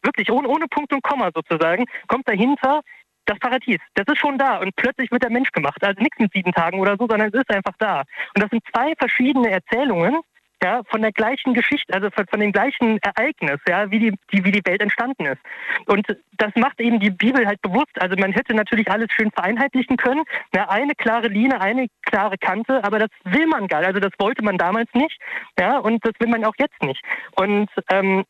[0.03, 2.81] wirklich ohne, ohne Punkt und Komma sozusagen, kommt dahinter
[3.27, 3.79] das Paradies.
[3.95, 5.83] Das ist schon da und plötzlich wird der Mensch gemacht.
[5.83, 8.01] Also nichts mit sieben Tagen oder so, sondern es ist einfach da.
[8.35, 10.19] Und das sind zwei verschiedene Erzählungen,
[10.63, 14.45] ja, von der gleichen Geschichte, also von, von dem gleichen Ereignis, ja, wie die, die,
[14.45, 15.41] wie die Welt entstanden ist.
[15.87, 16.07] Und
[16.39, 18.01] das macht eben die Bibel halt bewusst.
[18.01, 20.23] Also man hätte natürlich alles schön vereinheitlichen können,
[20.55, 23.89] ja, eine klare Linie, eine klare Kante, aber das will man gar nicht.
[23.89, 25.19] Also das wollte man damals nicht,
[25.59, 27.03] ja, und das will man auch jetzt nicht.
[27.37, 28.25] Und ähm,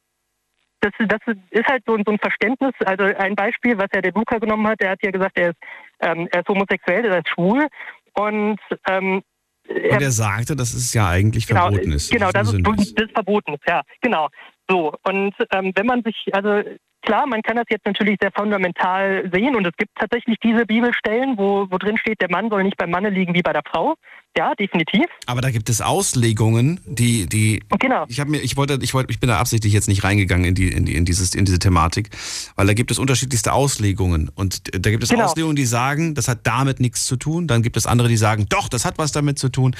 [0.82, 2.72] das, das ist halt so, ein- so ein Verständnis.
[2.84, 5.58] Also ein Beispiel, was ja der Luca genommen hat, der hat ja gesagt, er ist,
[6.00, 7.66] ähm, er ist homosexuell, er ist schwul.
[8.14, 8.58] Und
[8.88, 9.22] ähm,
[9.68, 12.10] Und er sagte, dass es ja eigentlich genau, verboten ist.
[12.12, 14.28] Genau, das ist, das ist verboten, ja, genau.
[14.68, 16.62] So, und ähm, wenn man sich, also
[17.02, 21.36] klar, man kann das jetzt natürlich sehr fundamental sehen und es gibt tatsächlich diese Bibelstellen,
[21.36, 23.94] wo, wo drin steht, der Mann soll nicht beim Manne liegen wie bei der Frau.
[24.36, 25.04] Ja, definitiv.
[25.26, 27.62] Aber da gibt es Auslegungen, die, die.
[27.78, 28.06] Genau.
[28.08, 30.54] Ich habe mir, ich wollte, ich wollte, ich bin da absichtlich jetzt nicht reingegangen in
[30.54, 32.08] die, in die, in dieses, in diese Thematik,
[32.56, 35.24] weil da gibt es unterschiedlichste Auslegungen und da gibt es Genau.
[35.24, 37.46] Auslegungen, die sagen, das hat damit nichts zu tun.
[37.46, 39.76] Dann gibt es andere, die sagen, doch, das hat was damit zu tun.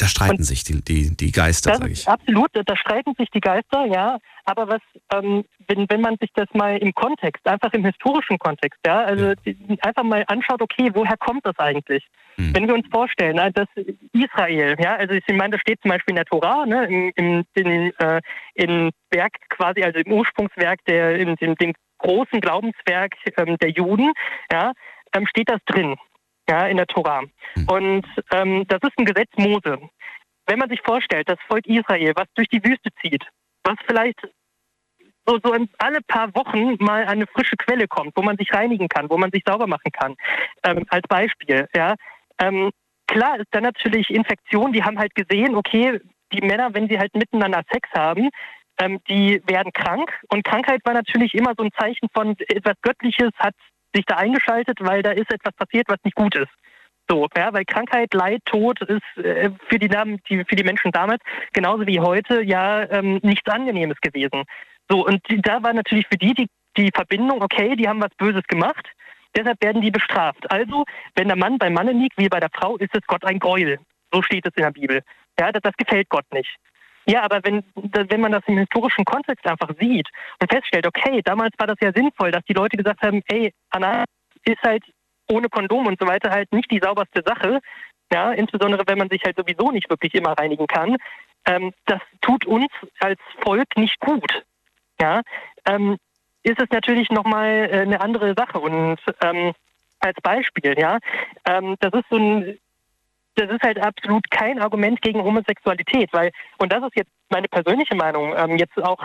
[0.00, 2.08] Da streiten sich die, die, die Geister, sage ich.
[2.08, 4.18] absolut, da streiten sich die Geister, ja.
[4.44, 4.80] Aber was,
[5.12, 9.34] ähm, wenn, wenn man sich das mal im Kontext, einfach im historischen Kontext, ja, also
[9.44, 12.06] die, einfach mal anschaut, okay, woher kommt das eigentlich?
[12.36, 12.54] Hm.
[12.54, 13.68] Wenn wir uns vorstellen, äh, dass
[14.12, 17.44] Israel, ja, also ich meine, das steht zum Beispiel in der Tora, ne, im, im,
[17.54, 18.20] in, äh,
[18.54, 24.12] im Werk quasi, also im Ursprungswerk, der, in dem, dem großen Glaubenswerk ähm, der Juden,
[24.50, 24.72] ja,
[25.14, 25.96] ähm, steht das drin,
[26.50, 27.22] ja, in der Tora.
[27.68, 29.78] Und ähm, das ist ein Gesetz Mose.
[30.46, 33.24] Wenn man sich vorstellt, das Volk Israel, was durch die Wüste zieht,
[33.62, 34.18] was vielleicht
[35.26, 38.88] so, so in alle paar Wochen mal eine frische Quelle kommt, wo man sich reinigen
[38.88, 40.16] kann, wo man sich sauber machen kann,
[40.64, 41.94] ähm, als Beispiel, ja.
[42.40, 42.70] Ähm,
[43.06, 46.00] klar ist dann natürlich Infektion, die haben halt gesehen, okay,
[46.32, 48.30] die Männer, wenn sie halt miteinander Sex haben,
[48.78, 50.10] ähm, die werden krank.
[50.30, 53.54] Und Krankheit war natürlich immer so ein Zeichen von etwas Göttliches hat
[53.94, 56.50] sich da eingeschaltet, weil da ist etwas passiert, was nicht gut ist.
[57.08, 61.20] So, ja, weil Krankheit, Leid, Tod ist äh, für die, die für die Menschen damals
[61.52, 64.44] genauso wie heute ja ähm, nichts Angenehmes gewesen.
[64.88, 68.14] So und die, da war natürlich für die, die die Verbindung, okay, die haben was
[68.16, 68.88] Böses gemacht,
[69.36, 70.50] deshalb werden die bestraft.
[70.50, 70.84] Also,
[71.14, 73.78] wenn der Mann beim Manne liegt wie bei der Frau, ist es Gott ein Gräuel.
[74.12, 75.02] So steht es in der Bibel.
[75.38, 76.54] Ja, das, das gefällt Gott nicht.
[77.10, 80.08] Ja, aber wenn, wenn man das im historischen Kontext einfach sieht
[80.40, 84.04] und feststellt, okay, damals war das ja sinnvoll, dass die Leute gesagt haben, ey, Anna
[84.44, 84.84] ist halt
[85.28, 87.58] ohne Kondom und so weiter halt nicht die sauberste Sache,
[88.12, 90.98] ja, insbesondere wenn man sich halt sowieso nicht wirklich immer reinigen kann.
[91.46, 94.44] Ähm, das tut uns als Volk nicht gut.
[95.00, 95.22] Ja,
[95.64, 95.96] ähm,
[96.44, 98.60] ist es natürlich nochmal äh, eine andere Sache.
[98.60, 99.52] Und ähm,
[99.98, 100.98] als Beispiel, ja,
[101.44, 102.58] ähm, das ist so ein,
[103.40, 107.96] das ist halt absolut kein Argument gegen Homosexualität, weil, und das ist jetzt meine persönliche
[107.96, 109.04] Meinung, ähm, jetzt auch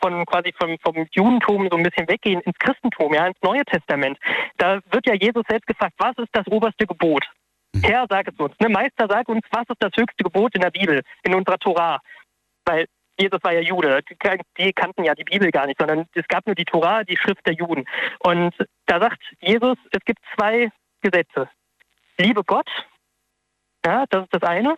[0.00, 4.18] von quasi vom, vom Judentum so ein bisschen weggehen ins Christentum, ja, ins Neue Testament.
[4.58, 7.24] Da wird ja Jesus selbst gefragt, was ist das oberste Gebot?
[7.82, 8.54] Herr, sag es uns.
[8.60, 8.68] Ne?
[8.68, 12.00] Meister, sag uns, was ist das höchste Gebot in der Bibel, in unserer Tora?
[12.64, 12.86] Weil
[13.18, 14.00] Jesus war ja Jude.
[14.58, 17.46] Die kannten ja die Bibel gar nicht, sondern es gab nur die Tora, die Schrift
[17.46, 17.84] der Juden.
[18.20, 18.54] Und
[18.86, 20.70] da sagt Jesus, es gibt zwei
[21.02, 21.48] Gesetze.
[22.18, 22.68] Liebe Gott,
[23.84, 24.76] ja, das ist das eine.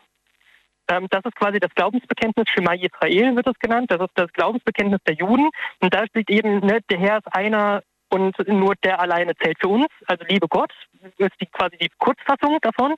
[0.89, 3.91] Ähm, das ist quasi das Glaubensbekenntnis, Shema Israel wird es genannt.
[3.91, 5.51] Das ist das Glaubensbekenntnis der Juden.
[5.81, 9.69] Und da steht eben, ne, der Herr ist einer und nur der alleine zählt für
[9.69, 9.89] uns.
[10.07, 10.73] Also liebe Gott
[11.19, 12.95] ist die, quasi die Kurzfassung davon.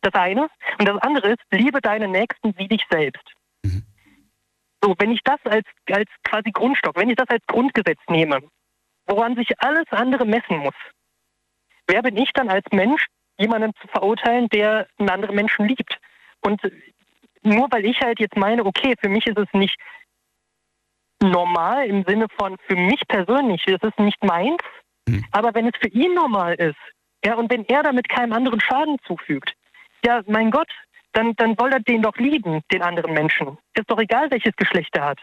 [0.00, 0.48] Das eine.
[0.78, 3.24] Und das andere ist, liebe deine Nächsten wie dich selbst.
[4.82, 8.40] So, wenn ich das als, als quasi Grundstock, wenn ich das als Grundgesetz nehme,
[9.06, 10.74] woran sich alles andere messen muss,
[11.86, 13.06] wer bin ich dann als Mensch,
[13.40, 15.98] jemanden zu verurteilen, der einen anderen Menschen liebt?
[16.40, 16.60] Und
[17.42, 19.76] nur weil ich halt jetzt meine, okay, für mich ist es nicht
[21.22, 24.62] normal im Sinne von für mich persönlich, es ist nicht meins,
[25.32, 26.78] aber wenn es für ihn normal ist,
[27.24, 29.52] ja, und wenn er damit keinem anderen Schaden zufügt,
[30.04, 30.70] ja, mein Gott,
[31.12, 33.58] dann, dann soll er den doch lieben, den anderen Menschen.
[33.74, 35.20] Ist doch egal, welches Geschlecht er hat.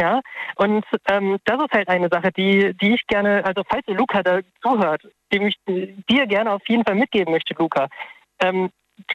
[0.00, 0.22] Ja,
[0.56, 4.40] und ähm, das ist halt eine Sache, die, die ich gerne, also falls Luca da
[4.62, 7.88] zuhört, dem ich dir gerne auf jeden Fall mitgeben möchte, Luca,
[8.42, 8.70] ähm,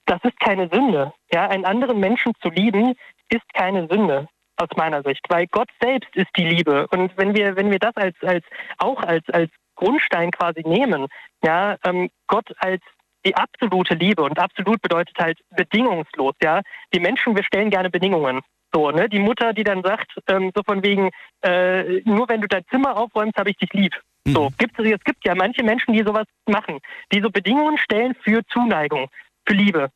[0.05, 1.11] das ist keine Sünde.
[1.33, 2.93] Ja, einen anderen Menschen zu lieben,
[3.29, 6.87] ist keine Sünde aus meiner Sicht, weil Gott selbst ist die Liebe.
[6.91, 8.45] Und wenn wir, wenn wir das als, als
[8.77, 11.07] auch als, als Grundstein quasi nehmen,
[11.43, 12.81] ja, ähm, Gott als
[13.25, 16.61] die absolute Liebe und absolut bedeutet halt bedingungslos, ja.
[16.93, 18.41] Die Menschen, wir stellen gerne Bedingungen.
[18.75, 19.07] So, ne?
[19.07, 21.09] Die Mutter, die dann sagt, ähm, so von wegen,
[21.43, 23.93] äh, nur wenn du dein Zimmer aufräumst, habe ich dich lieb.
[24.25, 24.33] Mhm.
[24.33, 26.79] So, gibt es, es gibt ja manche Menschen, die sowas machen,
[27.13, 29.07] die so Bedingungen stellen für Zuneigung,
[29.47, 29.91] für Liebe.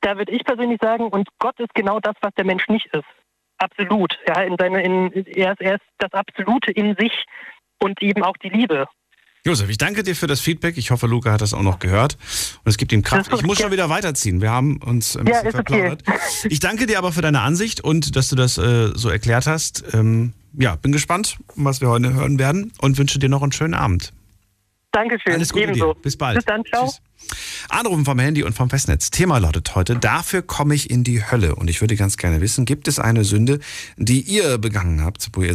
[0.00, 3.04] Da würde ich persönlich sagen, und Gott ist genau das, was der Mensch nicht ist.
[3.58, 4.18] Absolut.
[4.26, 7.26] Ja, in seine, in, er, ist, er ist das Absolute in sich
[7.82, 8.86] und eben auch die Liebe.
[9.44, 10.76] Josef, ich danke dir für das Feedback.
[10.76, 12.16] Ich hoffe, Luca hat das auch noch gehört.
[12.64, 13.32] Und es gibt ihm Kraft.
[13.32, 14.40] Ich muss schon wieder weiterziehen.
[14.40, 16.02] Wir haben uns ein bisschen ja, verplaudert.
[16.06, 16.48] Okay.
[16.50, 19.84] Ich danke dir aber für deine Ansicht und dass du das äh, so erklärt hast.
[19.94, 23.74] Ähm, ja, bin gespannt, was wir heute hören werden und wünsche dir noch einen schönen
[23.74, 24.12] Abend.
[24.92, 25.34] Dankeschön.
[25.34, 25.94] Alles Gute Ebenso.
[25.94, 26.00] dir.
[26.00, 26.36] Bis bald.
[26.36, 26.64] Bis dann.
[26.64, 26.86] Ciao.
[26.86, 27.00] Tschüss.
[27.68, 29.10] Anrufen vom Handy und vom Festnetz.
[29.10, 31.54] Thema lautet heute, dafür komme ich in die Hölle.
[31.54, 33.60] Und ich würde ganz gerne wissen, gibt es eine Sünde,
[33.96, 35.54] die ihr begangen habt, wo ihr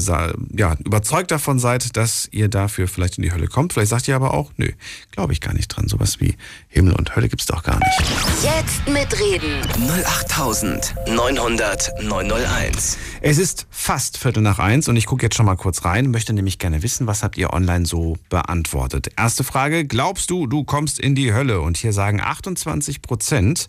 [0.55, 3.73] ja, überzeugt davon seid, dass ihr dafür vielleicht in die Hölle kommt?
[3.73, 4.69] Vielleicht sagt ihr aber auch, nö,
[5.11, 5.87] glaube ich gar nicht dran.
[5.87, 6.35] Sowas wie
[6.67, 8.03] Himmel und Hölle gibt es doch gar nicht.
[8.43, 9.61] Jetzt mitreden.
[10.05, 12.97] 08900 901.
[13.21, 16.33] Es ist fast Viertel nach eins und ich gucke jetzt schon mal kurz rein, möchte
[16.33, 19.09] nämlich gerne wissen, was habt ihr online so beantwortet.
[19.17, 21.52] Erste Frage, glaubst du, du kommst in die Hölle?
[21.61, 23.67] Und hier sagen 28 Prozent,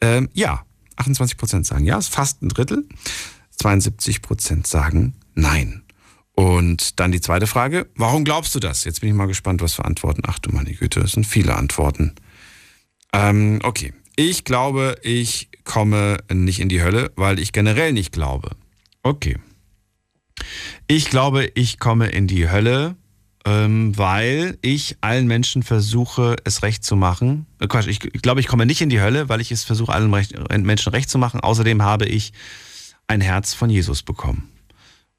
[0.00, 0.64] ähm, ja,
[0.96, 2.86] 28 Prozent sagen ja, ist fast ein Drittel.
[3.56, 5.82] 72 Prozent sagen nein.
[6.32, 8.84] Und dann die zweite Frage, warum glaubst du das?
[8.84, 10.22] Jetzt bin ich mal gespannt, was für Antworten.
[10.24, 12.14] Ach du meine Güte, es sind viele Antworten.
[13.12, 18.50] Ähm, okay, ich glaube, ich komme nicht in die Hölle, weil ich generell nicht glaube.
[19.02, 19.36] Okay.
[20.86, 22.96] Ich glaube, ich komme in die Hölle,
[23.48, 27.46] ähm, weil ich allen Menschen versuche, es recht zu machen.
[27.60, 29.92] Äh, Quatsch, ich, ich glaube, ich komme nicht in die Hölle, weil ich es versuche,
[29.92, 31.40] allen recht, Menschen recht zu machen.
[31.40, 32.34] Außerdem habe ich
[33.06, 34.50] ein Herz von Jesus bekommen.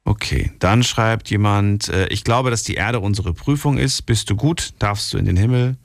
[0.04, 4.02] Okay, dann schreibt jemand, äh, ich glaube, dass die Erde unsere Prüfung ist.
[4.02, 5.76] Bist du gut, darfst du in den Himmel.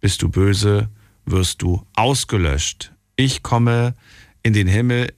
[0.00, 0.90] Bist du böse,
[1.24, 2.92] wirst du ausgelöscht.
[3.16, 3.94] Ich komme
[4.42, 5.14] in den Himmel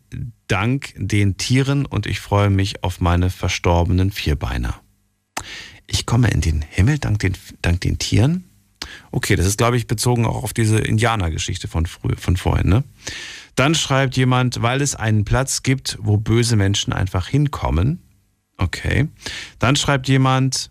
[0.47, 4.81] dank den Tieren und ich freue mich auf meine verstorbenen Vierbeiner
[5.89, 8.45] ich komme in den Himmel dank den, dank den Tieren.
[9.11, 12.69] Okay, das ist, glaube ich, bezogen auch auf diese Indianergeschichte von, früh, von vorhin.
[12.69, 12.85] Ne?
[13.57, 18.03] Dann schreibt jemand, weil es einen Platz gibt, wo böse Menschen einfach hinkommen.
[18.57, 19.09] Okay.
[19.59, 20.71] Dann schreibt jemand,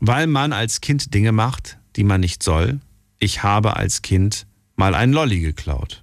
[0.00, 2.80] weil man als Kind Dinge macht, die man nicht soll.
[3.18, 4.46] Ich habe als Kind
[4.76, 6.02] mal ein Lolli geklaut.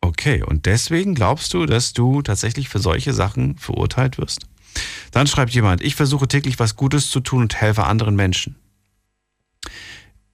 [0.00, 4.47] Okay, und deswegen glaubst du, dass du tatsächlich für solche Sachen verurteilt wirst?
[5.10, 8.56] Dann schreibt jemand, ich versuche täglich was Gutes zu tun und helfe anderen Menschen.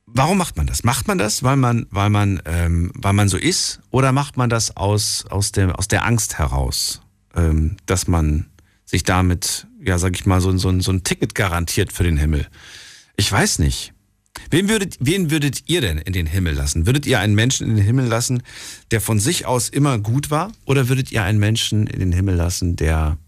[0.06, 0.85] Warum macht man das?
[0.85, 4.48] Macht man das, weil man, weil man, ähm, weil man so ist, oder macht man
[4.48, 7.01] das aus, aus, der, aus der Angst heraus,
[7.35, 8.47] ähm, dass man
[8.85, 12.47] sich damit, ja, sag ich mal, so, so, so ein Ticket garantiert für den Himmel?
[13.16, 13.93] Ich weiß nicht.
[14.51, 16.86] Wen würdet, wen würdet ihr denn in den Himmel lassen?
[16.86, 18.43] Würdet ihr einen Menschen in den Himmel lassen,
[18.90, 20.52] der von sich aus immer gut war?
[20.65, 23.19] Oder würdet ihr einen Menschen in den Himmel lassen, der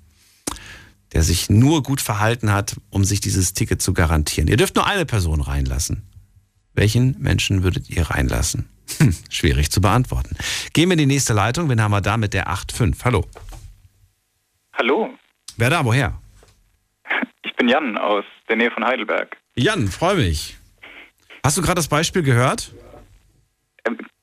[1.16, 4.48] der sich nur gut verhalten hat, um sich dieses Ticket zu garantieren.
[4.48, 6.06] Ihr dürft nur eine Person reinlassen.
[6.74, 8.68] Welchen Menschen würdet ihr reinlassen?
[8.98, 10.36] Hm, schwierig zu beantworten.
[10.74, 11.70] Gehen wir in die nächste Leitung.
[11.70, 13.02] Wen haben wir da mit der 8.5?
[13.02, 13.24] Hallo.
[14.74, 15.08] Hallo.
[15.56, 15.86] Wer da?
[15.86, 16.20] Woher?
[17.42, 19.38] Ich bin Jan aus der Nähe von Heidelberg.
[19.54, 20.58] Jan, freue mich.
[21.42, 22.74] Hast du gerade das Beispiel gehört?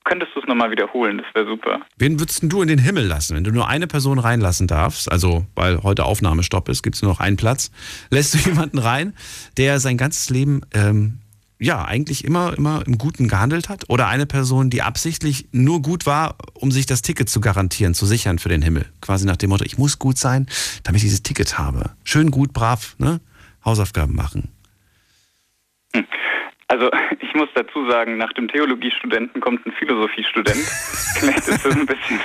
[0.05, 1.19] Könntest du es nochmal wiederholen?
[1.19, 1.79] Das wäre super.
[1.97, 5.09] Wen würdest du in den Himmel lassen, wenn du nur eine Person reinlassen darfst?
[5.09, 7.71] Also, weil heute Aufnahmestopp ist, gibt es nur noch einen Platz.
[8.09, 9.13] Lässt du jemanden rein,
[9.55, 11.19] der sein ganzes Leben ähm,
[11.57, 13.89] ja eigentlich immer, immer im Guten gehandelt hat?
[13.89, 18.05] Oder eine Person, die absichtlich nur gut war, um sich das Ticket zu garantieren, zu
[18.05, 18.85] sichern für den Himmel?
[18.99, 20.47] Quasi nach dem Motto, ich muss gut sein,
[20.83, 21.91] damit ich dieses Ticket habe.
[22.03, 23.21] Schön, gut, brav, ne?
[23.63, 24.51] Hausaufgaben machen.
[25.95, 26.05] Hm.
[26.73, 26.89] Also
[27.19, 30.57] ich muss dazu sagen, nach dem Theologiestudenten kommt ein Philosophiestudent.
[31.19, 32.19] Vielleicht ist das ein bisschen.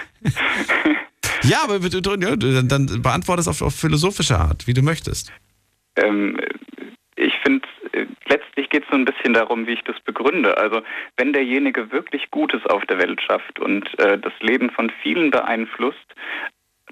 [1.43, 5.31] ja, aber dann, dann beantworte es auf, auf philosophische Art, wie du möchtest.
[5.97, 6.41] Ähm,
[7.17, 10.57] ich finde, äh, letztlich geht es so ein bisschen darum, wie ich das begründe.
[10.57, 10.81] Also
[11.19, 16.15] wenn derjenige wirklich Gutes auf der Welt schafft und äh, das Leben von vielen beeinflusst,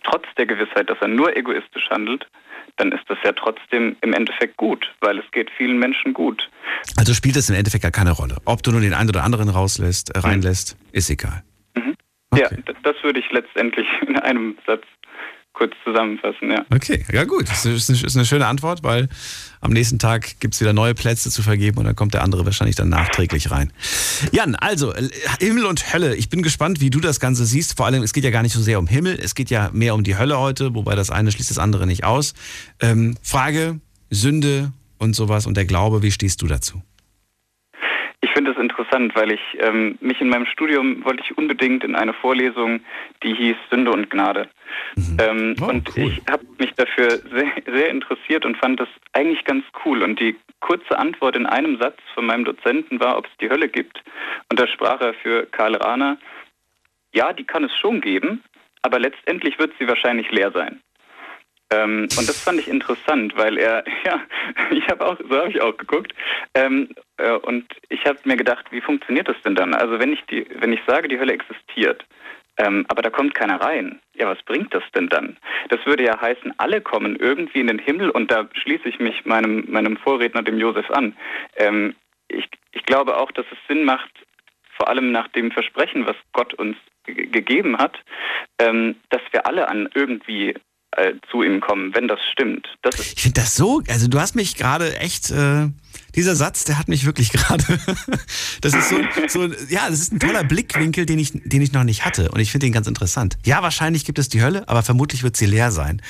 [0.05, 2.29] trotz der Gewissheit, dass er nur egoistisch handelt,
[2.77, 6.49] dann ist das ja trotzdem im Endeffekt gut, weil es geht vielen Menschen gut.
[6.97, 8.37] Also spielt es im Endeffekt gar keine Rolle.
[8.45, 11.43] Ob du nur den einen oder anderen rauslässt, äh, reinlässt, ist egal.
[11.75, 11.95] Mhm.
[12.31, 12.63] Okay.
[12.67, 14.85] Ja, das würde ich letztendlich in einem Satz
[15.57, 16.65] kurz zusammenfassen, ja.
[16.73, 17.49] Okay, ja gut.
[17.49, 19.09] Das ist eine, ist eine schöne Antwort, weil
[19.61, 22.45] am nächsten Tag gibt es wieder neue Plätze zu vergeben und dann kommt der andere
[22.45, 23.73] wahrscheinlich dann nachträglich rein.
[24.33, 24.93] Jan, also
[25.41, 26.15] Himmel und Hölle.
[26.15, 27.77] Ich bin gespannt, wie du das Ganze siehst.
[27.77, 29.95] Vor allem, es geht ja gar nicht so sehr um Himmel, es geht ja mehr
[29.95, 32.35] um die Hölle heute, wobei das eine schließt das andere nicht aus.
[32.81, 33.81] Ähm, Frage,
[34.11, 36.83] Sünde und sowas und der Glaube, wie stehst du dazu?
[38.27, 41.95] Ich finde es interessant, weil ich ähm, mich in meinem Studium wollte ich unbedingt in
[41.95, 42.81] eine Vorlesung,
[43.23, 44.49] die hieß Sünde und Gnade.
[44.97, 45.17] Mhm.
[45.21, 46.11] Ähm, oh, und cool.
[46.11, 50.03] ich habe mich dafür sehr, sehr interessiert und fand das eigentlich ganz cool.
[50.03, 53.69] Und die kurze Antwort in einem Satz von meinem Dozenten war, ob es die Hölle
[53.69, 54.03] gibt.
[54.51, 56.19] Und da sprach er für Karl Rahner,
[57.15, 58.43] ja, die kann es schon geben,
[58.83, 60.81] aber letztendlich wird sie wahrscheinlich leer sein.
[61.71, 64.21] Ähm, und das fand ich interessant, weil er, ja,
[64.71, 66.13] ich habe auch, so habe ich auch geguckt.
[66.55, 69.75] Ähm, äh, und ich habe mir gedacht, wie funktioniert das denn dann?
[69.75, 72.05] Also wenn ich die, wenn ich sage, die Hölle existiert,
[72.59, 74.01] ähm, aber da kommt keiner rein.
[74.15, 75.37] Ja, was bringt das denn dann?
[75.69, 79.27] Das würde ja heißen, alle kommen irgendwie in den Himmel und da schließe ich mich
[79.27, 81.17] meinem, meinem Vorredner, dem Josef, an.
[81.57, 81.95] Ähm,
[82.29, 84.11] ich, ich glaube auch, dass es Sinn macht,
[84.77, 87.99] vor allem nach dem Versprechen, was Gott uns gegeben hat,
[88.59, 90.55] ähm, dass wir alle an irgendwie
[90.97, 92.67] äh, zu ihm kommen, wenn das stimmt.
[92.83, 95.69] Das ich finde das so, also du hast mich gerade echt, äh,
[96.15, 97.65] dieser Satz, der hat mich wirklich gerade,
[98.63, 98.97] das ist so,
[99.29, 102.41] so, ja, das ist ein toller Blickwinkel, den ich, den ich noch nicht hatte und
[102.41, 103.37] ich finde ihn ganz interessant.
[103.45, 106.01] Ja, wahrscheinlich gibt es die Hölle, aber vermutlich wird sie leer sein.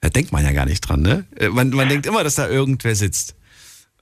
[0.00, 1.24] Da denkt man ja gar nicht dran, ne?
[1.36, 3.34] Äh, man, man denkt immer, dass da irgendwer sitzt.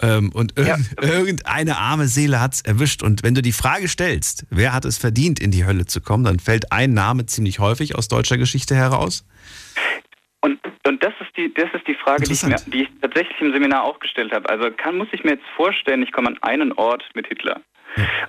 [0.03, 0.79] Ähm, und irg ja.
[1.01, 3.03] irgendeine arme Seele hat es erwischt.
[3.03, 6.25] Und wenn du die Frage stellst, wer hat es verdient, in die Hölle zu kommen,
[6.25, 9.25] dann fällt ein Name ziemlich häufig aus deutscher Geschichte heraus.
[10.47, 13.41] Und, und das ist die, das ist die Frage, die ich, mir, die ich tatsächlich
[13.41, 14.49] im Seminar auch gestellt habe.
[14.49, 17.61] Also kann, muss ich mir jetzt vorstellen, ich komme an einen Ort mit Hitler.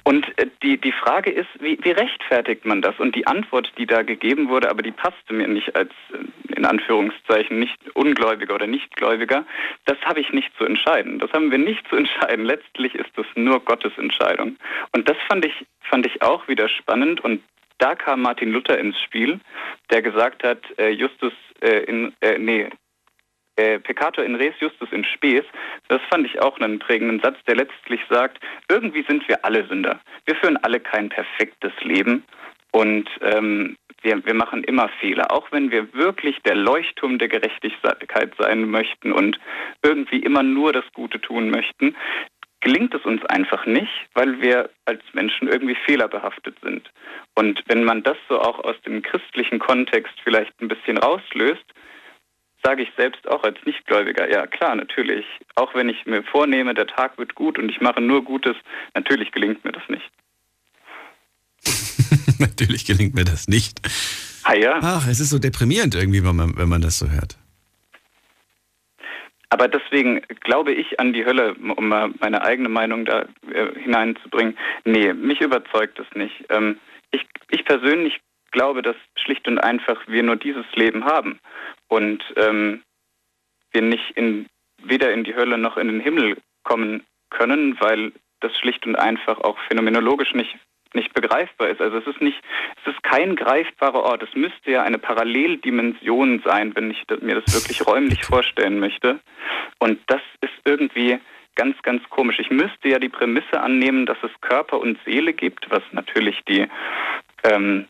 [0.03, 2.97] Und äh, die, die Frage ist, wie, wie rechtfertigt man das?
[2.97, 6.65] Und die Antwort, die da gegeben wurde, aber die passte mir nicht als, äh, in
[6.65, 9.45] Anführungszeichen, nicht Ungläubiger oder Nichtgläubiger,
[9.85, 11.19] das habe ich nicht zu entscheiden.
[11.19, 12.45] Das haben wir nicht zu entscheiden.
[12.45, 14.55] Letztlich ist das nur Gottes Entscheidung.
[14.91, 17.43] Und das fand ich, fand ich auch wieder spannend und
[17.77, 19.39] da kam Martin Luther ins Spiel,
[19.91, 22.69] der gesagt hat, äh, Justus äh, in, äh, nee,
[23.57, 25.43] äh, Peccator in res justus in spes,
[25.87, 28.39] das fand ich auch einen prägenden Satz, der letztlich sagt,
[28.69, 29.99] irgendwie sind wir alle Sünder.
[30.25, 32.23] Wir führen alle kein perfektes Leben
[32.71, 38.31] und ähm, wir, wir machen immer Fehler, auch wenn wir wirklich der Leuchtturm der Gerechtigkeit
[38.37, 39.39] sein möchten und
[39.81, 41.95] irgendwie immer nur das Gute tun möchten
[42.61, 46.89] gelingt es uns einfach nicht, weil wir als Menschen irgendwie fehlerbehaftet sind.
[47.35, 51.65] Und wenn man das so auch aus dem christlichen Kontext vielleicht ein bisschen rauslöst,
[52.63, 55.25] sage ich selbst auch als Nichtgläubiger, ja klar, natürlich,
[55.55, 58.55] auch wenn ich mir vornehme, der Tag wird gut und ich mache nur Gutes,
[58.95, 60.11] natürlich gelingt mir das nicht.
[62.39, 63.79] natürlich gelingt mir das nicht.
[64.43, 64.79] Ah ja.
[64.81, 67.37] Ach, es ist so deprimierend irgendwie, wenn man, wenn man das so hört.
[69.49, 74.57] Aber deswegen glaube ich an die Hölle, um mal meine eigene Meinung da äh, hineinzubringen.
[74.83, 76.45] Nee, mich überzeugt es nicht.
[76.49, 76.79] Ähm,
[77.11, 78.19] ich, ich persönlich
[78.51, 81.39] glaube, dass schlicht und einfach wir nur dieses Leben haben
[81.87, 82.81] und ähm,
[83.71, 84.47] wir nicht in,
[84.83, 89.39] weder in die Hölle noch in den Himmel kommen können, weil das schlicht und einfach
[89.39, 90.57] auch phänomenologisch nicht
[90.97, 91.79] nicht begreifbar ist.
[91.79, 92.37] Also es ist nicht,
[92.83, 94.23] es ist kein greifbarer Ort.
[94.23, 99.19] Es müsste ja eine Paralleldimension sein, wenn ich mir das wirklich räumlich vorstellen möchte.
[99.79, 101.19] Und das ist irgendwie
[101.55, 102.39] ganz, ganz komisch.
[102.39, 106.67] Ich müsste ja die Prämisse annehmen, dass es Körper und Seele gibt, was natürlich die
[107.43, 107.87] ähm,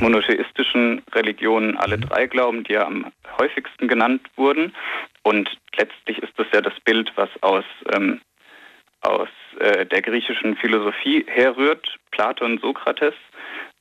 [0.00, 4.74] monotheistischen Religionen alle drei glauben, die ja am häufigsten genannt wurden.
[5.22, 8.20] Und letztlich ist das ja das Bild, was aus ähm,
[9.06, 9.28] aus
[9.58, 13.14] äh, der griechischen Philosophie herrührt, Platon, Sokrates.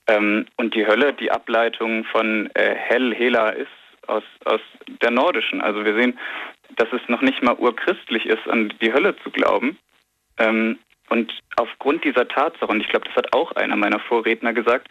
[0.08, 3.68] Ähm, und die Hölle die Ableitung von äh, Hell, Hela ist
[4.08, 4.62] aus, aus
[5.02, 5.62] der nordischen.
[5.62, 6.18] Also wir sehen,
[6.76, 9.78] dass es noch nicht mal urchristlich ist, an die Hölle zu glauben.
[10.38, 10.78] Ähm,
[11.10, 14.88] und aufgrund dieser Tatsache, und ich glaube, das hat auch einer meiner Vorredner gesagt,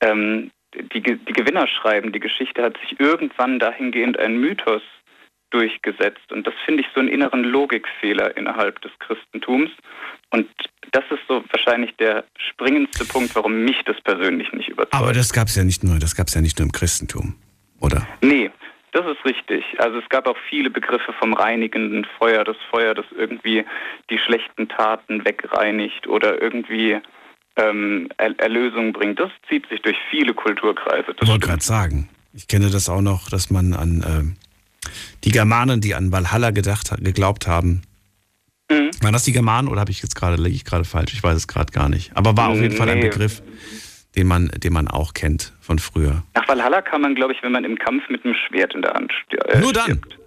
[0.00, 4.82] ähm, die, die Gewinner schreiben, die Geschichte hat sich irgendwann dahingehend ein Mythos
[5.50, 6.32] durchgesetzt.
[6.32, 9.70] Und das finde ich so einen inneren Logikfehler innerhalb des Christentums.
[10.30, 10.48] Und
[10.92, 14.94] das ist so wahrscheinlich der springendste Punkt, warum mich das persönlich nicht überzeugt.
[14.94, 17.36] Aber das gab es ja nicht nur, das gab es ja nicht nur im Christentum,
[17.80, 18.06] oder?
[18.22, 18.50] Nee,
[18.92, 19.64] das ist richtig.
[19.78, 23.64] Also es gab auch viele Begriffe vom reinigenden Feuer, das Feuer, das irgendwie
[24.10, 26.98] die schlechten Taten wegreinigt oder irgendwie
[27.56, 29.20] ähm, Erlösung bringt.
[29.20, 31.14] Das zieht sich durch viele Kulturkreise.
[31.20, 34.45] ich wollte gerade sagen, ich kenne das auch noch, dass man an äh,
[35.24, 37.82] die Germanen, die an Valhalla gedacht, geglaubt haben.
[38.70, 38.90] Mhm.
[39.00, 41.12] Waren das die Germanen oder habe ich jetzt gerade, liege ich gerade falsch?
[41.12, 42.16] Ich weiß es gerade gar nicht.
[42.16, 43.42] Aber war auf jeden Fall ein Begriff,
[44.16, 46.22] den man, den man auch kennt von früher.
[46.34, 48.94] Nach Valhalla kann man, glaube ich, wenn man im Kampf mit einem Schwert in der
[48.94, 49.52] Hand stirbt.
[49.52, 49.84] Äh, Nur dann?
[49.84, 50.18] Stirbt.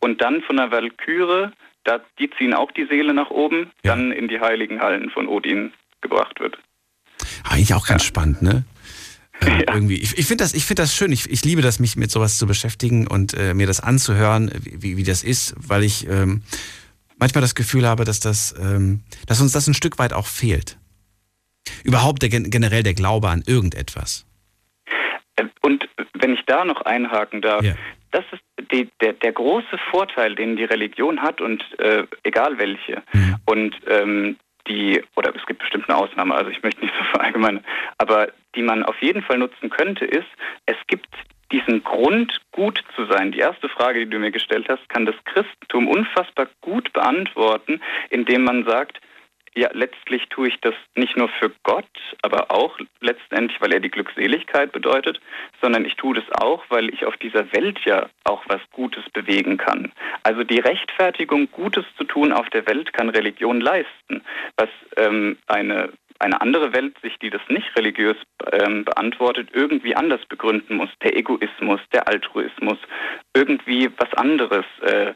[0.00, 1.50] Und dann von der Valkyrie,
[1.84, 3.94] da, die ziehen auch die Seele nach oben, ja.
[3.94, 6.58] dann in die heiligen Hallen von Odin gebracht wird.
[7.44, 8.08] Eigentlich auch ganz ja.
[8.08, 8.64] spannend, ne?
[9.40, 9.74] Äh, ja.
[9.74, 9.96] Irgendwie.
[9.96, 11.12] Ich, ich finde das, find das schön.
[11.12, 14.96] Ich, ich liebe das, mich mit sowas zu beschäftigen und äh, mir das anzuhören, wie,
[14.96, 16.42] wie das ist, weil ich ähm,
[17.18, 20.78] manchmal das Gefühl habe, dass, das, ähm, dass uns das ein Stück weit auch fehlt.
[21.84, 24.26] Überhaupt der, generell der Glaube an irgendetwas.
[25.36, 27.74] Äh, und wenn ich da noch einhaken darf, ja.
[28.12, 28.42] das ist
[28.72, 33.02] die, der, der große Vorteil, den die Religion hat und äh, egal welche.
[33.12, 33.36] Mhm.
[33.44, 34.36] Und ähm,
[34.68, 37.64] die, oder es gibt bestimmt eine Ausnahme, also ich möchte nicht so verallgemeinern,
[37.98, 40.28] aber die man auf jeden Fall nutzen könnte, ist,
[40.66, 41.08] es gibt
[41.52, 43.30] diesen Grund, gut zu sein.
[43.30, 47.80] Die erste Frage, die du mir gestellt hast, kann das Christentum unfassbar gut beantworten,
[48.10, 49.00] indem man sagt,
[49.56, 51.88] ja, letztlich tue ich das nicht nur für Gott,
[52.20, 55.18] aber auch letztendlich, weil er die Glückseligkeit bedeutet,
[55.62, 59.56] sondern ich tue das auch, weil ich auf dieser Welt ja auch was Gutes bewegen
[59.56, 59.92] kann.
[60.24, 64.22] Also die Rechtfertigung, Gutes zu tun auf der Welt, kann Religion leisten,
[64.56, 68.16] was ähm, eine eine andere Welt sich, die das nicht religiös
[68.50, 70.88] ähm, beantwortet, irgendwie anders begründen muss.
[71.02, 72.78] Der Egoismus, der Altruismus,
[73.34, 74.64] irgendwie was anderes.
[74.80, 75.12] Äh,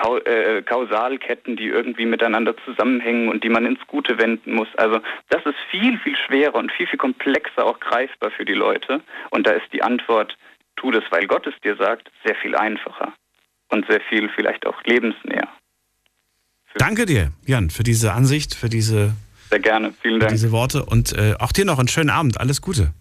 [0.00, 4.68] Kausalketten, die irgendwie miteinander zusammenhängen und die man ins Gute wenden muss.
[4.76, 9.00] Also das ist viel, viel schwerer und viel, viel komplexer auch greifbar für die Leute.
[9.30, 10.36] Und da ist die Antwort,
[10.76, 13.12] tu das, weil Gott es dir sagt, sehr viel einfacher
[13.70, 15.48] und sehr viel vielleicht auch lebensnäher.
[16.76, 19.14] Danke dir, Jan, für diese Ansicht, für diese,
[19.50, 19.92] sehr gerne.
[20.00, 20.30] Vielen Dank.
[20.30, 22.38] diese Worte und äh, auch dir noch einen schönen Abend.
[22.38, 22.92] Alles Gute.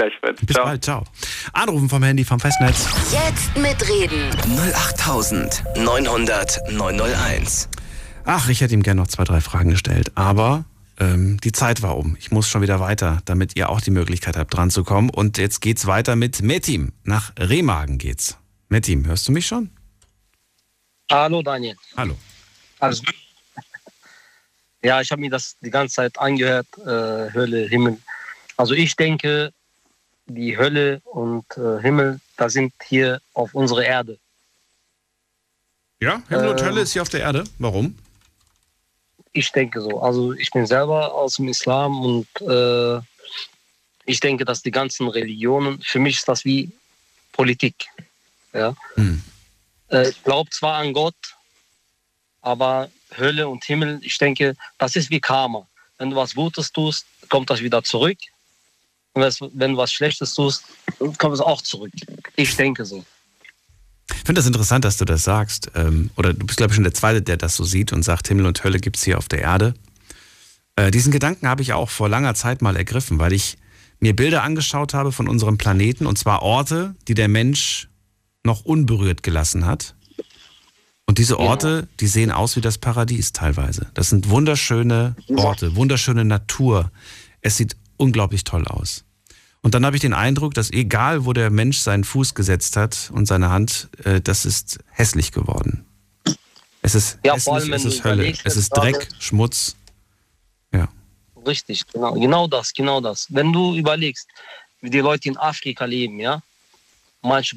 [0.00, 0.40] Gleichfalls.
[0.40, 0.64] Bis ciao.
[0.64, 1.04] bald, ciao.
[1.52, 2.88] Anrufen vom Handy vom Festnetz.
[3.12, 4.30] Jetzt mitreden.
[4.74, 7.68] 08900 901.
[8.24, 10.64] Ach, ich hätte ihm gerne noch zwei, drei Fragen gestellt, aber
[10.98, 12.16] ähm, die Zeit war um.
[12.18, 15.10] Ich muss schon wieder weiter, damit ihr auch die Möglichkeit habt, dran zu kommen.
[15.10, 16.94] Und jetzt geht's weiter mit Metim.
[17.04, 18.38] Nach Remagen geht's.
[18.70, 19.68] Metim, hörst du mich schon?
[21.10, 21.76] Hallo, Daniel.
[21.98, 22.16] Hallo.
[22.78, 23.02] Also,
[24.82, 27.98] ja, ich habe mir das die ganze Zeit angehört, äh, Hölle, Himmel.
[28.56, 29.52] Also ich denke,
[30.34, 34.18] die Hölle und äh, Himmel, da sind hier auf unserer Erde.
[36.00, 37.44] Ja, Himmel und Hölle ist hier auf der Erde.
[37.58, 37.98] Warum?
[39.32, 40.00] Ich denke so.
[40.00, 43.00] Also ich bin selber aus dem Islam und äh,
[44.06, 46.70] ich denke, dass die ganzen Religionen, für mich ist das wie
[47.32, 47.86] Politik.
[48.52, 48.74] Ja?
[48.94, 49.22] Hm.
[49.90, 51.14] Äh, ich glaube zwar an Gott,
[52.40, 55.66] aber Hölle und Himmel, ich denke, das ist wie Karma.
[55.98, 58.18] Wenn du was Gutes tust, kommt das wieder zurück.
[59.14, 60.64] Wenn du was Schlechtes tust,
[61.18, 61.90] kommt es auch zurück.
[62.36, 63.04] Ich denke so.
[64.08, 65.70] Ich finde das interessant, dass du das sagst.
[65.74, 68.28] Ähm, oder du bist, glaube ich, schon der Zweite, der das so sieht und sagt,
[68.28, 69.74] Himmel und Hölle gibt es hier auf der Erde.
[70.76, 73.58] Äh, diesen Gedanken habe ich auch vor langer Zeit mal ergriffen, weil ich
[73.98, 77.88] mir Bilder angeschaut habe von unserem Planeten, und zwar Orte, die der Mensch
[78.44, 79.94] noch unberührt gelassen hat.
[81.06, 83.90] Und diese Orte, die sehen aus wie das Paradies teilweise.
[83.94, 86.92] Das sind wunderschöne Orte, wunderschöne Natur.
[87.40, 89.04] Es sieht unglaublich toll aus.
[89.62, 93.10] Und dann habe ich den Eindruck, dass egal, wo der Mensch seinen Fuß gesetzt hat
[93.12, 95.84] und seine Hand, äh, das ist hässlich geworden.
[96.82, 99.76] Es ist ja, hässlich, es ist Hölle, es ist Dreck, Schmutz.
[100.72, 100.88] Ja.
[101.46, 103.26] Richtig, genau, genau das, genau das.
[103.28, 104.28] Wenn du überlegst,
[104.80, 106.40] wie die Leute in Afrika leben, ja,
[107.20, 107.56] manche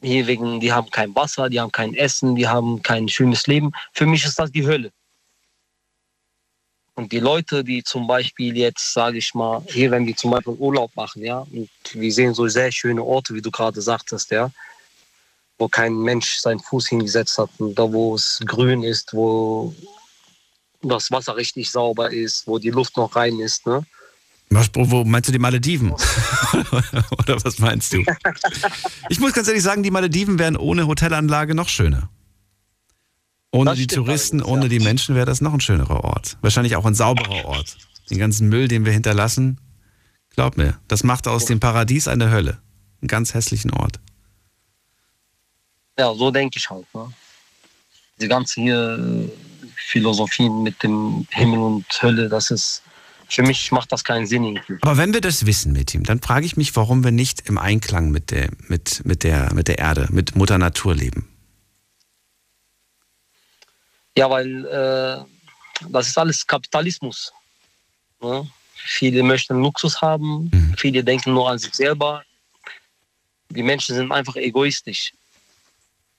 [0.00, 3.72] hier wegen, die haben kein Wasser, die haben kein Essen, die haben kein schönes Leben.
[3.92, 4.92] Für mich ist das die Hölle.
[6.98, 10.54] Und die Leute, die zum Beispiel jetzt, sage ich mal, hier, wenn die zum Beispiel
[10.54, 14.50] Urlaub machen, ja, und wir sehen so sehr schöne Orte, wie du gerade sagtest, ja,
[15.58, 19.72] wo kein Mensch seinen Fuß hingesetzt hat, und da wo es grün ist, wo
[20.82, 23.86] das Wasser richtig sauber ist, wo die Luft noch rein ist, ne?
[24.50, 25.92] Was, wo meinst du die Malediven?
[25.92, 28.02] Oder was meinst du?
[29.08, 32.10] Ich muss ganz ehrlich sagen, die Malediven wären ohne Hotelanlage noch schöner.
[33.50, 34.68] Ohne das die Touristen, ohne ja.
[34.68, 36.36] die Menschen wäre das noch ein schönerer Ort.
[36.42, 37.78] Wahrscheinlich auch ein sauberer Ort.
[38.10, 39.58] Den ganzen Müll, den wir hinterlassen,
[40.34, 42.58] glaub mir, das macht aus dem Paradies eine Hölle.
[43.00, 44.00] Einen ganz hässlichen Ort.
[45.98, 46.86] Ja, so denke ich halt.
[46.94, 47.10] Ne?
[48.20, 49.28] Die ganze hier äh,
[49.76, 52.82] Philosophie mit dem Himmel und Hölle, das ist
[53.28, 54.44] für mich macht das keinen Sinn.
[54.44, 54.78] Irgendwie.
[54.80, 57.58] Aber wenn wir das wissen mit ihm, dann frage ich mich, warum wir nicht im
[57.58, 61.28] Einklang mit der, mit, mit der, mit der Erde, mit Mutter Natur leben.
[64.18, 65.24] Ja, weil äh,
[65.90, 67.32] das ist alles Kapitalismus.
[68.20, 68.50] Ne?
[68.74, 70.74] Viele möchten Luxus haben, mhm.
[70.76, 72.24] viele denken nur an sich selber.
[73.50, 75.12] Die Menschen sind einfach egoistisch.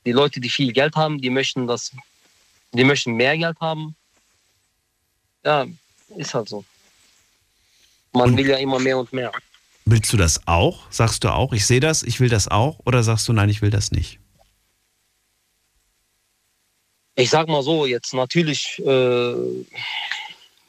[0.05, 1.91] Die Leute, die viel Geld haben, die möchten das,
[2.71, 3.97] die möchten mehr Geld haben.
[5.43, 5.65] Ja,
[6.15, 6.63] ist halt so.
[8.13, 9.34] Man will ja immer mehr und mehr.
[9.84, 10.89] Willst du das auch?
[10.89, 12.80] Sagst du auch, ich sehe das, ich will das auch?
[12.85, 14.19] Oder sagst du, nein, ich will das nicht?
[17.19, 19.35] Ich sag mal so, jetzt natürlich äh,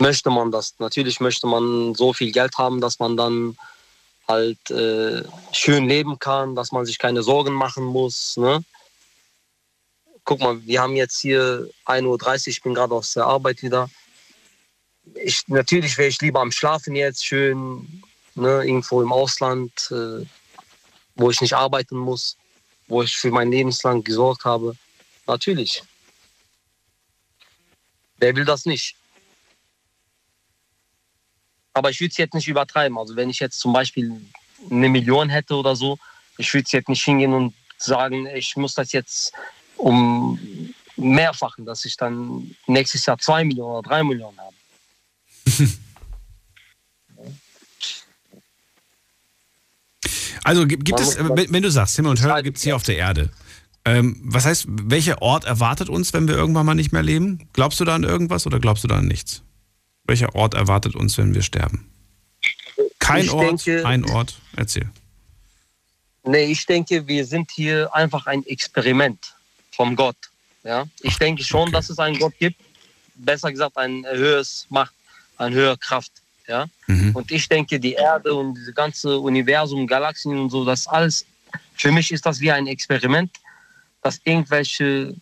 [0.00, 0.74] möchte man das.
[0.80, 3.56] Natürlich möchte man so viel Geld haben, dass man dann
[4.26, 5.22] halt äh,
[5.52, 8.36] schön leben kann, dass man sich keine Sorgen machen muss.
[8.36, 8.64] Ne?
[10.24, 13.88] Guck mal, wir haben jetzt hier 1.30 Uhr, ich bin gerade aus der Arbeit wieder.
[15.22, 18.02] Ich, natürlich wäre ich lieber am Schlafen jetzt, schön
[18.34, 20.26] ne, irgendwo im Ausland, äh,
[21.14, 22.36] wo ich nicht arbeiten muss,
[22.88, 24.74] wo ich für mein Lebenslang gesorgt habe.
[25.28, 25.84] Natürlich.
[28.20, 28.96] Wer will das nicht?
[31.72, 32.98] Aber ich würde es jetzt nicht übertreiben.
[32.98, 34.20] Also wenn ich jetzt zum Beispiel
[34.70, 35.98] eine Million hätte oder so,
[36.36, 39.32] ich würde jetzt nicht hingehen und sagen, ich muss das jetzt
[39.76, 40.38] um
[40.96, 44.54] mehrfachen, dass ich dann nächstes Jahr zwei Millionen oder drei Millionen habe.
[50.42, 53.30] Also gibt es, wenn du sagst, Himmel und Hölle gibt es hier auf der Erde.
[53.84, 57.48] Ähm, was heißt, welcher Ort erwartet uns, wenn wir irgendwann mal nicht mehr leben?
[57.54, 59.42] Glaubst du da an irgendwas oder glaubst du da an nichts?
[60.04, 61.88] Welcher Ort erwartet uns, wenn wir sterben?
[62.98, 64.38] Kein Ich Ort, denke- ein Ort.
[64.56, 64.88] Erzähl.
[66.24, 69.34] Nee, ich denke, wir sind hier einfach ein Experiment
[69.72, 70.16] vom Gott.
[70.62, 70.84] Ja?
[71.00, 72.60] Ich denke schon, dass es einen Gott gibt.
[73.14, 74.92] Besser gesagt, ein höheres Macht,
[75.38, 76.12] eine höhere Kraft.
[76.46, 76.66] Ja?
[77.14, 81.24] Und ich denke, die Erde und dieses ganze Universum, Galaxien und so, das alles,
[81.74, 83.30] für mich ist das wie ein Experiment,
[84.02, 85.14] dass irgendwelche,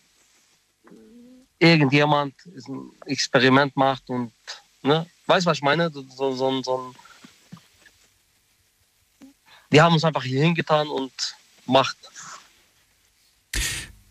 [1.59, 4.33] irgendjemand ein Experiment macht und,
[4.83, 5.07] ne?
[5.27, 5.91] weißt du, was ich meine?
[5.91, 6.95] So, so, so,
[9.73, 11.13] die haben uns einfach hier hingetan und
[11.67, 11.99] Macht.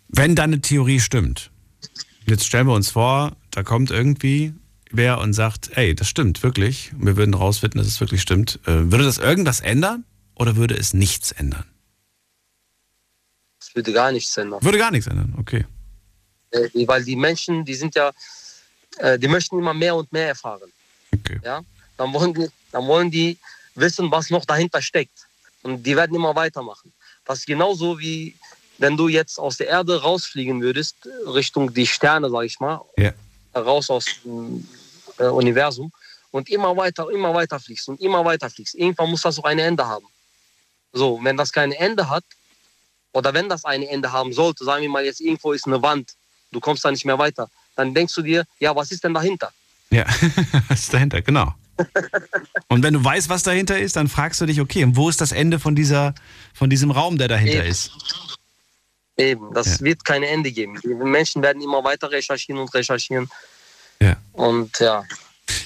[0.09, 1.49] Wenn deine Theorie stimmt,
[2.27, 4.53] jetzt stellen wir uns vor, da kommt irgendwie
[4.91, 8.59] wer und sagt, ey, das stimmt wirklich, wir würden rausfinden, dass es wirklich stimmt.
[8.65, 11.65] Äh, würde das irgendwas ändern oder würde es nichts ändern?
[13.67, 14.63] Das würde gar nichts ändern.
[14.63, 15.65] Würde gar nichts ändern, okay.
[16.51, 18.11] Äh, Weil die Menschen, die sind ja,
[18.97, 20.71] äh, die möchten immer mehr und mehr erfahren.
[21.43, 21.61] Ja?
[21.97, 23.37] Dann, wollen die, dann wollen die
[23.75, 25.27] wissen, was noch dahinter steckt.
[25.63, 26.93] Und die werden immer weitermachen.
[27.25, 28.37] Das ist genauso wie,
[28.77, 30.95] wenn du jetzt aus der Erde rausfliegen würdest,
[31.25, 33.11] Richtung die Sterne, sag ich mal, Ja.
[33.53, 34.65] raus aus dem
[35.17, 35.91] äh, Universum
[36.31, 38.75] und immer weiter, immer weiter fliegst und immer weiter fliegst.
[38.75, 40.05] Irgendwann muss das auch ein Ende haben.
[40.93, 42.23] So, wenn das kein Ende hat,
[43.17, 46.13] oder wenn das ein Ende haben sollte, sagen wir mal jetzt irgendwo ist eine Wand,
[46.51, 49.51] du kommst da nicht mehr weiter, dann denkst du dir, ja, was ist denn dahinter?
[49.89, 50.05] Ja,
[50.67, 51.23] was ist dahinter?
[51.23, 51.51] Genau.
[52.67, 55.19] Und wenn du weißt, was dahinter ist, dann fragst du dich, okay, und wo ist
[55.19, 56.13] das Ende von, dieser,
[56.53, 57.71] von diesem Raum, der dahinter Eben.
[57.71, 57.91] ist?
[59.17, 60.79] Eben, das wird kein Ende geben.
[60.83, 63.27] Die Menschen werden immer weiter recherchieren und recherchieren.
[63.99, 64.17] Ja.
[64.33, 65.03] Und ja,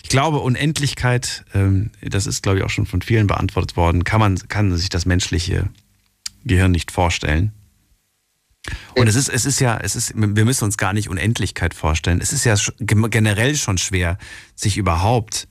[0.03, 4.21] Ich glaube, Unendlichkeit, ähm, das ist, glaube ich, auch schon von vielen beantwortet worden, kann
[4.21, 5.67] man kann sich das menschliche
[6.43, 7.53] Gehirn nicht vorstellen.
[8.95, 12.21] Und es ist, es ist ja, es ist, wir müssen uns gar nicht Unendlichkeit vorstellen.
[12.21, 14.17] Es ist ja generell schon schwer,
[14.55, 15.47] sich überhaupt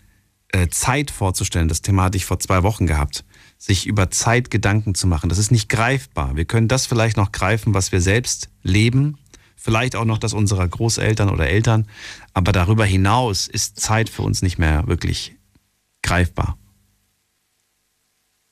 [0.53, 1.69] äh, Zeit vorzustellen.
[1.69, 3.25] Das Thema hatte ich vor zwei Wochen gehabt.
[3.59, 5.29] Sich über Zeit Gedanken zu machen.
[5.29, 6.37] Das ist nicht greifbar.
[6.37, 9.19] Wir können das vielleicht noch greifen, was wir selbst leben.
[9.57, 11.87] Vielleicht auch noch das unserer Großeltern oder Eltern.
[12.33, 15.37] Aber darüber hinaus ist Zeit für uns nicht mehr wirklich
[16.03, 16.57] greifbar.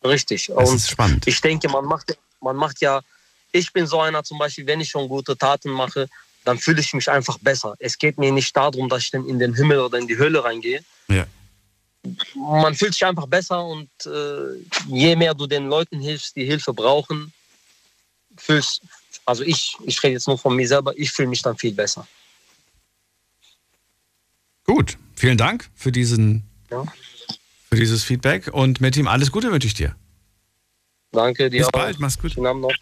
[0.05, 0.53] richtig.
[0.55, 1.27] Das und ist spannend.
[1.27, 3.01] ich denke, man macht, man macht ja,
[3.53, 6.09] ich bin so einer zum Beispiel, wenn ich schon gute Taten mache,
[6.45, 7.75] dann fühle ich mich einfach besser.
[7.79, 10.43] Es geht mir nicht darum, dass ich dann in den Himmel oder in die Hölle
[10.45, 10.83] reingehe.
[11.09, 11.27] Ja.
[12.35, 14.55] Man fühlt sich einfach besser und äh,
[14.87, 17.33] je mehr du den Leuten hilfst, die Hilfe brauchen,
[18.37, 18.83] fühlst,
[19.25, 22.07] also ich, ich rede jetzt nur von mir selber, ich fühle mich dann viel besser.
[24.65, 26.85] Gut, vielen Dank für diesen, Ja.
[27.69, 29.97] für dieses Feedback und mit ihm alles Gute wünsche ich dir.
[31.13, 31.59] Danke dir.
[31.59, 31.73] Bis auch.
[31.73, 32.33] bald, mach's gut.
[32.33, 32.73] Schönen Abend noch.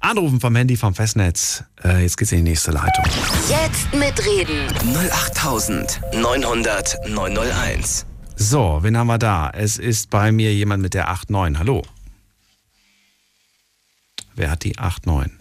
[0.00, 1.64] Anrufen vom Handy vom Festnetz.
[1.82, 3.04] Äh, jetzt geht's in die nächste Leitung.
[3.48, 4.68] Jetzt mitreden.
[4.94, 8.04] 08900 901.
[8.36, 9.50] So, wen haben wir da?
[9.50, 11.58] Es ist bei mir jemand mit der 89.
[11.58, 11.82] Hallo.
[14.34, 15.32] Wer hat die 89?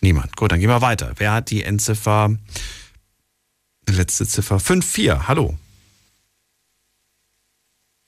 [0.00, 0.36] Niemand.
[0.36, 1.12] Gut, dann gehen wir weiter.
[1.16, 2.36] Wer hat die Endziffer,
[3.88, 5.28] letzte Ziffer 54?
[5.28, 5.56] Hallo.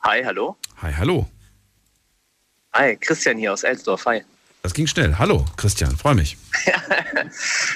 [0.04, 0.56] Hi, hallo.
[0.82, 1.26] Hi, hallo.
[2.74, 4.04] Hi, Christian hier aus Elsdorf.
[4.06, 4.22] Hi.
[4.62, 5.18] Das ging schnell.
[5.18, 6.36] Hallo, Christian, freue mich.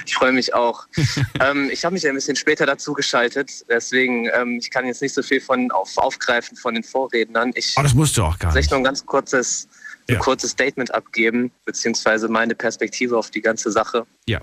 [0.06, 0.86] Ich freue mich auch.
[1.40, 5.14] ähm, ich habe mich ein bisschen später dazu geschaltet, deswegen ähm, ich kann jetzt nicht
[5.14, 7.52] so viel von auf, aufgreifen von den Vorrednern.
[7.54, 8.70] Ich Oh, das musst du auch gar vielleicht nicht.
[8.72, 9.68] nur ein ganz kurzes,
[10.08, 10.20] ein Ja.
[10.20, 14.06] kurzes Statement abgeben, beziehungsweise meine Perspektive auf die ganze Sache.
[14.26, 14.40] Ja.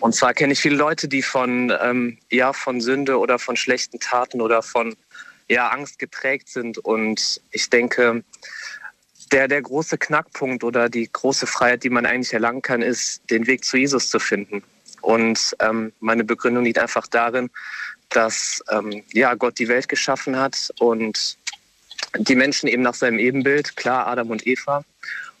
[0.00, 3.98] Und zwar kenne ich viele Leute, die von, ähm, ja, von Sünde oder von schlechten
[4.00, 4.96] Taten oder von
[5.50, 6.78] ja, Angst geprägt sind.
[6.78, 8.22] Und ich denke,
[9.32, 13.46] der, der große Knackpunkt oder die große Freiheit, die man eigentlich erlangen kann, ist, den
[13.48, 14.62] Weg zu Jesus zu finden.
[15.02, 17.50] Und ähm, meine Begründung liegt einfach darin,
[18.10, 21.36] dass ähm, ja, Gott die Welt geschaffen hat und
[22.16, 24.84] die Menschen eben nach seinem Ebenbild, klar Adam und Eva.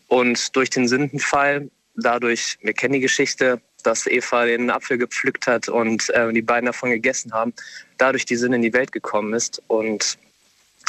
[0.08, 5.68] Und durch den Sündenfall, dadurch, wir kennen die Geschichte, dass Eva den Apfel gepflückt hat
[5.68, 7.52] und äh, die beiden davon gegessen haben,
[7.98, 9.62] dadurch die Sünde in die Welt gekommen ist.
[9.68, 10.18] Und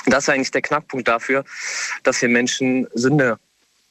[0.05, 1.43] das ist eigentlich der Knackpunkt dafür,
[2.03, 3.37] dass wir Menschen Sünde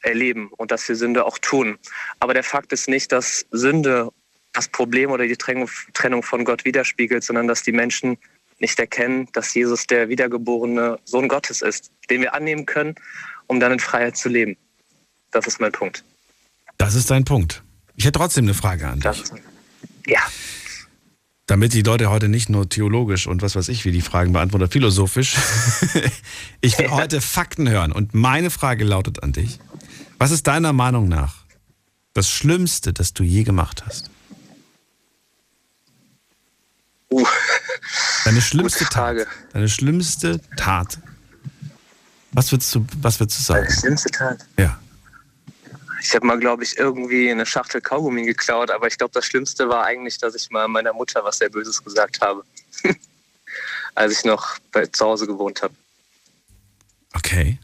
[0.02, 1.78] erleben und dass wir Sünde auch tun.
[2.18, 4.10] Aber der Fakt ist nicht, dass Sünde
[4.52, 8.18] das Problem oder die Trennung von Gott widerspiegelt, sondern dass die Menschen
[8.58, 12.94] nicht erkennen, dass Jesus der wiedergeborene Sohn Gottes ist, den wir annehmen können,
[13.46, 14.56] um dann in Freiheit zu leben.
[15.30, 16.04] Das ist mein Punkt.
[16.78, 17.62] Das ist dein Punkt.
[18.00, 19.24] Ich hätte trotzdem eine Frage an dich.
[20.06, 20.20] Ja.
[21.44, 24.70] Damit die Leute heute nicht nur theologisch und was weiß ich, wie die Fragen beantworten,
[24.70, 25.36] philosophisch.
[26.62, 27.92] ich will heute Fakten hören.
[27.92, 29.60] Und meine Frage lautet an dich.
[30.16, 31.44] Was ist deiner Meinung nach
[32.14, 34.08] das Schlimmste, das du je gemacht hast?
[37.12, 37.26] Uh.
[38.24, 39.26] Deine schlimmste Tat.
[39.52, 40.98] Deine schlimmste Tat.
[42.32, 43.64] Was würdest du, was würdest du sagen?
[43.64, 44.46] Meine schlimmste Tat?
[44.56, 44.80] Ja.
[46.02, 49.68] Ich habe mal, glaube ich, irgendwie eine Schachtel Kaugummi geklaut, aber ich glaube, das Schlimmste
[49.68, 52.44] war eigentlich, dass ich mal meiner Mutter was sehr Böses gesagt habe.
[53.94, 55.74] Als ich noch bei, zu Hause gewohnt habe.
[57.14, 57.58] Okay.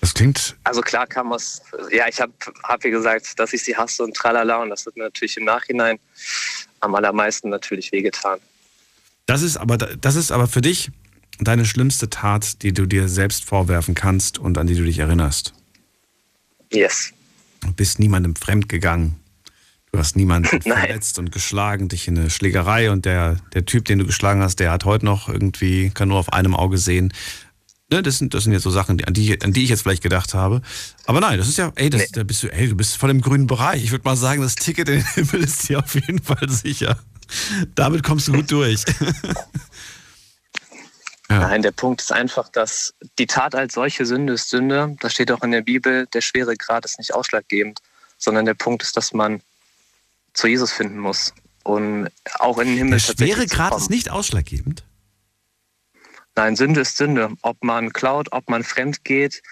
[0.00, 0.56] Das klingt.
[0.64, 2.32] Also klar kam aus, ja, ich habe
[2.62, 5.44] hab ihr gesagt, dass ich sie hasse und tralala und das hat mir natürlich im
[5.44, 5.98] Nachhinein
[6.80, 8.38] am allermeisten natürlich wehgetan.
[9.26, 10.90] Das ist aber, das ist aber für dich
[11.40, 15.54] deine schlimmste Tat, die du dir selbst vorwerfen kannst und an die du dich erinnerst.
[16.72, 17.12] Yes.
[17.60, 19.16] Du bist niemandem fremd gegangen.
[19.92, 24.00] Du hast niemanden verletzt und geschlagen, dich in eine Schlägerei und der, der Typ, den
[24.00, 27.12] du geschlagen hast, der hat heute noch irgendwie, kann nur auf einem Auge sehen.
[27.90, 30.02] Ne, das, sind, das sind jetzt so Sachen, an die, an die ich jetzt vielleicht
[30.02, 30.62] gedacht habe.
[31.06, 32.08] Aber nein, das ist ja, ey, das, nee.
[32.12, 33.84] da bist du, ey, du bist voll im grünen Bereich.
[33.84, 36.98] Ich würde mal sagen, das Ticket in den Himmel ist dir auf jeden Fall sicher.
[37.74, 38.84] Damit kommst du gut durch.
[41.34, 41.48] Ja.
[41.48, 44.96] Nein, der Punkt ist einfach, dass die Tat als solche Sünde ist Sünde.
[45.00, 47.80] Das steht auch in der Bibel, der schwere Grad ist nicht ausschlaggebend,
[48.18, 49.40] sondern der Punkt ist, dass man
[50.32, 51.32] zu Jesus finden muss.
[51.62, 52.08] Und
[52.38, 52.92] auch in den Himmel.
[52.92, 54.84] Der schwere Grad ist nicht ausschlaggebend?
[56.36, 57.30] Nein, Sünde ist Sünde.
[57.42, 59.42] Ob man klaut, ob man fremd geht,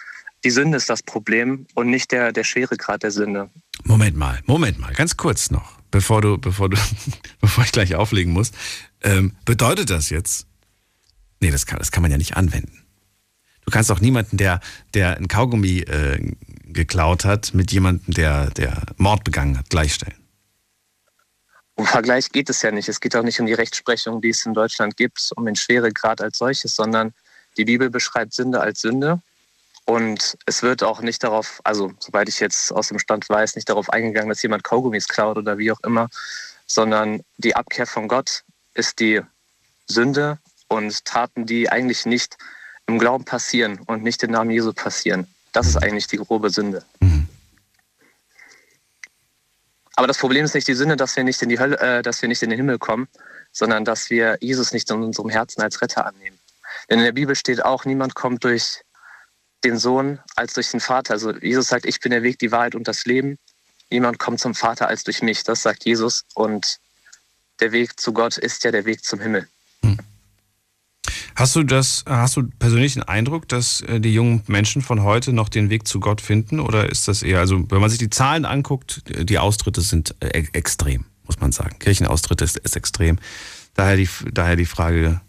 [0.44, 3.50] die Sünde ist das Problem und nicht der, der Schweregrad der Sünde.
[3.84, 6.76] Moment mal, Moment mal, ganz kurz noch, bevor du, bevor du,
[7.40, 8.52] bevor ich gleich auflegen muss.
[9.02, 10.46] Ähm, bedeutet das jetzt?
[11.42, 12.84] Nee, das kann, das kann man ja nicht anwenden.
[13.64, 14.60] Du kannst auch niemanden, der,
[14.94, 16.36] der ein Kaugummi äh,
[16.66, 20.16] geklaut hat, mit jemandem, der, der Mord begangen hat, gleichstellen.
[21.74, 22.88] Um Vergleich geht es ja nicht.
[22.88, 26.20] Es geht auch nicht um die Rechtsprechung, die es in Deutschland gibt, um den Schweregrad
[26.20, 27.12] als solches, sondern
[27.56, 29.20] die Bibel beschreibt Sünde als Sünde.
[29.84, 33.68] Und es wird auch nicht darauf, also soweit ich jetzt aus dem Stand weiß, nicht
[33.68, 36.08] darauf eingegangen, dass jemand Kaugummis klaut oder wie auch immer,
[36.66, 38.44] sondern die Abkehr von Gott
[38.74, 39.22] ist die
[39.88, 40.38] Sünde
[40.72, 42.36] und Taten, die eigentlich nicht
[42.86, 45.26] im Glauben passieren und nicht im Namen Jesu passieren.
[45.52, 46.84] Das ist eigentlich die grobe Sünde.
[47.00, 47.28] Mhm.
[49.94, 52.22] Aber das Problem ist nicht die Sünde, dass wir nicht in die Hölle, äh, dass
[52.22, 53.08] wir nicht in den Himmel kommen,
[53.52, 56.38] sondern dass wir Jesus nicht in unserem Herzen als Retter annehmen.
[56.88, 58.82] Denn in der Bibel steht auch, niemand kommt durch
[59.64, 61.12] den Sohn als durch den Vater.
[61.12, 63.38] Also Jesus sagt, ich bin der Weg, die Wahrheit und das Leben.
[63.90, 65.44] Niemand kommt zum Vater als durch mich.
[65.44, 66.24] Das sagt Jesus.
[66.34, 66.78] Und
[67.60, 69.46] der Weg zu Gott ist ja der Weg zum Himmel.
[69.84, 69.98] Hm.
[71.34, 75.32] Hast du das, hast du persönlich den Eindruck, dass äh, die jungen Menschen von heute
[75.32, 76.60] noch den Weg zu Gott finden?
[76.60, 80.44] Oder ist das eher, also wenn man sich die Zahlen anguckt, die Austritte sind äh,
[80.52, 81.78] extrem, muss man sagen.
[81.78, 83.18] Kirchenaustritte ist, ist extrem.
[83.74, 85.20] Daher die, daher die Frage,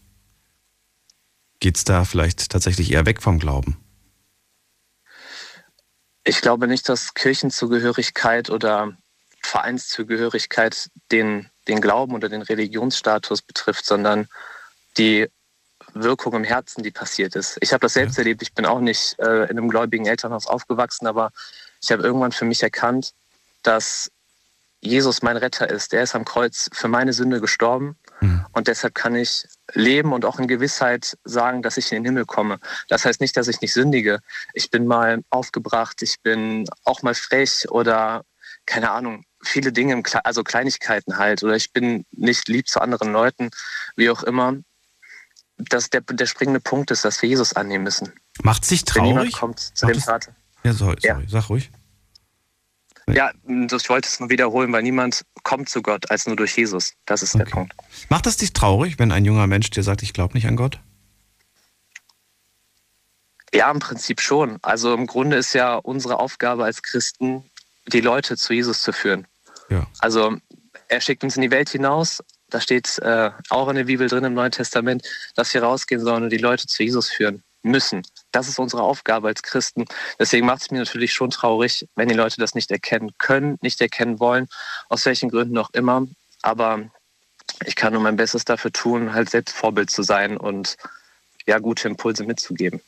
[1.59, 3.77] geht es da vielleicht tatsächlich eher weg vom Glauben?
[6.25, 8.97] Ich glaube nicht, dass Kirchenzugehörigkeit oder
[9.41, 14.27] Vereinszugehörigkeit den, den Glauben oder den Religionsstatus betrifft, sondern
[14.97, 15.27] die
[15.93, 17.57] Wirkung im Herzen, die passiert ist.
[17.61, 18.41] Ich habe das selbst erlebt.
[18.41, 21.31] Ich bin auch nicht äh, in einem gläubigen Elternhaus aufgewachsen, aber
[21.81, 23.13] ich habe irgendwann für mich erkannt,
[23.61, 24.11] dass
[24.81, 25.93] Jesus mein Retter ist.
[25.93, 28.45] Er ist am Kreuz für meine Sünde gestorben mhm.
[28.51, 32.25] und deshalb kann ich leben und auch in Gewissheit sagen, dass ich in den Himmel
[32.25, 32.59] komme.
[32.89, 34.19] Das heißt nicht, dass ich nicht sündige.
[34.53, 38.25] Ich bin mal aufgebracht, ich bin auch mal frech oder
[38.65, 43.51] keine Ahnung, viele Dinge, also Kleinigkeiten halt oder ich bin nicht lieb zu anderen Leuten,
[43.95, 44.57] wie auch immer
[45.57, 48.13] dass der, der springende Punkt ist, dass wir Jesus annehmen müssen.
[48.41, 49.09] Macht sich traurig?
[49.09, 50.35] Wenn niemand kommt zu Macht dem Vater.
[50.63, 51.23] Ja, sorry, sorry.
[51.23, 51.29] Ja.
[51.29, 51.71] sag ruhig.
[53.07, 56.93] Ja, ich wollte es nur wiederholen, weil niemand kommt zu Gott als nur durch Jesus.
[57.05, 57.43] Das ist okay.
[57.43, 57.73] der Punkt.
[58.09, 60.79] Macht das dich traurig, wenn ein junger Mensch dir sagt, ich glaube nicht an Gott?
[63.53, 64.57] Ja, im Prinzip schon.
[64.61, 67.43] Also im Grunde ist ja unsere Aufgabe als Christen,
[67.87, 69.27] die Leute zu Jesus zu führen.
[69.69, 69.85] Ja.
[69.99, 70.37] Also
[70.87, 72.23] er schickt uns in die Welt hinaus.
[72.53, 75.01] Da steht äh, auch in der Bibel drin im Neuen Testament,
[75.35, 78.03] dass wir rausgehen sollen und die Leute zu Jesus führen müssen.
[78.31, 79.85] Das ist unsere Aufgabe als Christen.
[80.19, 83.81] Deswegen macht es mir natürlich schon traurig, wenn die Leute das nicht erkennen können, nicht
[83.81, 84.47] erkennen wollen,
[84.87, 86.05] aus welchen Gründen auch immer.
[86.43, 86.91] Aber
[87.65, 90.77] ich kann nur mein Bestes dafür tun, halt selbst Vorbild zu sein und
[91.47, 92.81] ja, gute Impulse mitzugeben.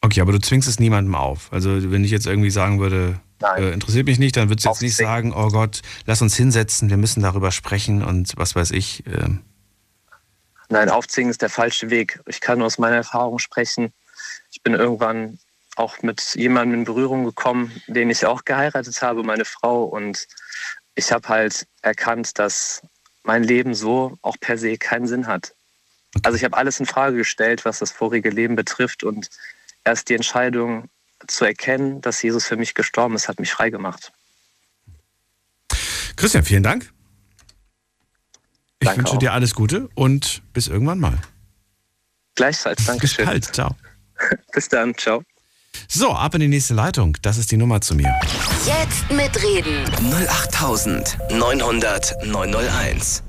[0.00, 1.52] Okay, aber du zwingst es niemandem auf.
[1.52, 4.82] Also wenn ich jetzt irgendwie sagen würde, äh, interessiert mich nicht, dann würdest du jetzt
[4.82, 9.04] nicht sagen, oh Gott, lass uns hinsetzen, wir müssen darüber sprechen und was weiß ich.
[9.06, 9.42] ähm.
[10.68, 12.20] Nein, aufzwingen ist der falsche Weg.
[12.26, 13.92] Ich kann nur aus meiner Erfahrung sprechen.
[14.52, 15.38] Ich bin irgendwann
[15.76, 19.84] auch mit jemandem in Berührung gekommen, den ich auch geheiratet habe, meine Frau.
[19.84, 20.28] Und
[20.94, 22.82] ich habe halt erkannt, dass
[23.24, 25.54] mein Leben so auch per se keinen Sinn hat.
[26.22, 29.02] Also ich habe alles in Frage gestellt, was das vorige Leben betrifft.
[29.02, 29.28] Und
[29.84, 30.88] erst die Entscheidung
[31.30, 34.12] zu erkennen, dass Jesus für mich gestorben ist, hat mich frei gemacht.
[36.16, 36.92] Christian, vielen Dank.
[38.80, 39.18] Ich Danke wünsche auch.
[39.18, 41.18] dir alles Gute und bis irgendwann mal.
[42.34, 43.26] Gleichfalls, danke Bis schön.
[43.26, 43.76] bald, ciao.
[44.52, 45.22] Bis dann, ciao.
[45.88, 47.16] So, ab in die nächste Leitung.
[47.22, 48.14] Das ist die Nummer zu mir.
[48.66, 49.84] Jetzt mitreden.
[50.28, 53.22] 08900 901.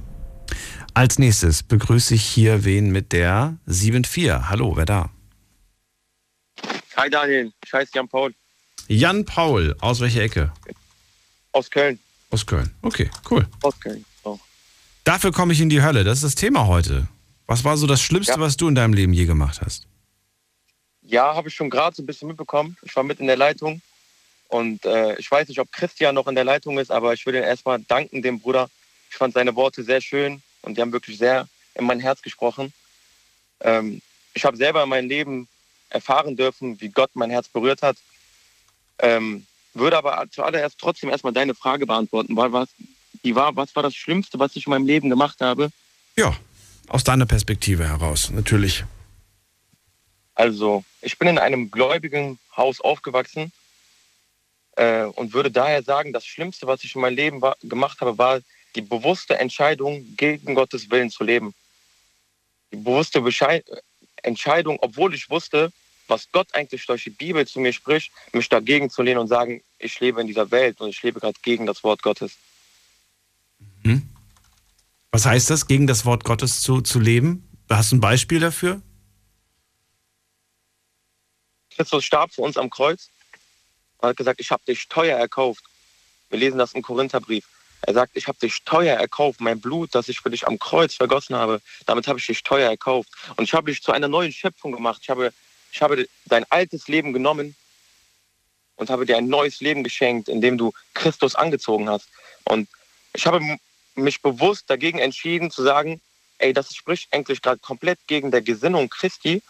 [0.94, 4.50] Als nächstes begrüße ich hier wen mit der 74.
[4.50, 5.10] Hallo, wer da?
[6.96, 8.34] Hi Daniel, ich heiße Jan Paul
[8.88, 10.52] Jan Paul, aus welcher Ecke?
[11.54, 12.00] aus Köln.
[12.30, 12.74] Aus Köln.
[12.82, 13.46] Okay, cool.
[13.62, 14.06] Aus Köln.
[14.24, 14.40] Oh.
[15.04, 16.04] Dafür komme ich in die Hölle.
[16.04, 17.08] Das ist das Thema heute.
[17.46, 19.86] Was war so das Schlimmste, was du in deinem Leben je gemacht hast?
[21.02, 22.78] Ja, habe ich schon gerade so ein bisschen mitbekommen.
[22.84, 23.82] Ich war mit in der Leitung
[24.48, 27.36] und äh, ich weiß nicht, ob Christian noch in der Leitung ist, aber ich will
[27.36, 28.70] ihm erstmal danken, dem Bruder.
[29.10, 32.72] Ich fand seine Worte sehr schön und die haben wirklich sehr in mein Herz gesprochen.
[33.60, 34.02] Ähm,
[34.34, 35.50] ich habe selber in meinem Leben
[35.92, 37.98] erfahren dürfen, wie Gott mein Herz berührt hat.
[39.00, 42.36] Ähm, würde aber zuallererst trotzdem erstmal deine Frage beantworten.
[42.36, 42.70] Weil was,
[43.24, 45.70] die war, was war das Schlimmste, was ich in meinem Leben gemacht habe?
[46.16, 46.36] Ja,
[46.88, 48.84] aus deiner Perspektive heraus, natürlich.
[50.36, 53.52] Also, ich bin in einem gläubigen Haus aufgewachsen
[54.76, 58.18] äh, und würde daher sagen, das Schlimmste, was ich in meinem Leben war, gemacht habe,
[58.18, 58.40] war
[58.76, 61.54] die bewusste Entscheidung, gegen Gottes Willen zu leben.
[62.72, 63.64] Die bewusste Beschei
[64.24, 65.72] Entscheidung, obwohl ich wusste,
[66.08, 69.64] was Gott eigentlich durch die Bibel zu mir spricht, mich dagegen zu lehnen und sagen,
[69.80, 72.38] ich lebe in dieser Welt und ich lebe gerade gegen das Wort Gottes.
[75.12, 77.48] Was heißt das, gegen das Wort Gottes zu, zu leben?
[77.70, 78.82] Hast du ein Beispiel dafür?
[81.76, 83.10] Christus starb für uns am Kreuz
[83.98, 85.64] und hat gesagt, ich habe dich teuer erkauft.
[86.30, 87.46] Wir lesen das im Korintherbrief.
[87.84, 90.96] Er sagt, ich habe dich teuer erkauft, mein Blut, das ich für dich am Kreuz
[90.96, 93.10] vergossen habe, damit habe ich dich teuer erkauft.
[93.36, 95.00] Und ich habe dich zu einer neuen Schöpfung gemacht.
[95.02, 95.34] Ich habe,
[95.72, 97.56] ich habe dein altes Leben genommen
[98.76, 102.08] und habe dir ein neues Leben geschenkt, indem du Christus angezogen hast.
[102.46, 102.68] Und
[103.14, 103.42] ich habe
[103.96, 106.02] mich bewusst dagegen entschieden zu sagen,
[106.38, 109.42] ey, das spricht eigentlich gerade komplett gegen der Gesinnung Christi,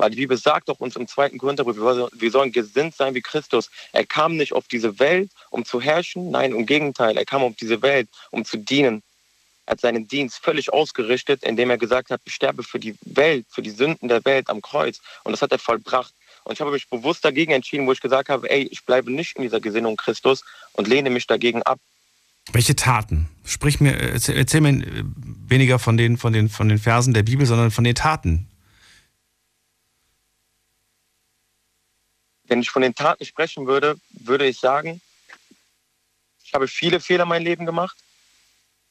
[0.00, 3.70] weil die Bibel sagt doch uns im zweiten Korintherbrief, wir sollen- gesinnt sein wie Christus.
[3.92, 7.54] Er kam nicht auf diese Welt, um zu herrschen, nein, im Gegenteil, er kam auf
[7.60, 9.02] diese Welt, um zu dienen.
[9.66, 13.44] Er hat seinen Dienst völlig ausgerichtet, indem er gesagt hat, ich sterbe für die Welt,
[13.50, 15.00] für die Sünden der Welt am Kreuz.
[15.22, 16.12] Und das hat er vollbracht.
[16.44, 19.36] Und ich habe mich bewusst dagegen entschieden, wo ich gesagt habe, ey, ich bleibe nicht
[19.36, 21.78] in dieser Gesinnung Christus und lehne mich dagegen ab.
[22.52, 23.28] Welche Taten?
[23.44, 24.82] Sprich mir, erzähl, erzähl mir
[25.46, 28.48] weniger von den, von, den, von den Versen der Bibel, sondern von den Taten.
[32.50, 35.00] Wenn ich von den Taten sprechen würde, würde ich sagen,
[36.44, 37.96] ich habe viele Fehler in meinem Leben gemacht.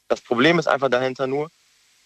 [0.07, 1.51] Das Problem ist einfach dahinter nur,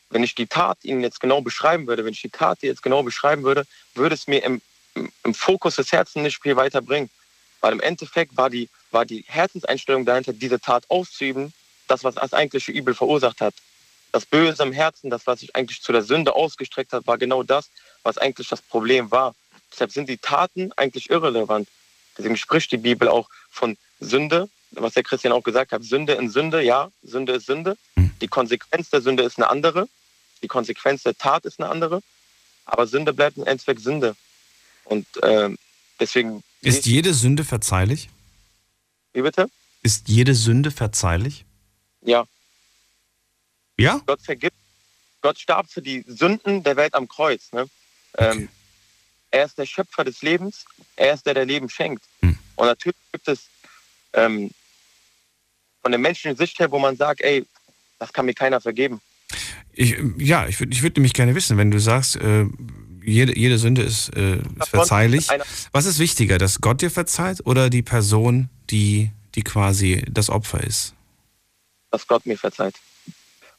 [0.09, 3.03] wenn ich die Tat Ihnen jetzt genau beschreiben würde, wenn ich die Tat jetzt genau
[3.03, 4.63] beschreiben würde, würde es mir im,
[4.95, 7.11] im, Fokus des Herzens nicht viel weiterbringen.
[7.61, 11.53] Weil im Endeffekt war die, war die Herzenseinstellung dahinter, diese Tat auszuüben,
[11.87, 13.53] das, was das eigentliche Übel verursacht hat.
[14.11, 17.43] Das Böse im Herzen, das, was sich eigentlich zu der Sünde ausgestreckt hat, war genau
[17.43, 17.69] das,
[18.01, 19.35] was eigentlich das Problem war.
[19.73, 21.67] Deshalb sind die Taten eigentlich irrelevant.
[22.17, 25.83] Deswegen spricht die Bibel auch von Sünde, was der Christian auch gesagt hat.
[25.83, 27.75] Sünde in Sünde, ja, Sünde ist Sünde.
[28.21, 29.87] Die Konsequenz der Sünde ist eine andere.
[30.43, 32.01] Die Konsequenz der Tat ist eine andere.
[32.65, 34.15] Aber Sünde bleibt im Endeffekt Sünde.
[34.85, 35.57] Und ähm,
[35.99, 36.43] deswegen.
[36.61, 38.09] Ist jede Sünde verzeihlich?
[39.13, 39.49] Wie bitte?
[39.81, 41.45] Ist jede Sünde verzeihlich?
[42.01, 42.25] Ja.
[43.77, 44.01] Ja?
[44.05, 44.55] Gott vergibt.
[45.21, 47.51] Gott starb für die Sünden der Welt am Kreuz.
[47.53, 47.67] Ne?
[48.17, 48.49] Ähm,
[49.33, 50.65] er ist der Schöpfer des Lebens.
[50.95, 52.03] Er ist der, der Leben schenkt.
[52.21, 53.49] Und natürlich gibt es
[54.13, 54.51] ähm,
[55.81, 57.45] von der menschlichen Sicht her, wo man sagt, ey,
[57.99, 59.01] das kann mir keiner vergeben.
[59.73, 62.45] Ich, ja, ich würde ich würd nämlich gerne wissen, wenn du sagst, äh,
[63.03, 65.27] jede, jede Sünde ist, äh, ist verzeihlich.
[65.71, 70.63] Was ist wichtiger, dass Gott dir verzeiht oder die Person, die, die quasi das Opfer
[70.63, 70.93] ist?
[71.93, 72.75] dass Gott mir verzeiht.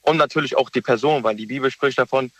[0.02, 2.30] Und natürlich auch die Person, weil die Bibel spricht davon,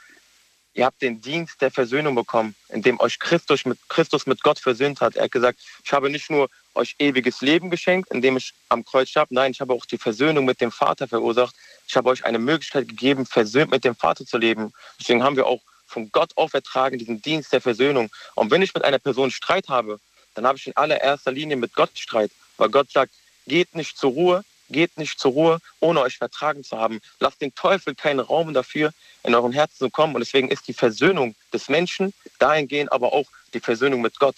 [0.74, 5.01] ihr habt den Dienst der Versöhnung bekommen, indem euch Christus mit, Christus mit Gott versöhnt
[5.01, 5.16] hat.
[5.16, 9.09] Er hat gesagt, ich habe nicht nur euch ewiges Leben geschenkt, indem ich am Kreuz
[9.09, 11.55] starb, nein, ich habe auch die Versöhnung mit dem Vater verursacht.
[11.86, 14.72] Ich habe euch eine Möglichkeit gegeben, versöhnt mit dem Vater zu leben.
[14.98, 18.10] Deswegen haben wir auch von Gott aufertragen diesen Dienst der Versöhnung.
[18.34, 20.01] Und wenn ich mit einer Person Streit habe,
[20.34, 23.12] dann habe ich in allererster Linie mit Gott Streit, weil Gott sagt,
[23.46, 24.44] geht nicht zur Ruhe,
[24.74, 27.01] geht nicht zur Ruhe, ohne euch vertragen zu haben.
[27.20, 28.92] Lasst den Teufel keinen Raum dafür,
[29.22, 30.14] in euren Herzen zu kommen.
[30.14, 34.34] Und deswegen ist die Versöhnung des Menschen dahingehend aber auch die Versöhnung mit Gott.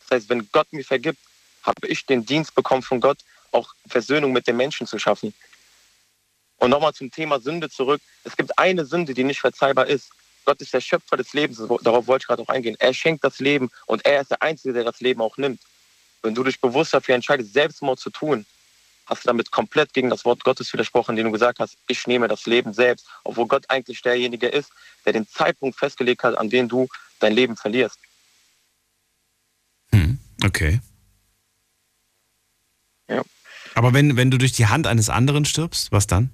[0.00, 1.18] Das heißt, wenn Gott mir vergibt,
[1.62, 3.18] habe ich den Dienst bekommen von Gott,
[3.52, 5.32] auch Versöhnung mit den Menschen zu schaffen.
[6.58, 8.02] Und nochmal zum Thema Sünde zurück.
[8.24, 10.10] Es gibt eine Sünde, die nicht verzeihbar ist.
[10.44, 11.58] Gott ist der Schöpfer des Lebens.
[11.82, 12.76] Darauf wollte ich gerade auch eingehen.
[12.78, 15.60] Er schenkt das Leben und er ist der Einzige, der das Leben auch nimmt.
[16.22, 18.44] Wenn du dich bewusst dafür entscheidest, Selbstmord zu tun,
[19.10, 22.28] hast du damit komplett gegen das Wort Gottes widersprochen, den du gesagt hast, ich nehme
[22.28, 24.70] das Leben selbst, obwohl Gott eigentlich derjenige ist,
[25.04, 26.88] der den Zeitpunkt festgelegt hat, an dem du
[27.18, 27.98] dein Leben verlierst.
[30.44, 30.80] Okay.
[33.08, 33.22] Ja.
[33.74, 36.30] Aber wenn, wenn du durch die Hand eines anderen stirbst, was dann?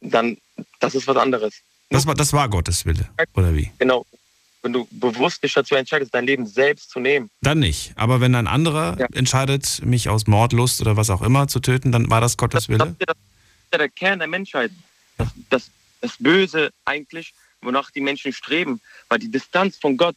[0.00, 0.36] Dann,
[0.80, 1.54] das ist was anderes.
[1.90, 3.70] Das war, das war Gottes Wille, oder wie?
[3.78, 4.06] Genau.
[4.62, 7.92] Wenn du bewusst dich dazu entscheidest, dein Leben selbst zu nehmen, Dann nicht.
[7.96, 12.08] Aber wenn ein anderer entscheidet, mich aus Mordlust oder was auch immer zu töten, dann
[12.10, 12.78] war das Gottes Wille?
[12.78, 13.06] Das ist
[13.72, 14.70] ja der Kern der Menschheit.
[15.18, 15.70] Das, das,
[16.00, 18.80] das Böse eigentlich, wonach die Menschen streben.
[19.08, 20.16] Weil die Distanz von Gott,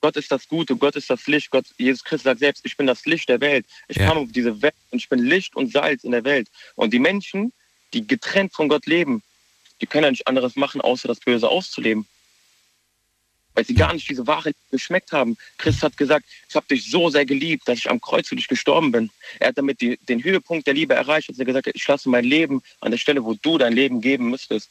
[0.00, 1.50] Gott ist das Gute, Gott ist das Licht.
[1.50, 3.66] Gott, Jesus Christus sagt selbst, ich bin das Licht der Welt.
[3.88, 4.06] Ich Ja.
[4.06, 6.48] kam auf diese Welt und ich bin Licht und Salz in der Welt.
[6.76, 7.52] Und die Menschen,
[7.92, 9.22] die getrennt von Gott leben,
[9.80, 12.06] die können ja nicht anderes machen, außer das Böse auszuleben.
[13.54, 15.36] Weil sie gar nicht diese Wahrheit geschmeckt haben.
[15.58, 18.48] Christus hat gesagt, ich habe dich so sehr geliebt, dass ich am Kreuz für dich
[18.48, 19.10] gestorben bin.
[19.38, 22.08] Er hat damit die, den Höhepunkt der Liebe erreicht, als er gesagt hat, ich lasse
[22.08, 24.70] mein Leben an der Stelle, wo du dein Leben geben müsstest.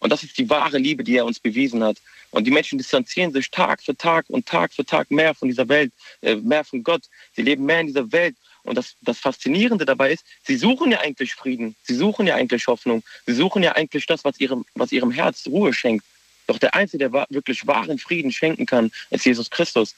[0.00, 1.98] Und das ist die wahre Liebe, die er uns bewiesen hat.
[2.30, 5.68] Und die Menschen distanzieren sich Tag für Tag und Tag für Tag mehr von dieser
[5.68, 5.92] Welt,
[6.22, 7.02] äh, mehr von Gott.
[7.34, 8.36] Sie leben mehr in dieser Welt.
[8.62, 11.74] Und das, das Faszinierende dabei ist, sie suchen ja eigentlich Frieden.
[11.82, 13.02] Sie suchen ja eigentlich Hoffnung.
[13.26, 16.04] Sie suchen ja eigentlich das, was ihrem, was ihrem Herz Ruhe schenkt.
[16.50, 19.94] Doch der Einzige, der wirklich wahren Frieden schenken kann, ist Jesus Christus.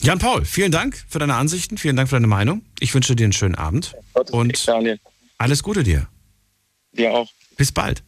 [0.00, 2.64] Jan Paul, vielen Dank für deine Ansichten, vielen Dank für deine Meinung.
[2.80, 3.94] Ich wünsche dir einen schönen Abend
[4.30, 4.66] und
[5.36, 6.08] alles Gute dir.
[6.92, 7.30] Dir auch.
[7.58, 8.02] Bis bald.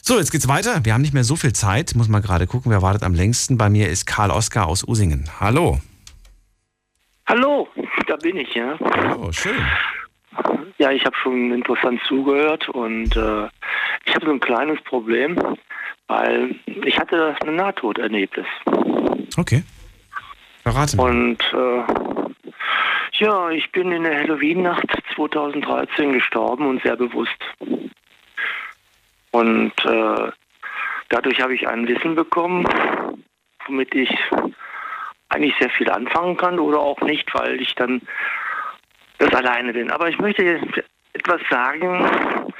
[0.00, 0.82] So, jetzt geht's weiter.
[0.86, 1.94] Wir haben nicht mehr so viel Zeit.
[1.94, 3.58] Muss mal gerade gucken, wer wartet am längsten.
[3.58, 5.28] Bei mir ist Karl Oskar aus Usingen.
[5.40, 5.78] Hallo.
[7.26, 7.68] Hallo,
[8.06, 8.78] da bin ich, ja.
[9.18, 9.58] Oh, schön.
[10.78, 13.46] Ja, ich habe schon interessant zugehört und äh,
[14.06, 15.38] ich habe so ein kleines Problem,
[16.14, 16.54] weil
[16.84, 18.46] ich hatte ein Nahtoderlebnis.
[19.36, 19.62] Okay.
[20.62, 21.02] Verrate mir.
[21.02, 21.82] Und äh,
[23.18, 27.38] ja, ich bin in der Halloween-Nacht 2013 gestorben und sehr bewusst.
[29.32, 30.30] Und äh,
[31.08, 32.64] dadurch habe ich ein Wissen bekommen,
[33.66, 34.10] womit ich
[35.30, 38.00] eigentlich sehr viel anfangen kann oder auch nicht, weil ich dann
[39.18, 39.90] das alleine bin.
[39.90, 42.52] Aber ich möchte jetzt etwas sagen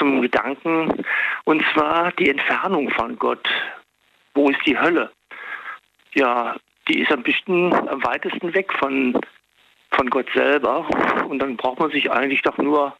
[0.00, 1.04] zum Gedanken,
[1.44, 3.46] und zwar die Entfernung von Gott.
[4.34, 5.12] Wo ist die Hölle?
[6.14, 6.56] Ja,
[6.88, 9.20] die ist am besten am weitesten weg von,
[9.92, 10.88] von Gott selber.
[11.28, 12.96] Und dann braucht man sich eigentlich doch nur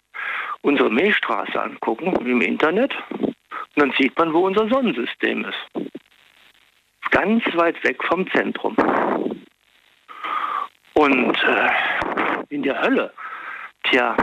[0.60, 2.94] unsere Milchstraße angucken im Internet.
[3.10, 3.35] Und
[3.77, 5.90] dann sieht man, wo unser Sonnensystem ist.
[7.10, 8.77] Ganz weit weg vom Zentrum.
[10.94, 11.70] Und äh,
[12.51, 13.12] in der Hölle,
[13.85, 14.14] tja,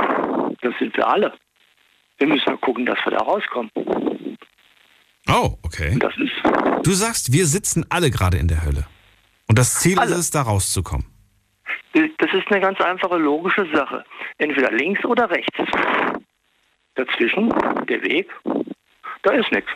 [0.61, 1.33] das sind wir alle.
[2.18, 3.72] Wir müssen mal gucken, dass wir da rauskommen.
[5.30, 5.98] Oh, okay.
[5.99, 6.31] Das ist
[6.88, 8.85] Du sagst, wir sitzen alle gerade in der Hölle.
[9.49, 11.06] Und das Ziel ist es, da rauszukommen.
[11.94, 14.06] Das ist eine ganz einfache logische Sache.
[14.38, 15.57] Entweder links oder rechts.
[16.95, 17.49] Dazwischen,
[17.89, 18.30] der Weg,
[19.23, 19.72] da ist nichts.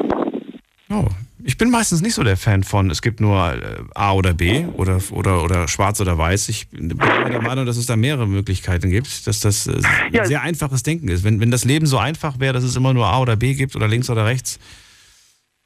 [0.92, 1.08] Oh,
[1.44, 4.66] ich bin meistens nicht so der Fan von, es gibt nur äh, A oder B
[4.74, 6.50] oder, oder, oder schwarz oder weiß.
[6.50, 9.80] Ich bin der Meinung, dass es da mehrere Möglichkeiten gibt, dass das äh,
[10.14, 11.24] ein sehr einfaches Denken ist.
[11.24, 13.76] Wenn, wenn das Leben so einfach wäre, dass es immer nur A oder B gibt
[13.76, 14.60] oder links oder rechts,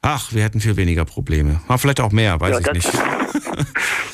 [0.02, 1.60] ach, wir hätten viel weniger Probleme.
[1.66, 2.92] Aber vielleicht auch mehr, weiß Ja, ich das- nicht.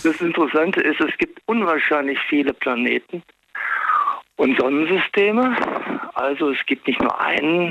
[0.05, 3.23] Das Interessante ist, es gibt unwahrscheinlich viele Planeten
[4.35, 5.57] und Sonnensysteme.
[6.15, 7.71] Also es gibt nicht nur einen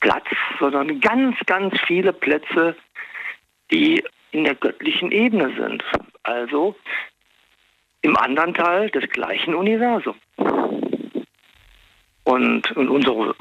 [0.00, 0.26] Platz,
[0.58, 2.76] sondern ganz, ganz viele Plätze,
[3.70, 5.82] die in der göttlichen Ebene sind.
[6.22, 6.76] Also
[8.02, 10.16] im anderen Teil des gleichen Universums.
[12.24, 13.40] Und, und unser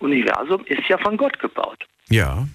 [0.00, 1.86] Universum, ist ja von Gott gebaut.
[2.08, 2.46] Ja.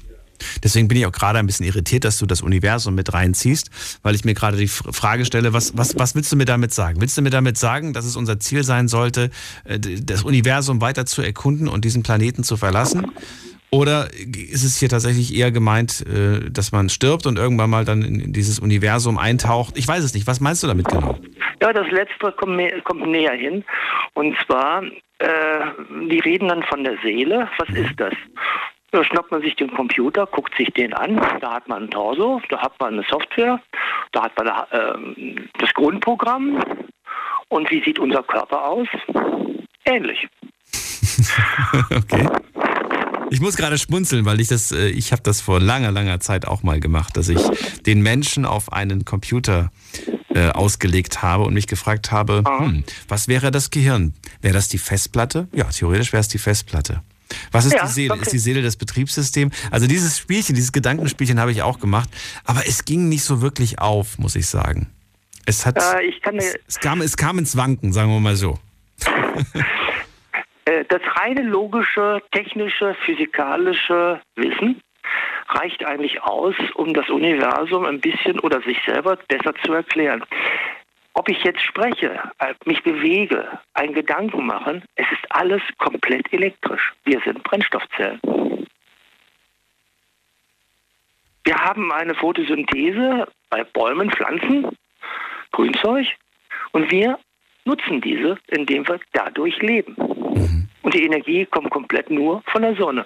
[0.63, 3.69] Deswegen bin ich auch gerade ein bisschen irritiert, dass du das Universum mit reinziehst,
[4.03, 7.01] weil ich mir gerade die Frage stelle, was, was, was willst du mir damit sagen?
[7.01, 9.29] Willst du mir damit sagen, dass es unser Ziel sein sollte,
[9.65, 13.11] äh, das Universum weiter zu erkunden und diesen Planeten zu verlassen?
[13.73, 18.03] Oder ist es hier tatsächlich eher gemeint, äh, dass man stirbt und irgendwann mal dann
[18.03, 19.79] in dieses Universum eintaucht?
[19.79, 20.27] Ich weiß es nicht.
[20.27, 21.17] Was meinst du damit genau?
[21.59, 23.63] Ja, das Letzte kommt, näher hin.
[24.13, 25.27] Und zwar, äh,
[26.07, 27.49] die reden dann von der Seele.
[27.57, 27.77] Was mhm.
[27.77, 28.13] ist das?
[28.93, 31.19] Da schnappt man sich den Computer, guckt sich den an.
[31.41, 33.59] Da hat man ein Torso, da hat man eine Software,
[34.11, 36.63] da hat man äh, das Grundprogramm.
[37.47, 38.87] Und wie sieht unser Körper aus?
[39.85, 40.27] Ähnlich.
[41.89, 42.27] okay.
[43.31, 46.47] Ich muss gerade schmunzeln, weil ich das, äh, ich habe das vor langer, langer Zeit
[46.47, 47.41] auch mal gemacht, dass ich
[47.87, 49.71] den Menschen auf einen Computer
[50.35, 54.13] äh, ausgelegt habe und mich gefragt habe, hm, was wäre das Gehirn?
[54.41, 55.47] Wäre das die Festplatte?
[55.51, 57.01] Ja, theoretisch wäre es die Festplatte.
[57.51, 58.13] Was ist ja, die Seele?
[58.13, 58.21] Okay.
[58.23, 59.51] Ist die Seele das Betriebssystem?
[59.71, 62.09] Also dieses Spielchen, dieses Gedankenspielchen habe ich auch gemacht,
[62.45, 64.89] aber es ging nicht so wirklich auf, muss ich sagen.
[65.45, 68.59] Es hat, äh, es, es, kam, es kam ins Wanken, sagen wir mal so.
[70.65, 74.81] Äh, das reine logische, technische, physikalische Wissen
[75.49, 80.23] reicht eigentlich aus, um das Universum ein bisschen oder sich selber besser zu erklären.
[81.15, 86.93] Ob ich jetzt spreche, äh, mich bewege, einen Gedanken mache, es ist alles komplett elektrisch.
[87.03, 88.19] Wir sind Brennstoffzellen.
[91.43, 94.75] Wir haben eine Photosynthese bei Bäumen, Pflanzen,
[95.51, 96.07] Grünzeug
[96.71, 97.19] und wir
[97.65, 99.95] nutzen diese, indem wir dadurch leben.
[99.97, 100.67] Mhm.
[100.81, 103.05] Und die Energie kommt komplett nur von der Sonne.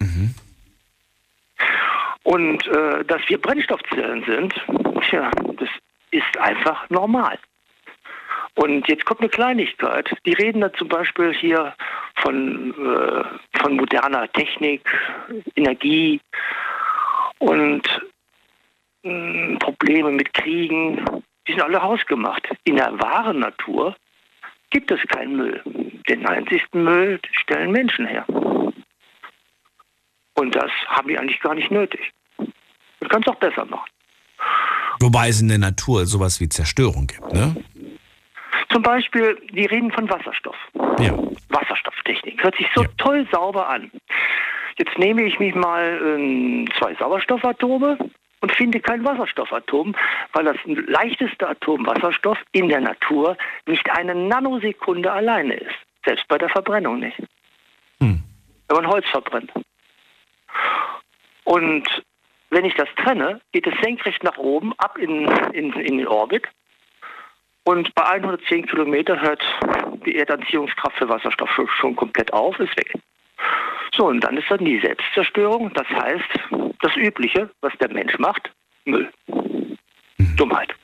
[0.00, 0.34] Mhm.
[2.24, 4.54] Und äh, dass wir Brennstoffzellen sind,
[5.08, 5.68] tja, das
[6.10, 7.38] ist einfach normal.
[8.54, 10.10] Und jetzt kommt eine Kleinigkeit.
[10.26, 11.74] Die reden da zum Beispiel hier
[12.16, 14.82] von, äh, von moderner Technik,
[15.54, 16.20] Energie
[17.38, 17.82] und
[19.04, 21.04] mh, Probleme mit Kriegen.
[21.46, 22.48] Die sind alle hausgemacht.
[22.64, 23.94] In der wahren Natur
[24.70, 25.62] gibt es keinen Müll.
[26.08, 28.24] Den einzigsten Müll stellen Menschen her.
[30.34, 32.12] Und das haben die eigentlich gar nicht nötig.
[32.36, 33.88] Man kann es auch besser machen.
[35.00, 37.56] Wobei es in der Natur sowas wie Zerstörung gibt, ne?
[38.70, 40.56] Zum Beispiel, die reden von Wasserstoff.
[40.98, 41.16] Ja.
[41.48, 42.42] Wasserstofftechnik.
[42.42, 42.88] Hört sich so ja.
[42.98, 43.90] toll sauber an.
[44.76, 47.98] Jetzt nehme ich mich mal äh, zwei Sauerstoffatome
[48.40, 49.96] und finde kein Wasserstoffatom,
[50.32, 55.74] weil das leichteste Atom Wasserstoff in der Natur nicht eine Nanosekunde alleine ist.
[56.04, 57.18] Selbst bei der Verbrennung nicht.
[58.00, 58.22] Hm.
[58.68, 59.52] Wenn man Holz verbrennt.
[61.44, 61.88] Und
[62.50, 66.46] wenn ich das trenne, geht es senkrecht nach oben, ab in, in, in den Orbit.
[67.64, 69.42] Und bei 110 Kilometer hört
[70.06, 72.94] die Erdanziehungskraft für Wasserstoff schon, schon komplett auf, ist weg.
[73.94, 75.72] So, und dann ist dann die Selbstzerstörung.
[75.74, 78.50] Das heißt, das Übliche, was der Mensch macht,
[78.84, 79.10] Müll.
[79.26, 79.76] Mhm.
[80.36, 80.74] Dummheit.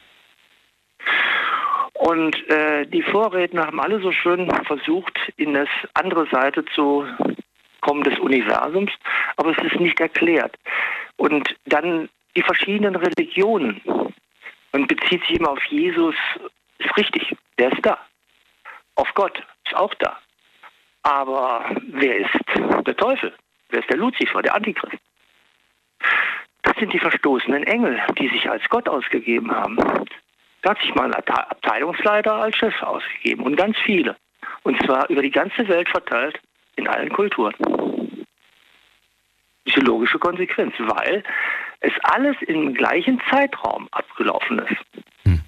[1.94, 7.06] Und äh, die Vorredner haben alle so schön versucht, in das andere Seite zu
[7.80, 8.90] kommen des Universums,
[9.36, 10.56] aber es ist nicht erklärt.
[11.16, 13.80] Und dann die verschiedenen Religionen.
[14.72, 16.14] Man bezieht sich immer auf Jesus,
[16.78, 17.98] ist richtig, der ist da.
[18.96, 20.18] Auf Gott ist auch da.
[21.02, 22.34] Aber wer ist
[22.86, 23.32] der Teufel?
[23.68, 24.96] Wer ist der Luzifer, der Antichrist?
[26.62, 29.76] Das sind die verstoßenen Engel, die sich als Gott ausgegeben haben.
[30.62, 34.16] Da hat sich mal ein Abteilungsleiter als Chef ausgegeben und ganz viele.
[34.62, 36.40] Und zwar über die ganze Welt verteilt
[36.76, 37.54] in allen Kulturen.
[39.66, 41.22] Diese logische Konsequenz, weil
[41.80, 45.04] es alles im gleichen Zeitraum abgelaufen ist.
[45.24, 45.40] Hm.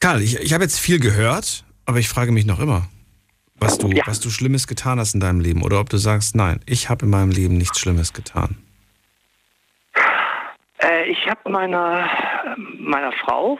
[0.00, 2.88] Karl, ich, ich habe jetzt viel gehört, aber ich frage mich noch immer,
[3.56, 4.02] was du, ja.
[4.06, 7.04] was du Schlimmes getan hast in deinem Leben oder ob du sagst, nein, ich habe
[7.04, 8.56] in meinem Leben nichts Schlimmes getan.
[10.82, 12.08] Äh, ich habe meiner,
[12.78, 13.58] meiner Frau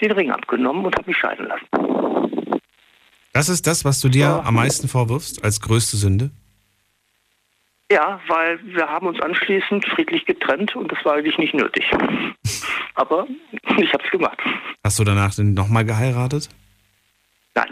[0.00, 2.60] den Ring abgenommen und habe mich scheiden lassen.
[3.32, 4.42] Das ist das, was du dir ja.
[4.42, 6.30] am meisten vorwirfst als größte Sünde?
[7.90, 11.90] Ja, weil wir haben uns anschließend friedlich getrennt und das war eigentlich nicht nötig.
[12.94, 13.26] Aber
[13.78, 14.38] ich habe es gemacht.
[14.84, 16.48] Hast du danach denn nochmal geheiratet?
[17.54, 17.70] Nein.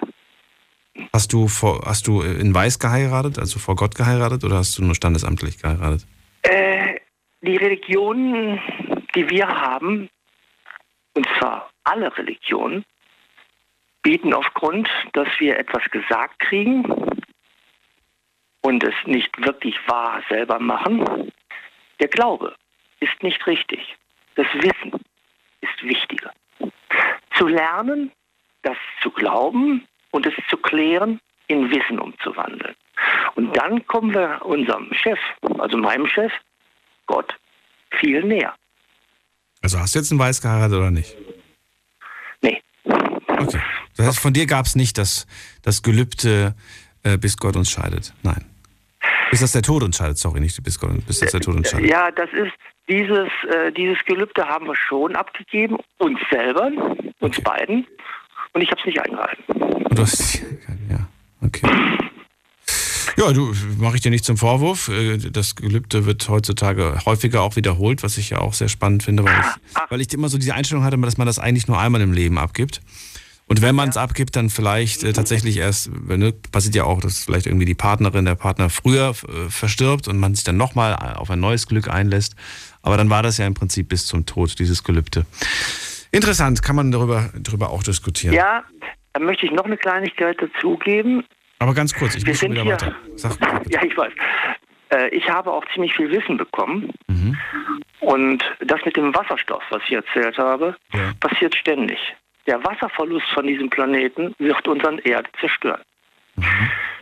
[1.13, 4.85] Hast du, vor, hast du in Weiß geheiratet, also vor Gott geheiratet, oder hast du
[4.85, 6.07] nur standesamtlich geheiratet?
[6.43, 7.01] Äh,
[7.43, 8.61] die Religionen,
[9.15, 10.09] die wir haben,
[11.15, 12.85] und zwar alle Religionen,
[14.03, 16.85] bieten aufgrund, dass wir etwas gesagt kriegen
[18.67, 21.31] und es nicht wirklich wahr selber machen.
[22.01, 22.53] Der Glaube
[22.99, 23.97] ist nicht richtig.
[24.35, 24.93] Das Wissen
[25.61, 26.33] ist wichtiger.
[27.39, 28.11] Zu lernen,
[28.63, 32.75] das zu glauben, und es zu klären, in Wissen umzuwandeln.
[33.37, 35.19] Und dann kommen wir unserem Chef,
[35.59, 36.33] also meinem Chef,
[37.07, 37.37] Gott,
[38.01, 38.53] viel näher.
[39.63, 41.15] Also hast du jetzt einen Weiß geheiratet oder nicht?
[42.43, 42.61] Nee.
[42.85, 43.61] Okay.
[43.97, 45.27] Das heißt, von dir gab es nicht das,
[45.63, 46.57] das Gelübde,
[47.05, 48.13] äh, bis Gott uns scheidet.
[48.23, 48.56] Nein.
[49.31, 51.71] Bis das der Tod uns scheidet, sorry, nicht bis, Gott, bis das der Tod uns
[51.71, 51.91] scheidet.
[51.91, 52.53] Ja, das ist
[52.89, 56.71] dieses, äh, dieses Gelübde haben wir schon abgegeben, uns selber,
[57.21, 57.87] uns beiden.
[58.53, 59.43] Und ich habe es nicht eingehalten.
[59.53, 60.41] Und du hast,
[60.89, 61.09] ja,
[61.43, 61.69] okay.
[63.19, 64.89] Ja, du mache ich dir nicht zum Vorwurf.
[64.89, 69.25] Äh, Das Gelübde wird heutzutage häufiger auch wiederholt, was ich ja auch sehr spannend finde,
[69.25, 72.01] weil ich, weil ich immer so diese Einstellung hatte, dass man das eigentlich nur einmal
[72.03, 72.81] im Leben abgibt.
[73.49, 77.01] Und wenn man es abgibt, dann vielleicht äh, tatsächlich erst, wenn, ne, passiert ja auch,
[77.01, 80.95] dass vielleicht irgendwie die Partnerin, der Partner früher äh, verstirbt und man sich dann nochmal
[81.17, 82.35] auf ein neues Glück einlässt.
[82.83, 85.27] Aber dann war das ja im Prinzip bis zum Tod, dieses Gelübde.
[86.11, 88.35] Interessant, kann man darüber, darüber auch diskutieren.
[88.35, 88.65] Ja,
[89.13, 91.25] dann möchte ich noch eine Kleinigkeit dazugeben.
[91.61, 92.97] Aber ganz kurz, ich Wir muss schon sind wieder hier- weiter.
[93.15, 93.39] Sag,
[93.71, 94.13] Ja, ich weiß.
[94.91, 96.91] Äh, ich habe auch ziemlich viel Wissen bekommen.
[97.09, 97.37] Mhm.
[98.01, 100.77] Und das mit dem Wasserstoff, was ich erzählt habe,
[101.21, 101.99] passiert ständig.
[102.47, 105.83] Der Wasserverlust von diesem Planeten wird unsere Erde zerstören.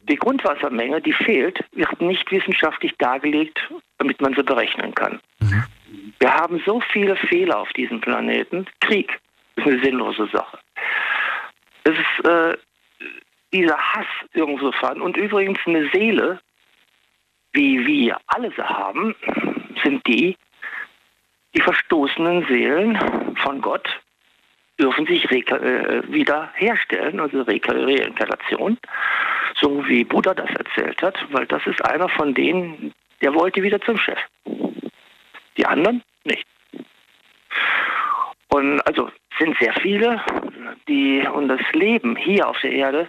[0.08, 3.58] Die Grundwassermenge, die fehlt, wird nicht wissenschaftlich dargelegt,
[3.98, 5.20] damit man sie berechnen kann.
[6.18, 8.66] Wir haben so viele Fehler auf diesem Planeten.
[8.80, 9.18] Krieg
[9.56, 10.58] ist eine sinnlose Sache.
[11.84, 12.56] Es ist äh,
[13.52, 15.00] dieser Hass irgendwo fahren.
[15.00, 16.40] Und übrigens eine Seele,
[17.52, 19.14] wie wir alle sie haben,
[19.82, 20.36] sind die,
[21.54, 22.98] die verstoßenen Seelen
[23.36, 23.88] von Gott
[24.78, 28.78] dürfen sich äh, wieder herstellen, also Re Reinkarnation,
[29.60, 32.92] so wie Buddha das erzählt hat, weil das ist einer von denen,
[33.22, 34.18] der wollte wieder zum Chef.
[35.56, 36.46] Die anderen nicht.
[38.48, 40.20] Und also sind sehr viele,
[40.88, 43.08] die und das Leben hier auf der Erde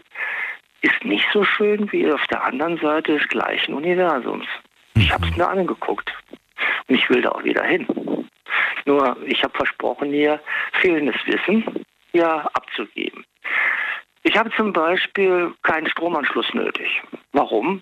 [0.81, 4.45] ist nicht so schön wie auf der anderen Seite des gleichen Universums.
[4.95, 6.11] Ich habe es mir angeguckt
[6.87, 7.85] und ich will da auch wieder hin.
[8.85, 10.39] Nur ich habe versprochen, hier
[10.81, 13.25] fehlendes Wissen hier abzugeben.
[14.23, 17.01] Ich habe zum Beispiel keinen Stromanschluss nötig.
[17.33, 17.81] Warum?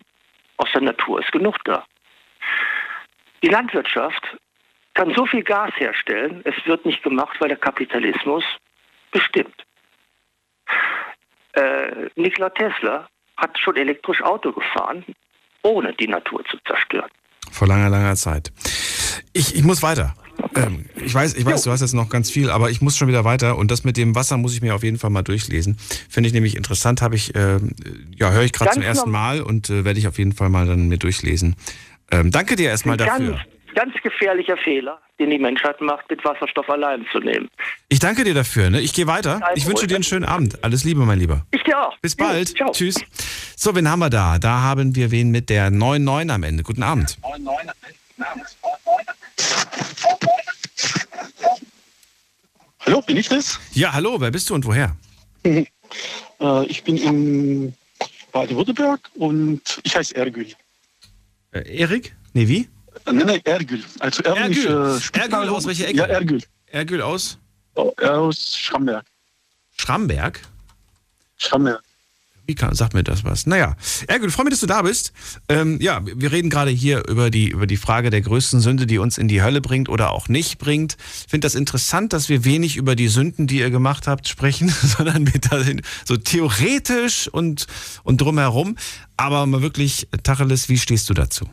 [0.57, 1.85] Aus der Natur ist genug da.
[3.43, 4.37] Die Landwirtschaft
[4.93, 8.43] kann so viel Gas herstellen, es wird nicht gemacht, weil der Kapitalismus
[9.11, 9.65] bestimmt.
[11.53, 13.07] Äh, Nikola Tesla
[13.37, 15.05] hat schon elektrisch Auto gefahren,
[15.63, 17.09] ohne die Natur zu zerstören.
[17.51, 18.51] Vor langer, langer Zeit.
[19.33, 20.15] Ich, ich muss weiter.
[20.55, 23.07] Ähm, ich weiß, ich weiß, du hast jetzt noch ganz viel, aber ich muss schon
[23.07, 23.57] wieder weiter.
[23.57, 25.77] Und das mit dem Wasser muss ich mir auf jeden Fall mal durchlesen.
[26.09, 27.71] Finde ich nämlich interessant, habe ich, ähm,
[28.17, 30.65] ja, höre ich gerade zum ersten Mal und äh, werde ich auf jeden Fall mal
[30.65, 31.55] dann mir durchlesen.
[32.11, 33.39] Ähm, danke dir erstmal dafür.
[33.73, 37.49] Ganz, ganz gefährlicher Fehler, den die Menschheit macht, mit Wasserstoff allein zu nehmen.
[37.89, 38.69] Ich danke dir dafür.
[38.69, 38.81] Ne?
[38.81, 39.41] Ich gehe weiter.
[39.55, 40.63] Ich wünsche dir einen schönen Abend.
[40.63, 41.45] Alles Liebe, mein Lieber.
[41.51, 41.97] Ich dir auch.
[41.99, 42.53] Bis bald.
[42.71, 42.95] Tschüss.
[43.55, 44.39] So, wen haben wir da?
[44.39, 46.63] Da haben wir wen mit der 99 am Ende.
[46.63, 47.17] Guten Abend.
[52.85, 53.59] Hallo, bin ich das?
[53.73, 54.95] Ja, hallo, wer bist du und woher?
[55.43, 55.65] äh,
[56.67, 57.73] ich bin in
[58.31, 60.47] Baden-Württemberg und ich heiße Ergül.
[61.51, 62.15] Äh, Erik?
[62.33, 62.67] Nee, wie?
[63.05, 63.83] Nein, nein, Ergül.
[63.99, 64.65] Also Ergül.
[64.65, 64.99] Ergül.
[65.13, 65.19] Äh.
[65.19, 65.97] Ergül aus welcher Ecke?
[65.97, 66.41] Ja, Ergül.
[66.67, 67.37] Ergül aus?
[67.75, 69.05] Oh, aus Schramberg.
[69.77, 70.41] Schramberg?
[71.37, 71.83] Schramberg.
[72.45, 73.45] Wie kann, sagt mir das was?
[73.45, 75.13] Naja, Ergül, freue mich, dass du da bist.
[75.47, 78.97] Ähm, ja, wir reden gerade hier über die, über die Frage der größten Sünde, die
[78.97, 80.97] uns in die Hölle bringt oder auch nicht bringt.
[81.25, 84.67] Ich finde das interessant, dass wir wenig über die Sünden, die ihr gemacht habt, sprechen,
[84.81, 87.67] sondern wir da sind so theoretisch und,
[88.03, 88.75] und drumherum.
[89.15, 91.45] Aber mal wirklich, Tacheles, wie stehst du dazu?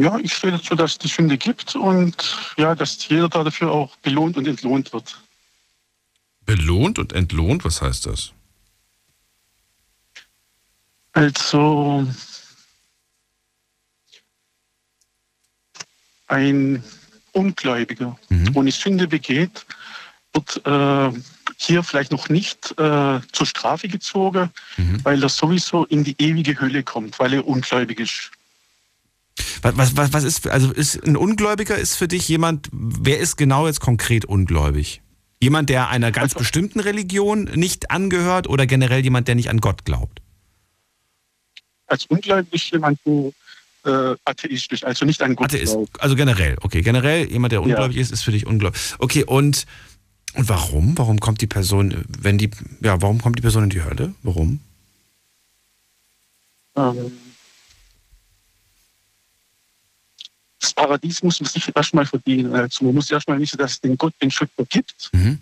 [0.00, 2.14] Ja, ich stehe dazu, dass es die Sünde gibt und
[2.56, 5.20] ja, dass jeder dafür auch belohnt und entlohnt wird.
[6.46, 8.32] Belohnt und entlohnt, was heißt das?
[11.12, 12.06] Also
[16.28, 16.82] ein
[17.32, 18.54] Ungläubiger, Mhm.
[18.54, 19.66] wo eine Sünde begeht,
[20.32, 21.12] wird äh,
[21.58, 25.04] hier vielleicht noch nicht äh, zur Strafe gezogen, Mhm.
[25.04, 28.30] weil er sowieso in die ewige Hölle kommt, weil er ungläubig ist.
[29.62, 33.66] Was, was, was, ist, also ist ein Ungläubiger ist für dich jemand, wer ist genau
[33.66, 35.02] jetzt konkret ungläubig?
[35.42, 39.84] Jemand, der einer ganz bestimmten Religion nicht angehört oder generell jemand, der nicht an Gott
[39.84, 40.20] glaubt?
[41.86, 43.32] Als ungläubig ist jemand, wo
[43.84, 46.00] äh, atheistisch, also nicht an Gott Atheist, glaubt.
[46.00, 48.78] also generell, okay, generell jemand, der ungläubig ist, ist für dich ungläubig.
[48.98, 49.66] Okay, und,
[50.34, 50.98] und warum?
[50.98, 52.50] Warum kommt die Person, wenn die,
[52.82, 54.14] ja, warum kommt die Person in die Hölle?
[54.22, 54.60] Warum?
[56.76, 57.12] Ähm,
[60.60, 62.54] das Paradies muss man sich erstmal verdienen.
[62.54, 65.10] Also man muss erstmal wissen, dass es den Gott, den Schöpfer gibt.
[65.12, 65.40] Mhm.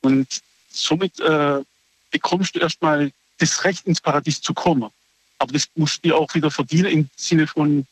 [0.00, 0.40] Und
[0.70, 1.60] somit äh,
[2.10, 4.90] bekommst du erstmal das Recht ins Paradies zu kommen.
[5.38, 7.86] Aber das musst du dir auch wieder verdienen im Sinne von,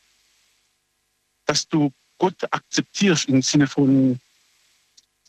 [1.45, 4.19] dass du Gott akzeptierst, im Sinne von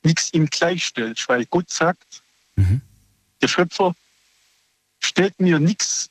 [0.03, 1.29] nichts ihm gleichstellst.
[1.29, 2.23] Weil Gott sagt,
[3.43, 3.95] der Schöpfer
[5.01, 6.09] stellt mir nichts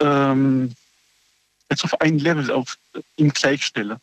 [0.00, 0.74] ähm,
[1.70, 2.76] als auf ein Level auf
[3.16, 3.98] ihm gleichstelle.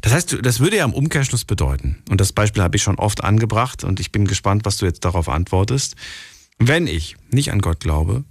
[0.00, 3.24] Das heißt, das würde ja im Umkehrschluss bedeuten, und das Beispiel habe ich schon oft
[3.24, 5.96] angebracht und ich bin gespannt, was du jetzt darauf antwortest.
[6.58, 8.24] Wenn ich nicht an Gott glaube,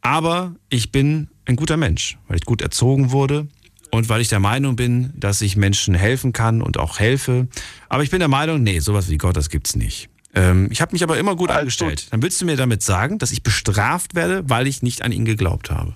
[0.00, 3.46] aber ich bin ein guter Mensch, weil ich gut erzogen wurde
[3.92, 7.48] und weil ich der Meinung bin, dass ich Menschen helfen kann und auch helfe,
[7.88, 10.08] aber ich bin der Meinung, nee, sowas wie Gott, das gibt's nicht.
[10.34, 12.08] Ähm, ich habe mich aber immer gut Also angestellt.
[12.10, 15.24] Dann willst du mir damit sagen, dass ich bestraft werde, weil ich nicht an ihn
[15.24, 15.94] geglaubt habe.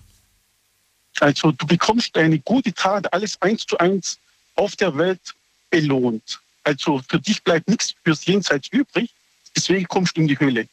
[1.18, 4.18] Also du bekommst deine gute Tat alles eins zu eins
[4.54, 5.34] auf der Welt
[5.70, 6.40] belohnt.
[6.64, 9.10] Also für dich bleibt nichts fürs Jenseits übrig,
[9.56, 10.68] deswegen kommst du in die Höhle.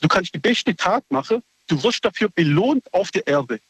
[0.00, 3.60] Du kannst die beste Tat machen, du wirst dafür belohnt auf der Erde.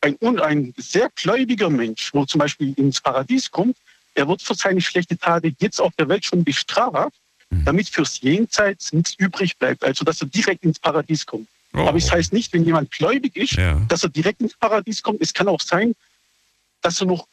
[0.00, 3.76] Ein, ein sehr gläubiger Mensch, wo zum Beispiel ins Paradies kommt,
[4.14, 7.16] er wird für seine schlechte Tat jetzt auf der Welt schon bestraft,
[7.50, 11.48] damit fürs Jenseits nichts übrig bleibt, also dass er direkt ins Paradies kommt.
[11.86, 13.56] Aber es heißt nicht, wenn jemand gläubig ist,
[13.88, 15.20] dass er direkt ins Paradies kommt.
[15.20, 15.94] Es kann auch sein,
[16.82, 17.26] dass er noch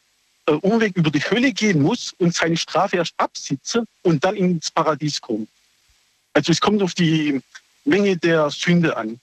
[0.46, 4.70] äh, Umweg über die Hölle gehen muss und seine Strafe erst absitze und dann ins
[4.70, 5.48] Paradies kommt.
[6.34, 7.40] Also es kommt auf die
[7.84, 9.20] Menge der Sünde an.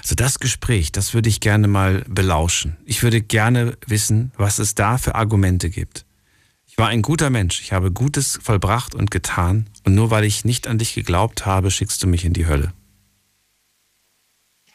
[0.00, 2.76] Also das Gespräch, das würde ich gerne mal belauschen.
[2.84, 6.04] Ich würde gerne wissen, was es da für Argumente gibt.
[6.66, 10.44] Ich war ein guter Mensch, ich habe Gutes vollbracht und getan und nur weil ich
[10.44, 12.72] nicht an dich geglaubt habe, schickst du mich in die Hölle.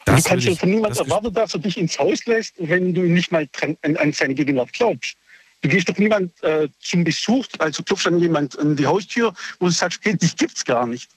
[0.04, 2.94] Du Das kannst will ja von niemandem erwarten, dass er dich ins Haus lässt, wenn
[2.94, 3.48] du nicht mal
[3.82, 5.16] an, an seine Gegenwart glaubst.
[5.62, 9.66] Du gehst doch niemand äh, zum Besuch, also klopfst an jemand an die Haustür, wo
[9.66, 11.10] du sagst, hey, dich gibt's gar nicht.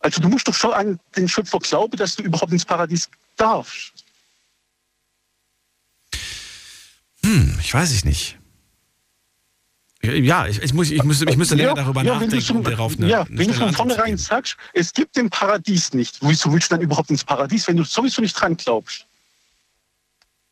[0.00, 4.04] Also du musst doch schon an den Schöpfer glauben, dass du überhaupt ins Paradies darfst.
[7.22, 8.38] Hm, ich weiß ich nicht.
[10.12, 12.64] Ja, ich, ich, muss, ich, müsste, ich müsste länger Ja, darüber ja, wenn nachdenken, um
[12.64, 15.92] schon- darauf eine, ja, eine wenn du schnelle von vornherein sagst, es gibt den Paradies
[15.94, 19.06] nicht, wieso willst du dann überhaupt ins Paradies, wenn du sowieso nicht dran glaubst?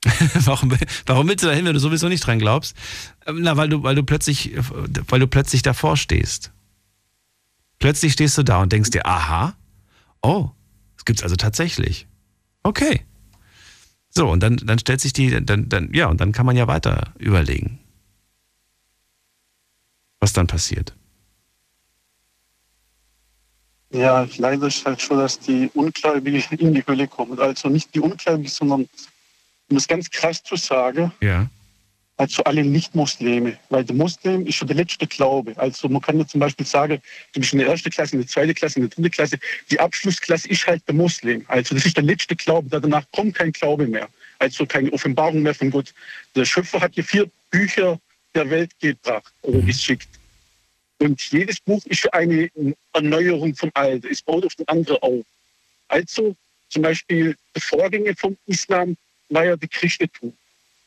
[0.44, 0.76] warum,
[1.06, 2.76] warum willst du da hin, wenn du sowieso nicht dran glaubst?
[3.26, 4.52] Ähm, Na, weil du, weil du plötzlich,
[5.08, 6.50] weil du plötzlich davor stehst.
[7.78, 9.54] Plötzlich stehst du da und denkst dir, aha,
[10.22, 10.50] oh,
[10.96, 12.06] das gibt's also tatsächlich.
[12.62, 13.04] Okay.
[14.10, 16.66] So, und dann, dann stellt sich die, dann, dann, ja, und dann kann man ja
[16.68, 17.80] weiter überlegen,
[20.24, 20.94] was dann passiert.
[23.92, 27.38] Ja, leider ist halt schon, dass die Ungläubigen in die Hölle kommen.
[27.38, 28.88] Also nicht die Ungläubigen, sondern,
[29.68, 31.46] um es ganz krass zu sagen, Ja.
[32.16, 33.58] also alle Nicht-Muslime.
[33.68, 35.52] Weil der Muslim ist schon der letzte Glaube.
[35.58, 37.02] Also man kann ja zum Beispiel sagen,
[37.34, 39.38] du bist in der ersten Klasse, in der zweiten Klasse, in der dritten Klasse.
[39.70, 41.44] Die Abschlussklasse ist halt der Muslim.
[41.48, 42.80] Also das ist der letzte Glaube.
[42.80, 44.08] Danach kommt kein Glaube mehr.
[44.38, 45.92] Also keine Offenbarung mehr von Gott.
[46.34, 48.00] Der Schöpfer hat hier vier Bücher
[48.34, 50.08] der Welt gebracht oder geschickt.
[50.98, 52.50] Und jedes Buch ist eine
[52.92, 54.06] Erneuerung vom Alten.
[54.08, 55.26] Es baut auf den anderen auf.
[55.88, 56.36] Also
[56.68, 58.96] zum Beispiel der Vorgänger vom Islam
[59.28, 60.36] war ja der Christentum.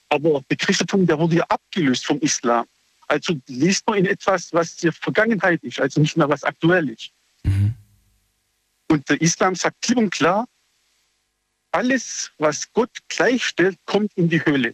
[0.09, 2.65] Aber der Christentum, der wurde ja abgelöst vom Islam.
[3.07, 7.11] Also liest man in etwas, was die Vergangenheit ist, also nicht mehr was aktuell ist.
[8.89, 10.47] Und der Islam sagt klipp und klar,
[11.71, 14.73] alles, was Gott gleichstellt, kommt in die Hölle.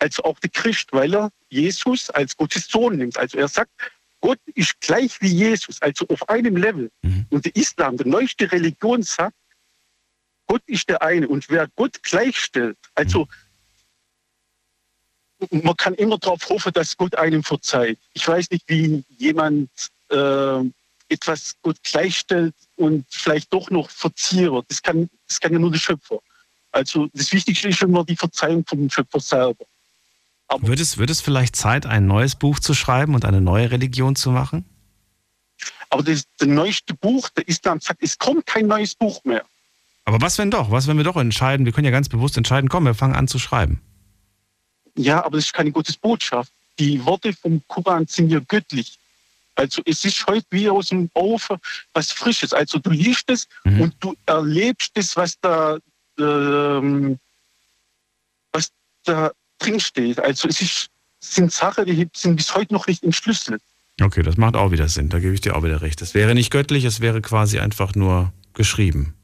[0.00, 3.16] Also auch der Christ, weil er Jesus als Gottes Sohn nimmt.
[3.16, 3.70] Also er sagt,
[4.20, 6.90] Gott ist gleich wie Jesus, also auf einem Level.
[7.30, 9.36] Und der Islam, der neueste Religion, sagt,
[10.46, 11.28] Gott ist der eine.
[11.28, 13.28] Und wer Gott gleichstellt, also
[15.50, 17.98] man kann immer darauf hoffen, dass Gott einem verzeiht.
[18.12, 19.70] Ich weiß nicht, wie jemand
[20.10, 20.64] äh,
[21.08, 24.64] etwas Gott gleichstellt und vielleicht doch noch verziert.
[24.68, 26.20] Das kann, das kann ja nur der Schöpfer.
[26.72, 29.64] Also das Wichtigste ist immer die Verzeihung vom Schöpfer selber.
[30.58, 34.16] Wird es, wird es vielleicht Zeit, ein neues Buch zu schreiben und eine neue Religion
[34.16, 34.64] zu machen?
[35.90, 39.44] Aber das, das neueste Buch, der Islam sagt, es kommt kein neues Buch mehr.
[40.04, 40.70] Aber was wenn doch?
[40.70, 41.66] Was wenn wir doch entscheiden?
[41.66, 43.80] Wir können ja ganz bewusst entscheiden, komm, wir fangen an zu schreiben.
[44.96, 46.52] Ja, aber das ist keine Gottesbotschaft.
[46.78, 48.98] Die Worte vom Koran sind ja göttlich.
[49.54, 51.58] Also es ist heute wie aus dem Ofen
[51.92, 52.52] was Frisches.
[52.52, 55.76] Also du liest es und du erlebst das, was da,
[56.18, 57.18] ähm,
[58.52, 58.70] was
[59.04, 60.20] da drin steht.
[60.20, 60.88] Also es ist,
[61.20, 63.62] sind Sachen, die sind bis heute noch nicht entschlüsselt.
[64.00, 65.08] Okay, das macht auch wieder Sinn.
[65.08, 66.00] Da gebe ich dir auch wieder recht.
[66.02, 69.14] Es wäre nicht göttlich, es wäre quasi einfach nur geschrieben.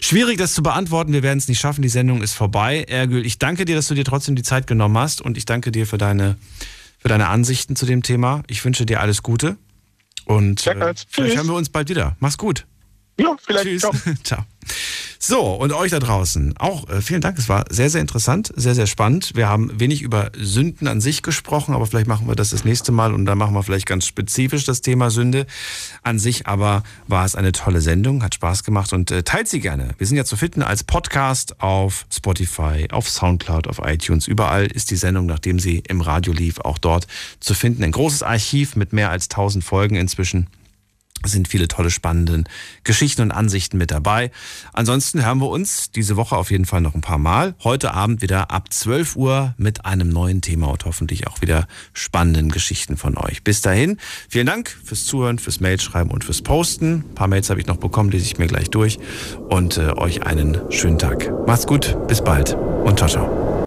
[0.00, 1.12] Schwierig, das zu beantworten.
[1.12, 1.82] Wir werden es nicht schaffen.
[1.82, 2.84] Die Sendung ist vorbei.
[2.84, 5.72] Ergül, ich danke dir, dass du dir trotzdem die Zeit genommen hast und ich danke
[5.72, 6.36] dir für deine,
[6.98, 8.42] für deine Ansichten zu dem Thema.
[8.46, 9.56] Ich wünsche dir alles Gute
[10.26, 12.16] und äh, vielleicht hören wir uns bald wieder.
[12.20, 12.66] Mach's gut.
[13.18, 13.66] Ja, vielleicht.
[13.66, 13.80] Tschüss.
[13.80, 13.92] Ciao.
[14.22, 14.44] Ciao.
[15.20, 17.38] So, und euch da draußen auch äh, vielen Dank.
[17.38, 19.32] Es war sehr, sehr interessant, sehr, sehr spannend.
[19.34, 22.92] Wir haben wenig über Sünden an sich gesprochen, aber vielleicht machen wir das das nächste
[22.92, 25.46] Mal und dann machen wir vielleicht ganz spezifisch das Thema Sünde
[26.04, 26.46] an sich.
[26.46, 29.90] Aber war es eine tolle Sendung, hat Spaß gemacht und äh, teilt sie gerne.
[29.98, 34.28] Wir sind ja zu finden als Podcast auf Spotify, auf Soundcloud, auf iTunes.
[34.28, 37.08] Überall ist die Sendung, nachdem sie im Radio lief, auch dort
[37.40, 37.82] zu finden.
[37.82, 40.46] Ein großes Archiv mit mehr als 1000 Folgen inzwischen
[41.24, 42.44] sind viele tolle, spannende
[42.84, 44.30] Geschichten und Ansichten mit dabei.
[44.72, 47.54] Ansonsten hören wir uns diese Woche auf jeden Fall noch ein paar Mal.
[47.64, 52.50] Heute Abend wieder ab 12 Uhr mit einem neuen Thema und hoffentlich auch wieder spannenden
[52.50, 53.42] Geschichten von euch.
[53.42, 57.04] Bis dahin, vielen Dank fürs Zuhören, fürs Mailschreiben und fürs Posten.
[57.08, 58.98] Ein paar Mails habe ich noch bekommen, lese ich mir gleich durch.
[59.48, 61.32] Und äh, euch einen schönen Tag.
[61.46, 63.48] Macht's gut, bis bald und ciao, ciao.